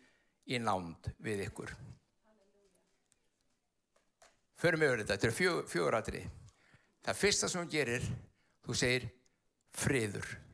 í 0.49 0.59
nánd 0.63 1.13
við 1.23 1.45
ykkur. 1.51 1.75
Förum 4.57 4.81
við 4.81 4.89
yfir 4.89 5.03
þetta, 5.03 5.13
þetta 5.13 5.29
er 5.29 5.37
fjö, 5.37 5.55
fjögur 5.69 5.99
aðri. 5.99 6.25
Það 7.05 7.21
fyrsta 7.21 7.53
sem 7.53 7.61
hún 7.61 7.71
gerir, 7.71 8.09
þú 8.65 8.81
segir 8.81 9.09
friður. 9.77 10.46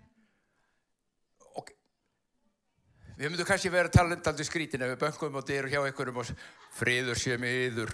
Við 3.23 3.31
myndum 3.31 3.47
kannski 3.47 3.71
vera 3.71 4.03
um 4.03 4.39
skrítin 4.43 4.83
ef 4.83 4.89
við 4.91 4.99
böngum 4.99 5.37
og 5.39 5.45
dyrum 5.47 5.71
hjá 5.71 5.85
ykkurum 5.87 6.17
og 6.19 6.31
friður 6.75 7.15
sé 7.15 7.37
með 7.39 7.59
yður. 7.69 7.93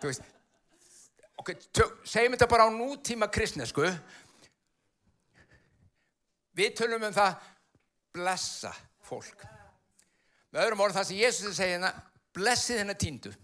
Þú 0.00 0.08
veist, 0.08 0.22
ok, 1.42 1.50
segjum 2.08 2.32
þetta 2.32 2.48
bara 2.48 2.64
á 2.64 2.70
nútíma 2.72 3.28
kristnesku. 3.28 3.84
Við 6.56 6.72
tölum 6.78 7.04
um 7.04 7.12
það 7.12 7.36
blessa 8.16 8.72
fólk. 9.04 9.44
Með 10.56 10.64
öðrum 10.64 10.86
orðum 10.86 11.02
það 11.02 11.08
sem 11.10 11.20
Jésús 11.20 11.60
segir 11.60 11.74
hérna, 11.76 11.92
blessið 12.32 12.80
hennar 12.80 13.00
tíndu. 13.04 13.36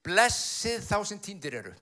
Blessið 0.00 0.80
þá 0.88 0.96
sem 1.12 1.20
tíndir 1.20 1.60
eru. 1.60 1.74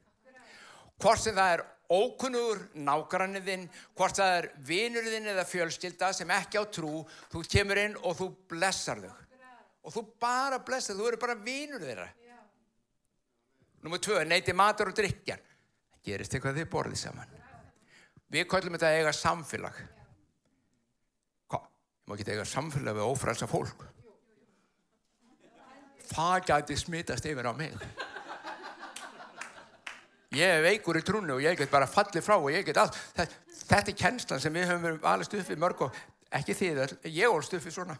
Hvort 0.99 1.23
sem 1.23 1.39
það 1.39 1.55
er 1.55 1.67
ókunnur 1.89 2.61
nágranniðinn, 2.77 3.67
hvort 3.97 4.19
það 4.19 4.35
er 4.39 4.49
vinurðinn 4.69 5.31
eða 5.33 5.47
fjölskylda 5.49 6.13
sem 6.17 6.31
ekki 6.37 6.61
á 6.61 6.65
trú, 6.69 7.01
þú 7.33 7.43
kemur 7.49 7.81
inn 7.81 7.97
og 8.03 8.17
þú 8.19 8.29
blessar 8.51 9.01
þau. 9.03 9.15
Og 9.89 9.95
þú 9.95 10.05
bara 10.21 10.59
blessar, 10.61 10.99
þú 10.99 11.09
eru 11.09 11.21
bara 11.21 11.37
vinur 11.41 11.81
þeirra. 11.81 12.09
Númið 13.85 14.03
tvö, 14.05 14.25
neyti 14.27 14.53
matur 14.57 14.91
og 14.91 14.99
drikjar. 14.99 15.41
Það 15.95 16.11
gerist 16.11 16.35
eitthvað 16.35 16.61
þau 16.61 16.73
borðið 16.75 17.01
saman. 17.05 17.37
Við 18.29 18.49
kallum 18.51 18.77
þetta 18.77 18.91
að 18.91 18.99
eiga 18.99 19.15
samfélag. 19.17 19.79
Hvað? 21.49 21.71
Má 22.05 22.15
ekki 22.17 22.29
eiga 22.35 22.45
samfélag 22.49 22.99
við 22.99 23.09
ófrælsa 23.09 23.49
fólk? 23.49 23.87
Það 26.09 26.39
gæti 26.51 26.77
smittast 26.81 27.29
yfir 27.29 27.49
á 27.49 27.53
mig. 27.57 27.77
Ég 30.37 30.45
er 30.45 30.61
veikur 30.61 30.99
í 30.99 31.05
trúnu 31.05 31.39
og 31.39 31.43
ég 31.45 31.57
get 31.57 31.71
bara 31.73 31.89
fallið 31.89 32.25
frá 32.25 32.37
og 32.37 32.51
ég 32.53 32.67
get 32.67 32.77
allt. 32.81 32.97
Þetta, 33.17 33.79
er 33.81 33.97
kennslan 33.97 34.43
sem 34.43 34.53
við 34.53 34.69
höfum 34.69 34.85
verið 34.85 35.07
alveg 35.09 35.29
stuffið 35.31 35.61
mörg 35.63 35.85
og 35.87 36.01
ekki 36.37 36.57
þið, 36.59 36.81
ég 37.09 37.33
ól 37.33 37.41
stuffið 37.45 37.79
svona. 37.79 37.97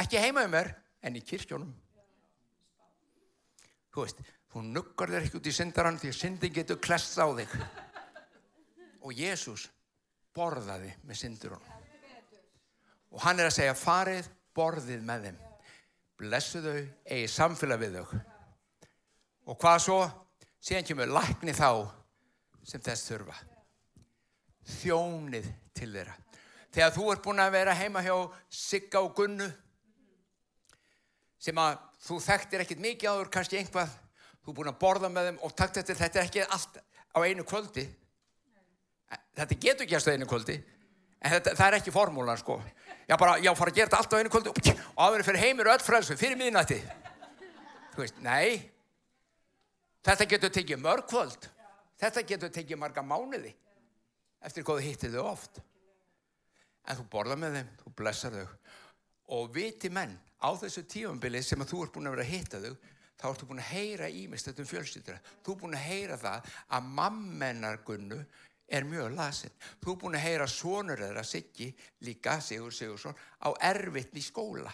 Ekki 0.00 0.22
heima 0.22 0.46
um 0.46 0.54
mér, 0.54 0.72
en 1.04 1.18
í 1.18 1.22
kirkjónum. 1.24 1.74
Þú 3.90 4.06
veist, 4.06 4.22
þú 4.52 4.62
nuggar 4.70 5.12
þér 5.12 5.26
ekki 5.26 5.40
út 5.40 5.50
í 5.50 5.54
syndarann 5.54 6.00
því 6.00 6.12
að 6.12 6.18
syndin 6.22 6.56
getur 6.56 6.80
klest 6.80 7.18
á 7.20 7.26
þig. 7.28 7.52
Og 9.04 9.12
Jésús 9.16 9.66
borðaði 10.36 10.94
með 11.04 11.20
syndurunum. 11.20 11.76
Og 13.10 13.22
hann 13.26 13.42
er 13.42 13.50
að 13.50 13.56
segja, 13.58 13.76
farið 13.76 14.28
borðið 14.56 15.04
með 15.04 15.28
þeim. 15.28 15.38
Blessu 16.20 16.60
þau, 16.64 16.80
eigi 17.10 17.30
samfélag 17.32 17.80
við 17.80 17.96
þau. 17.98 18.20
Og 19.50 19.58
hvað 19.60 19.78
svo? 19.84 20.00
Síðan 20.60 20.86
kemur 20.88 21.12
lækni 21.14 21.54
þá 21.56 21.70
sem 22.68 22.82
þess 22.84 23.08
þurfa. 23.08 23.36
Þjónið 24.80 25.48
til 25.76 25.88
þeirra. 25.94 26.16
Þegar 26.70 26.92
þú 26.94 27.06
ert 27.12 27.24
búin 27.24 27.42
að 27.42 27.54
vera 27.56 27.74
heima 27.74 28.02
hjá 28.04 28.14
Sigga 28.52 29.00
og 29.02 29.14
Gunnu 29.16 29.48
sem 31.40 31.56
að 31.58 31.78
þú 32.04 32.18
þekktir 32.22 32.64
ekkit 32.64 32.82
mikið 32.84 33.10
áður, 33.10 33.30
kannski 33.32 33.58
einhvað, 33.58 33.92
þú 34.44 34.52
er 34.52 34.58
búin 34.58 34.70
að 34.70 34.80
borða 34.82 35.10
með 35.12 35.30
þeim 35.30 35.40
og 35.46 35.54
takt 35.56 35.80
eftir 35.80 35.98
þetta 35.98 36.20
er 36.20 36.28
ekki 36.28 36.44
allt 36.44 36.76
á 37.16 37.18
einu 37.24 37.46
kvöldi. 37.48 37.86
Þetta 39.40 39.58
getur 39.64 39.86
ekki 39.86 40.00
stöða 40.04 40.20
einu 40.20 40.28
kvöldi, 40.30 40.58
en 41.20 41.34
þetta, 41.34 41.54
það 41.58 41.66
er 41.66 41.78
ekki 41.80 41.94
formúlan 41.94 42.38
sko. 42.38 42.60
Já, 43.08 43.16
bara, 43.16 43.38
já, 43.42 43.50
fara 43.58 43.72
að 43.72 43.80
gera 43.80 43.90
þetta 43.90 44.02
allt 44.04 44.14
á 44.14 44.20
einu 44.20 44.32
kvöldi 44.32 44.52
og 44.52 45.00
aðverði 45.06 45.28
fyrir 45.30 45.44
heimir 45.46 45.72
öll 45.72 45.82
frelsu, 45.82 46.18
fyrir 46.20 46.38
miðnætti. 46.38 46.78
Þú 47.96 48.04
veist, 48.04 48.20
nei, 48.22 48.69
þetta 50.06 50.28
getur 50.28 50.54
tekið 50.54 50.82
mörg 50.84 51.08
kvöld, 51.10 51.48
þetta 52.00 52.24
getur 52.28 52.54
tekið 52.54 52.80
marga 52.80 53.04
mánuði 53.04 53.52
eftir 54.40 54.64
hvað 54.64 54.80
þú 54.80 54.86
hittir 54.86 55.12
þau 55.14 55.26
oft. 55.32 55.60
En 56.88 56.96
þú 56.96 57.04
borða 57.12 57.36
með 57.36 57.58
þeim, 57.58 57.72
þú 57.82 57.92
blessar 57.98 58.36
þau. 58.36 58.54
Og 59.36 59.50
viti 59.54 59.90
menn 59.92 60.16
á 60.40 60.48
þessu 60.58 60.86
tífambili 60.88 61.42
sem 61.44 61.60
að 61.60 61.74
þú 61.74 61.82
ert 61.84 61.94
búin 61.94 62.08
að 62.08 62.16
vera 62.16 62.26
að 62.26 62.32
hitta 62.32 62.62
þau 62.64 62.72
þá 63.20 63.26
ertu 63.28 63.48
búin 63.50 63.60
að 63.60 63.72
heyra 63.74 64.08
ímest 64.08 64.48
þetta 64.48 64.62
um 64.64 64.68
fjölskyldra 64.70 65.16
þú 65.44 65.52
ert 65.52 65.60
búin 65.60 65.76
að 65.76 65.84
heyra 65.84 66.16
það 66.20 66.54
að 66.76 66.86
mammennargunnu 66.98 68.20
er 68.70 68.86
mjög 68.86 69.16
lasin. 69.18 69.52
Þú 69.82 69.92
ert 69.92 70.02
búin 70.04 70.16
að 70.16 70.24
heyra 70.24 70.46
sonur 70.48 71.02
þeirra 71.02 71.24
Siggi 71.26 71.68
líka 72.06 72.38
Sigur 72.40 72.74
Sigursson 72.74 73.18
á 73.44 73.50
erfitt 73.70 74.16
í 74.16 74.24
skóla 74.24 74.72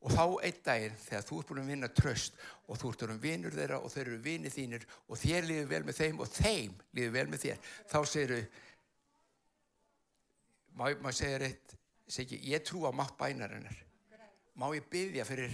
og 0.00 0.14
þá 0.14 0.24
einn 0.46 0.62
daginn 0.64 0.96
þegar 1.02 1.26
þú 1.28 1.40
ert 1.40 1.50
búin 1.50 1.62
að 1.62 1.70
vinna 1.74 1.90
tröst 1.92 2.38
og 2.66 2.80
þú 2.80 2.92
ert 2.92 3.04
um 3.06 3.20
vinnur 3.20 3.56
þeirra 3.56 3.80
og 3.80 3.92
þeir 3.92 4.06
eru 4.06 4.22
vinnið 4.24 4.56
þínir 4.56 4.86
og 5.06 5.20
þér 5.20 5.48
líður 5.50 5.68
vel 5.74 5.82
með 5.88 6.00
þeim 6.00 6.24
og 6.24 6.32
þeim 6.38 6.78
líður 6.96 7.14
vel 7.18 7.26
með 7.34 7.44
þér 7.44 7.68
þá 7.92 7.98
segir 8.08 8.34
þau 8.36 8.46
maður 10.80 11.18
segir 11.18 11.46
eitt 11.50 11.76
segi, 12.10 12.40
ég 12.48 12.64
trú 12.64 12.86
á 12.88 12.90
mátt 12.96 13.18
bænarinnar 13.20 13.76
má 14.60 14.68
ég 14.76 14.88
byggja 14.92 15.24
fyrir 15.24 15.52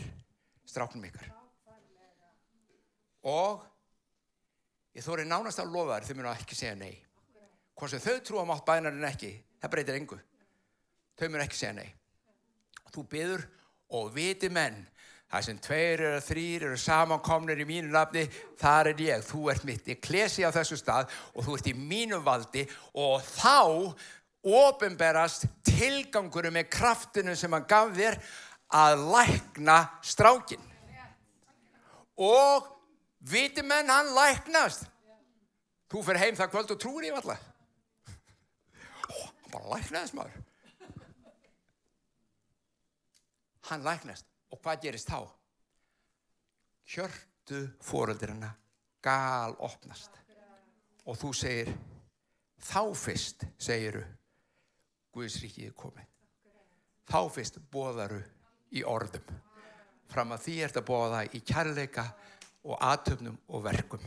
stráknum 0.67 1.05
ykkar? 1.07 1.29
Og 3.27 3.63
ég 4.97 5.05
þóri 5.05 5.27
nánast 5.27 5.61
að 5.63 5.75
lofa 5.75 6.01
þær 6.01 6.09
þau 6.09 6.19
munu 6.19 6.33
ekki 6.33 6.59
segja 6.59 6.79
nei. 6.79 6.95
Hvort 7.77 7.93
sem 7.93 8.03
þau 8.03 8.17
trú 8.25 8.41
á 8.43 8.45
mátt 8.49 8.67
bænarinnar 8.67 9.13
ekki 9.13 9.33
það 9.63 9.73
breytir 9.75 10.01
engu. 10.01 10.19
Þau 11.19 11.29
munu 11.29 11.45
ekki 11.45 11.61
segja 11.61 11.77
nei. 11.79 11.89
Og 12.85 12.95
þú 12.95 13.07
byður 13.15 13.47
og 13.95 14.13
viti 14.15 14.51
menn 14.53 14.79
það 15.31 15.47
sem 15.47 15.59
tveir 15.63 16.03
eru 16.09 16.21
þrýr 16.23 16.67
eru 16.69 16.79
samankomnir 16.81 17.61
í 17.63 17.67
mínu 17.69 17.91
nafni 17.95 18.27
þar 18.61 18.93
er 18.93 19.03
ég, 19.03 19.25
þú 19.27 19.51
ert 19.53 19.67
mitt 19.67 19.89
ég 19.91 20.01
klesi 20.03 20.47
á 20.47 20.55
þessu 20.55 20.79
stað 20.79 21.11
og 21.35 21.47
þú 21.47 21.57
ert 21.59 21.71
í 21.71 21.75
mínu 21.77 22.21
valdi 22.25 22.67
og 22.95 23.25
þá 23.27 23.93
ofinberast 24.47 25.49
tilgangurum 25.67 26.55
með 26.55 26.71
kraftinu 26.71 27.35
sem 27.37 27.53
hann 27.53 27.67
gaf 27.67 27.91
þér 27.97 28.21
að 28.77 29.07
lækna 29.11 29.81
strákin 30.07 30.63
og 32.17 32.71
viti 33.27 33.61
menn 33.67 33.91
hann 33.93 34.15
læknast. 34.17 34.87
Þú 35.91 36.01
fyrir 36.07 36.23
heim 36.23 36.39
það 36.39 36.53
kvöld 36.55 36.73
og 36.73 36.81
trúir 36.81 37.11
ég 37.11 37.19
alltaf 37.19 37.43
hann 39.47 39.53
bara 39.53 39.77
læknaðist 39.77 40.17
maður 40.17 40.46
hann 43.71 43.85
læknast 43.87 44.27
og 44.53 44.61
hvað 44.63 44.83
gerist 44.87 45.11
þá 45.11 45.27
hjörtu 46.95 47.63
fóröldirina 47.83 48.53
gal 49.03 49.57
opnast 49.63 50.21
og 51.07 51.19
þú 51.19 51.33
segir 51.35 51.73
þá 52.63 52.83
fyrst 52.99 53.47
segiru 53.59 54.05
Guðsríkið 55.17 55.71
er 55.71 55.77
komið. 55.77 56.09
Þá 57.09 57.21
fyrst 57.33 57.55
bóðaru 57.73 58.19
í 58.77 58.83
orðum. 58.85 59.31
Fram 60.11 60.35
að 60.35 60.43
því 60.45 60.57
ert 60.67 60.77
að 60.77 60.87
bóða 60.91 61.23
í 61.33 61.41
kærleika 61.41 62.05
og 62.67 62.83
atöfnum 62.85 63.39
og 63.49 63.65
verkum. 63.65 64.03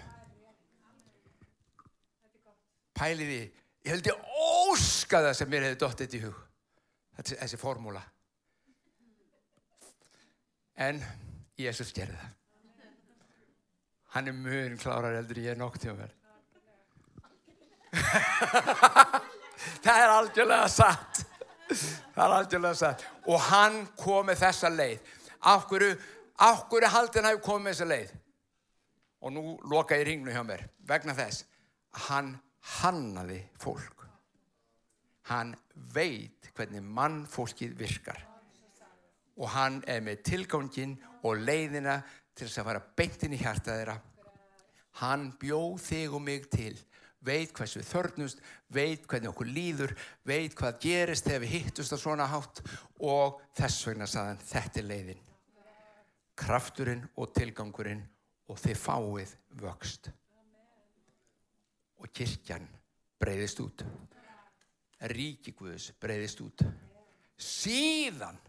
Pæliði, 3.00 3.42
ég 3.88 3.96
held 3.96 4.12
ég 4.12 4.30
óska 4.70 5.24
það 5.26 5.36
sem 5.40 5.50
mér 5.50 5.66
hefði 5.66 5.82
dóttið 5.82 6.16
í 6.20 6.22
hug. 6.28 6.40
Þessi, 7.18 7.40
þessi 7.42 7.60
formúla. 7.60 8.04
En 10.80 11.02
Jésús 11.60 11.92
gerði 11.96 12.16
það. 12.16 12.36
Hann 14.16 14.30
er 14.32 14.38
mjög 14.38 14.78
klárar 14.82 15.18
eldur 15.20 15.42
ég 15.44 15.52
er 15.54 15.60
nokk 15.60 15.76
til 15.82 15.92
að 15.92 16.00
verða. 16.06 16.16
það 19.84 20.00
er 20.06 20.14
algjörlega 20.14 20.70
satt. 20.72 21.22
Það 21.70 22.24
er 22.24 22.36
algjörlega 22.38 22.80
satt. 22.80 23.04
Og 23.28 23.44
hann 23.50 23.82
kom 24.00 24.32
með 24.32 24.42
þessa 24.46 24.72
leið. 24.74 25.12
Af 25.52 25.68
hverju, 25.70 25.92
af 26.48 26.66
hverju 26.72 26.94
haldin 26.96 27.28
hafi 27.30 27.44
komið 27.46 27.76
þessa 27.76 27.90
leið? 27.92 28.16
Og 29.20 29.36
nú 29.36 29.44
loka 29.70 30.00
ég 30.00 30.08
ringnu 30.08 30.32
hjá 30.34 30.42
mér. 30.48 30.64
Vegna 30.88 31.14
þess 31.18 31.44
hann 32.08 32.34
hannaði 32.80 33.44
fólk. 33.60 34.08
Hann 35.30 35.54
veit 35.94 36.50
hvernig 36.56 36.82
mann 36.82 37.26
fólkið 37.30 37.78
virkar 37.78 38.29
og 39.40 39.52
hann 39.56 39.80
er 39.88 40.04
með 40.04 40.24
tilgángin 40.30 40.98
og 41.24 41.40
leiðina 41.40 42.02
til 42.36 42.48
þess 42.48 42.62
að 42.62 42.70
fara 42.70 42.86
beintin 43.00 43.36
í 43.36 43.42
hjarta 43.42 43.76
þeirra 43.80 43.98
hann 45.00 45.32
bjóð 45.40 45.80
þig 45.84 46.16
og 46.16 46.24
mig 46.24 46.48
til 46.52 46.76
veit 47.26 47.52
hvers 47.56 47.76
við 47.76 47.88
þörnust, 47.90 48.44
veit 48.72 49.08
hvernig 49.10 49.32
okkur 49.34 49.50
líður, 49.52 49.96
veit 50.28 50.56
hvað 50.56 50.80
gerist 50.84 51.28
þegar 51.28 51.44
við 51.44 51.56
hittust 51.56 51.96
á 51.96 51.98
svona 52.00 52.28
hátt 52.32 52.62
og 53.04 53.42
þess 53.58 53.88
vegna 53.90 54.08
saðan 54.08 54.40
þetta 54.44 54.80
er 54.80 54.88
leiðin. 54.88 55.26
Krafturinn 56.40 57.04
og 57.20 57.34
tilgangurinn 57.36 58.06
og 58.50 58.60
þið 58.60 58.80
fáið 58.80 59.36
vöxt. 59.60 60.12
Og 62.00 62.08
kirkjan 62.16 62.68
breyðist 63.20 63.60
út. 63.66 63.84
Ríkiguðus 65.12 65.92
breyðist 66.00 66.40
út. 66.44 66.64
Síðan 67.40 68.40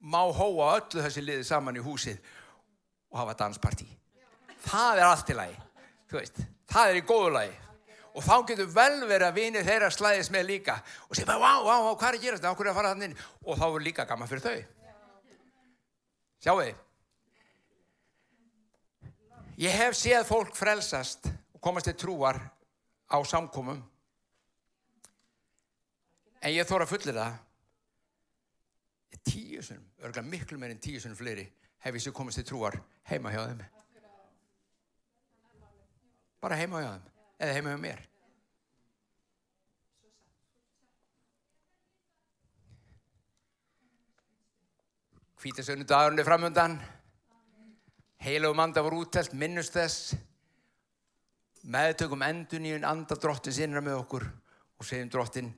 má 0.00 0.20
hóa 0.24 0.72
öllu 0.76 1.04
þessi 1.04 1.24
liði 1.24 1.44
saman 1.46 1.78
í 1.78 1.84
húsið 1.84 2.18
og 3.12 3.20
hafa 3.20 3.36
danspartí. 3.44 3.86
Það 4.66 5.00
er 5.00 5.06
allt 5.06 5.30
í 5.30 5.36
lagi. 5.36 5.56
Þú 6.10 6.18
veist, 6.20 6.42
það 6.70 6.90
er 6.90 7.00
í 7.00 7.06
góðu 7.06 7.30
lagi 7.34 7.54
og 8.16 8.24
þá 8.24 8.36
getur 8.48 8.68
vel 8.72 9.02
verið 9.04 9.26
að 9.26 9.36
vinir 9.36 9.66
þeirra 9.66 9.90
slæðis 9.92 10.30
með 10.32 10.46
líka 10.48 10.78
og 11.04 11.18
segja 11.18 11.36
vá, 11.36 11.60
vá, 11.60 11.74
vá, 11.84 11.90
hvað 11.92 12.08
er 12.08 12.16
að 12.16 12.22
gera 12.22 12.38
þetta, 12.38 12.52
okkur 12.54 12.66
er 12.66 12.72
að 12.72 12.78
fara 12.78 12.92
þannig 12.94 13.10
inn 13.10 13.18
og 13.44 13.58
þá 13.60 13.64
er 13.66 13.84
líka 13.84 14.06
gaman 14.08 14.30
fyrir 14.30 14.44
þau. 14.46 14.60
Sjáu 16.46 16.56
þið? 16.62 16.82
Ég 19.66 19.76
hef 19.80 19.96
séð 19.96 20.24
fólk 20.28 20.56
frelsast 20.56 21.28
og 21.28 21.60
komast 21.64 21.88
til 21.88 21.96
trúar 21.96 22.40
á 23.08 23.16
samkomum 23.24 23.82
en 26.40 26.52
ég 26.52 26.68
þóra 26.68 26.88
fullir 26.88 27.16
það 27.16 27.36
tíu 29.26 29.62
sunnum, 29.62 29.86
örgulega 30.00 30.30
miklu 30.30 30.58
meirinn 30.60 30.82
tíu 30.82 31.00
sunnum 31.02 31.18
fleiri 31.18 31.46
hef 31.82 31.94
ég 31.94 32.02
sér 32.02 32.14
komast 32.14 32.40
til 32.40 32.46
trúar 32.46 32.78
heima 33.10 33.32
hjá 33.34 33.42
þeim. 33.46 33.62
Bara 36.42 36.58
heima 36.60 36.82
hjá 36.82 36.92
þeim 36.92 37.08
eða 37.40 37.56
heima 37.56 37.72
hjá 37.74 37.80
mér. 37.82 38.04
Hvítasönnu 45.42 45.86
dagurinn 45.86 46.18
er 46.18 46.26
framöndan. 46.26 46.78
Heilagum 48.24 48.62
anda 48.64 48.82
voru 48.82 49.04
úttelt, 49.04 49.34
minnust 49.36 49.76
þess. 49.76 50.16
Meðtökum 51.70 52.22
enduníun 52.22 52.86
anda 52.88 53.18
drottin 53.20 53.54
sinna 53.54 53.82
með 53.84 54.00
okkur 54.00 54.26
og 54.26 54.86
segjum 54.86 55.12
drottin 55.12 55.52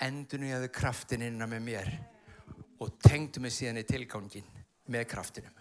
enduníaðu 0.00 0.70
kraftin 0.72 1.24
innan 1.26 1.50
með 1.52 1.62
mér 1.66 1.92
og 2.80 2.96
tengdu 3.04 3.42
mig 3.44 3.52
síðan 3.54 3.82
í 3.82 3.86
tilgángin 3.88 4.46
með 4.90 5.06
kraftinum. 5.10 5.56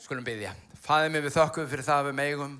Skulum 0.00 0.24
byggja. 0.26 0.52
Fæði 0.84 1.10
mig 1.12 1.24
við 1.24 1.36
þökkum 1.36 1.68
fyrir 1.70 1.86
það 1.86 2.00
að 2.02 2.08
við 2.10 2.16
megum 2.20 2.56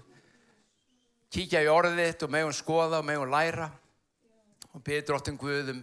kíkja 1.34 1.64
í 1.64 1.70
orðið 1.70 2.00
þitt 2.00 2.26
og 2.26 2.34
megum 2.34 2.54
skoða 2.54 3.00
og 3.00 3.08
megum 3.08 3.32
læra 3.32 3.68
og 4.72 4.82
byggja 4.82 5.06
drottin 5.08 5.38
Guðum 5.38 5.82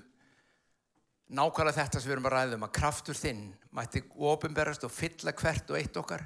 nákvæmlega 1.32 1.78
þetta 1.78 1.99
sem 1.99 2.09
við 2.09 2.15
erum 2.17 2.28
að 2.28 2.36
ræða 2.36 2.57
um 2.57 2.65
að 2.67 2.74
kraftur 2.76 3.17
þinn 3.17 3.43
mætti 3.76 4.03
ofinberast 4.32 4.88
og 4.88 4.91
fylla 4.91 5.36
hvert 5.38 5.72
og 5.72 5.80
eitt 5.80 5.99
okkar 5.99 6.26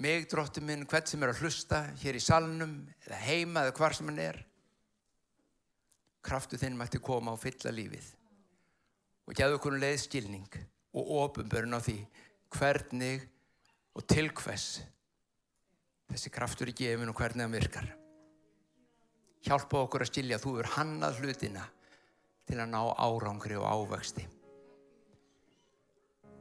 mig 0.00 0.24
drottin 0.30 0.64
minn 0.68 0.86
hvert 0.88 1.10
sem 1.10 1.20
er 1.20 1.34
að 1.34 1.42
hlusta 1.44 1.82
hér 2.00 2.16
í 2.16 2.22
salnum 2.24 2.78
eða 3.04 3.18
heima 3.26 3.66
eða 3.66 3.76
hvar 3.76 3.96
sem 3.96 4.08
hann 4.08 4.22
er 4.24 4.40
kraftur 6.24 6.60
þinn 6.60 6.78
mætti 6.80 7.00
koma 7.04 7.34
og 7.36 7.42
fylla 7.42 7.72
lífið 7.76 8.08
og 9.30 9.36
geða 9.38 9.56
okkur 9.56 9.76
um 9.76 9.82
leið 9.84 10.00
skilning 10.02 10.58
og 10.98 11.12
ofinberun 11.22 11.78
á 11.78 11.80
því 11.80 11.96
hvernig 12.56 13.22
og 13.94 14.06
til 14.10 14.32
hvers 14.34 14.66
þessi 16.10 16.34
kraftur 16.34 16.72
er 16.72 16.74
gefin 16.74 17.12
og 17.12 17.14
hvernig 17.14 17.46
hann 17.46 17.54
virkar. 17.54 17.86
Hjálpa 19.46 19.84
okkur 19.86 20.02
að 20.02 20.10
skilja 20.10 20.40
að 20.40 20.46
þú 20.48 20.54
er 20.58 20.72
hannað 20.74 21.20
hlutina 21.22 21.62
til 22.50 22.58
að 22.58 22.72
ná 22.74 22.80
árangri 22.98 23.56
og 23.56 23.70
ávexti. 23.70 24.26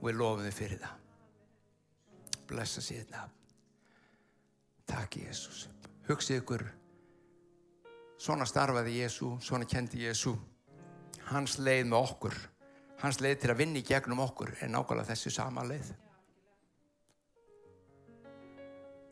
Við 0.01 0.17
lofum 0.17 0.47
þið 0.47 0.57
fyrir 0.57 0.81
það. 0.81 0.95
Blessa 2.49 2.81
síðan 2.81 3.13
nafn. 3.13 3.35
Takk 4.89 5.21
Jésús 5.21 5.67
hugsið 6.09 6.39
ykkur 6.41 6.63
svona 8.17 8.47
starfaði 8.49 8.95
Jésú 9.03 9.35
svona 9.45 9.67
kendi 9.69 10.01
Jésú 10.07 10.33
hans 11.29 11.59
leið 11.61 11.91
með 11.91 12.07
okkur 12.07 12.37
hans 12.99 13.19
leið 13.23 13.41
til 13.41 13.51
að 13.53 13.59
vinni 13.61 13.83
gegnum 13.85 14.21
okkur 14.25 14.53
er 14.59 14.71
nákvæmlega 14.71 15.11
þessu 15.13 15.31
sama 15.33 15.63
leið. 15.67 15.89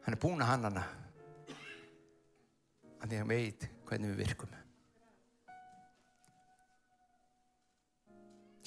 Hann 0.05 0.15
er 0.15 0.21
búin 0.21 0.43
að 0.43 0.51
hann 0.51 0.67
hana. 0.69 0.85
Að 2.97 3.09
því 3.09 3.15
að 3.15 3.19
hann 3.21 3.31
veit 3.31 3.67
hvernig 3.87 4.13
við 4.13 4.21
virkum. 4.23 4.53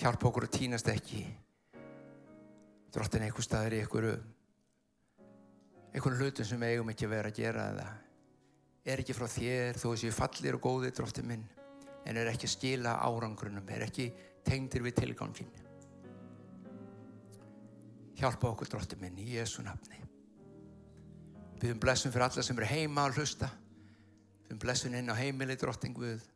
Hjálpa 0.00 0.28
okkur 0.30 0.46
að 0.48 0.54
týnast 0.56 0.88
ekki. 0.88 1.24
Drottin 2.90 3.26
einhver 3.26 3.44
staðir 3.44 3.76
í 3.76 3.82
einhverju 3.84 4.14
einhverju 5.90 6.20
hlutum 6.20 6.46
sem 6.46 6.62
eigum 6.62 6.90
ekki 6.92 7.06
að 7.06 7.12
vera 7.16 7.30
að 7.30 7.38
gera 7.38 7.66
eða 7.72 7.86
er 8.90 9.02
ekki 9.02 9.14
frá 9.16 9.26
þér 9.30 9.78
þó 9.78 9.86
þessi 9.90 10.12
fallir 10.14 10.56
og 10.56 10.62
góði 10.64 10.90
drottin 10.94 11.28
minn 11.28 11.46
en 12.06 12.16
er 12.16 12.30
ekki 12.30 12.46
að 12.46 12.54
skila 12.54 12.92
árangrunum 13.04 13.72
er 13.74 13.84
ekki 13.88 14.06
tengdir 14.47 14.84
við 14.84 15.03
tilgangin 15.03 15.51
hjálpa 18.20 18.51
okkur 18.53 18.68
drottin 18.68 19.01
minn 19.01 19.18
í 19.20 19.30
Jésu 19.36 19.64
nafni. 19.64 19.97
Við 21.61 21.74
um 21.74 21.80
blessum 21.80 22.12
fyrir 22.12 22.26
alla 22.26 22.45
sem 22.45 22.59
eru 22.59 22.68
heima 22.68 23.07
að 23.07 23.20
hlusta. 23.20 23.49
Við 24.49 24.55
um 24.57 24.61
blessun 24.61 24.97
inn 24.97 25.12
á 25.12 25.16
heimili 25.16 25.57
drottin 25.61 25.97
Guð. 25.97 26.26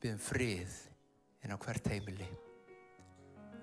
Byggjum 0.00 0.20
frið 0.20 0.80
inn 1.44 1.52
á 1.52 1.58
hvert 1.60 1.92
heimili. 1.92 2.28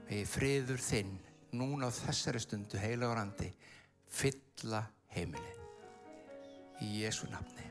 Megi 0.10 0.24
friður 0.30 0.82
þinn 0.82 1.18
núna 1.58 1.90
á 1.90 1.92
þessari 1.94 2.42
stundu 2.42 2.80
heila 2.82 3.10
orandi 3.12 3.50
fylla 4.12 4.84
heimili 5.16 5.58
í 6.82 7.02
Jésu 7.02 7.30
nafni 7.32 7.71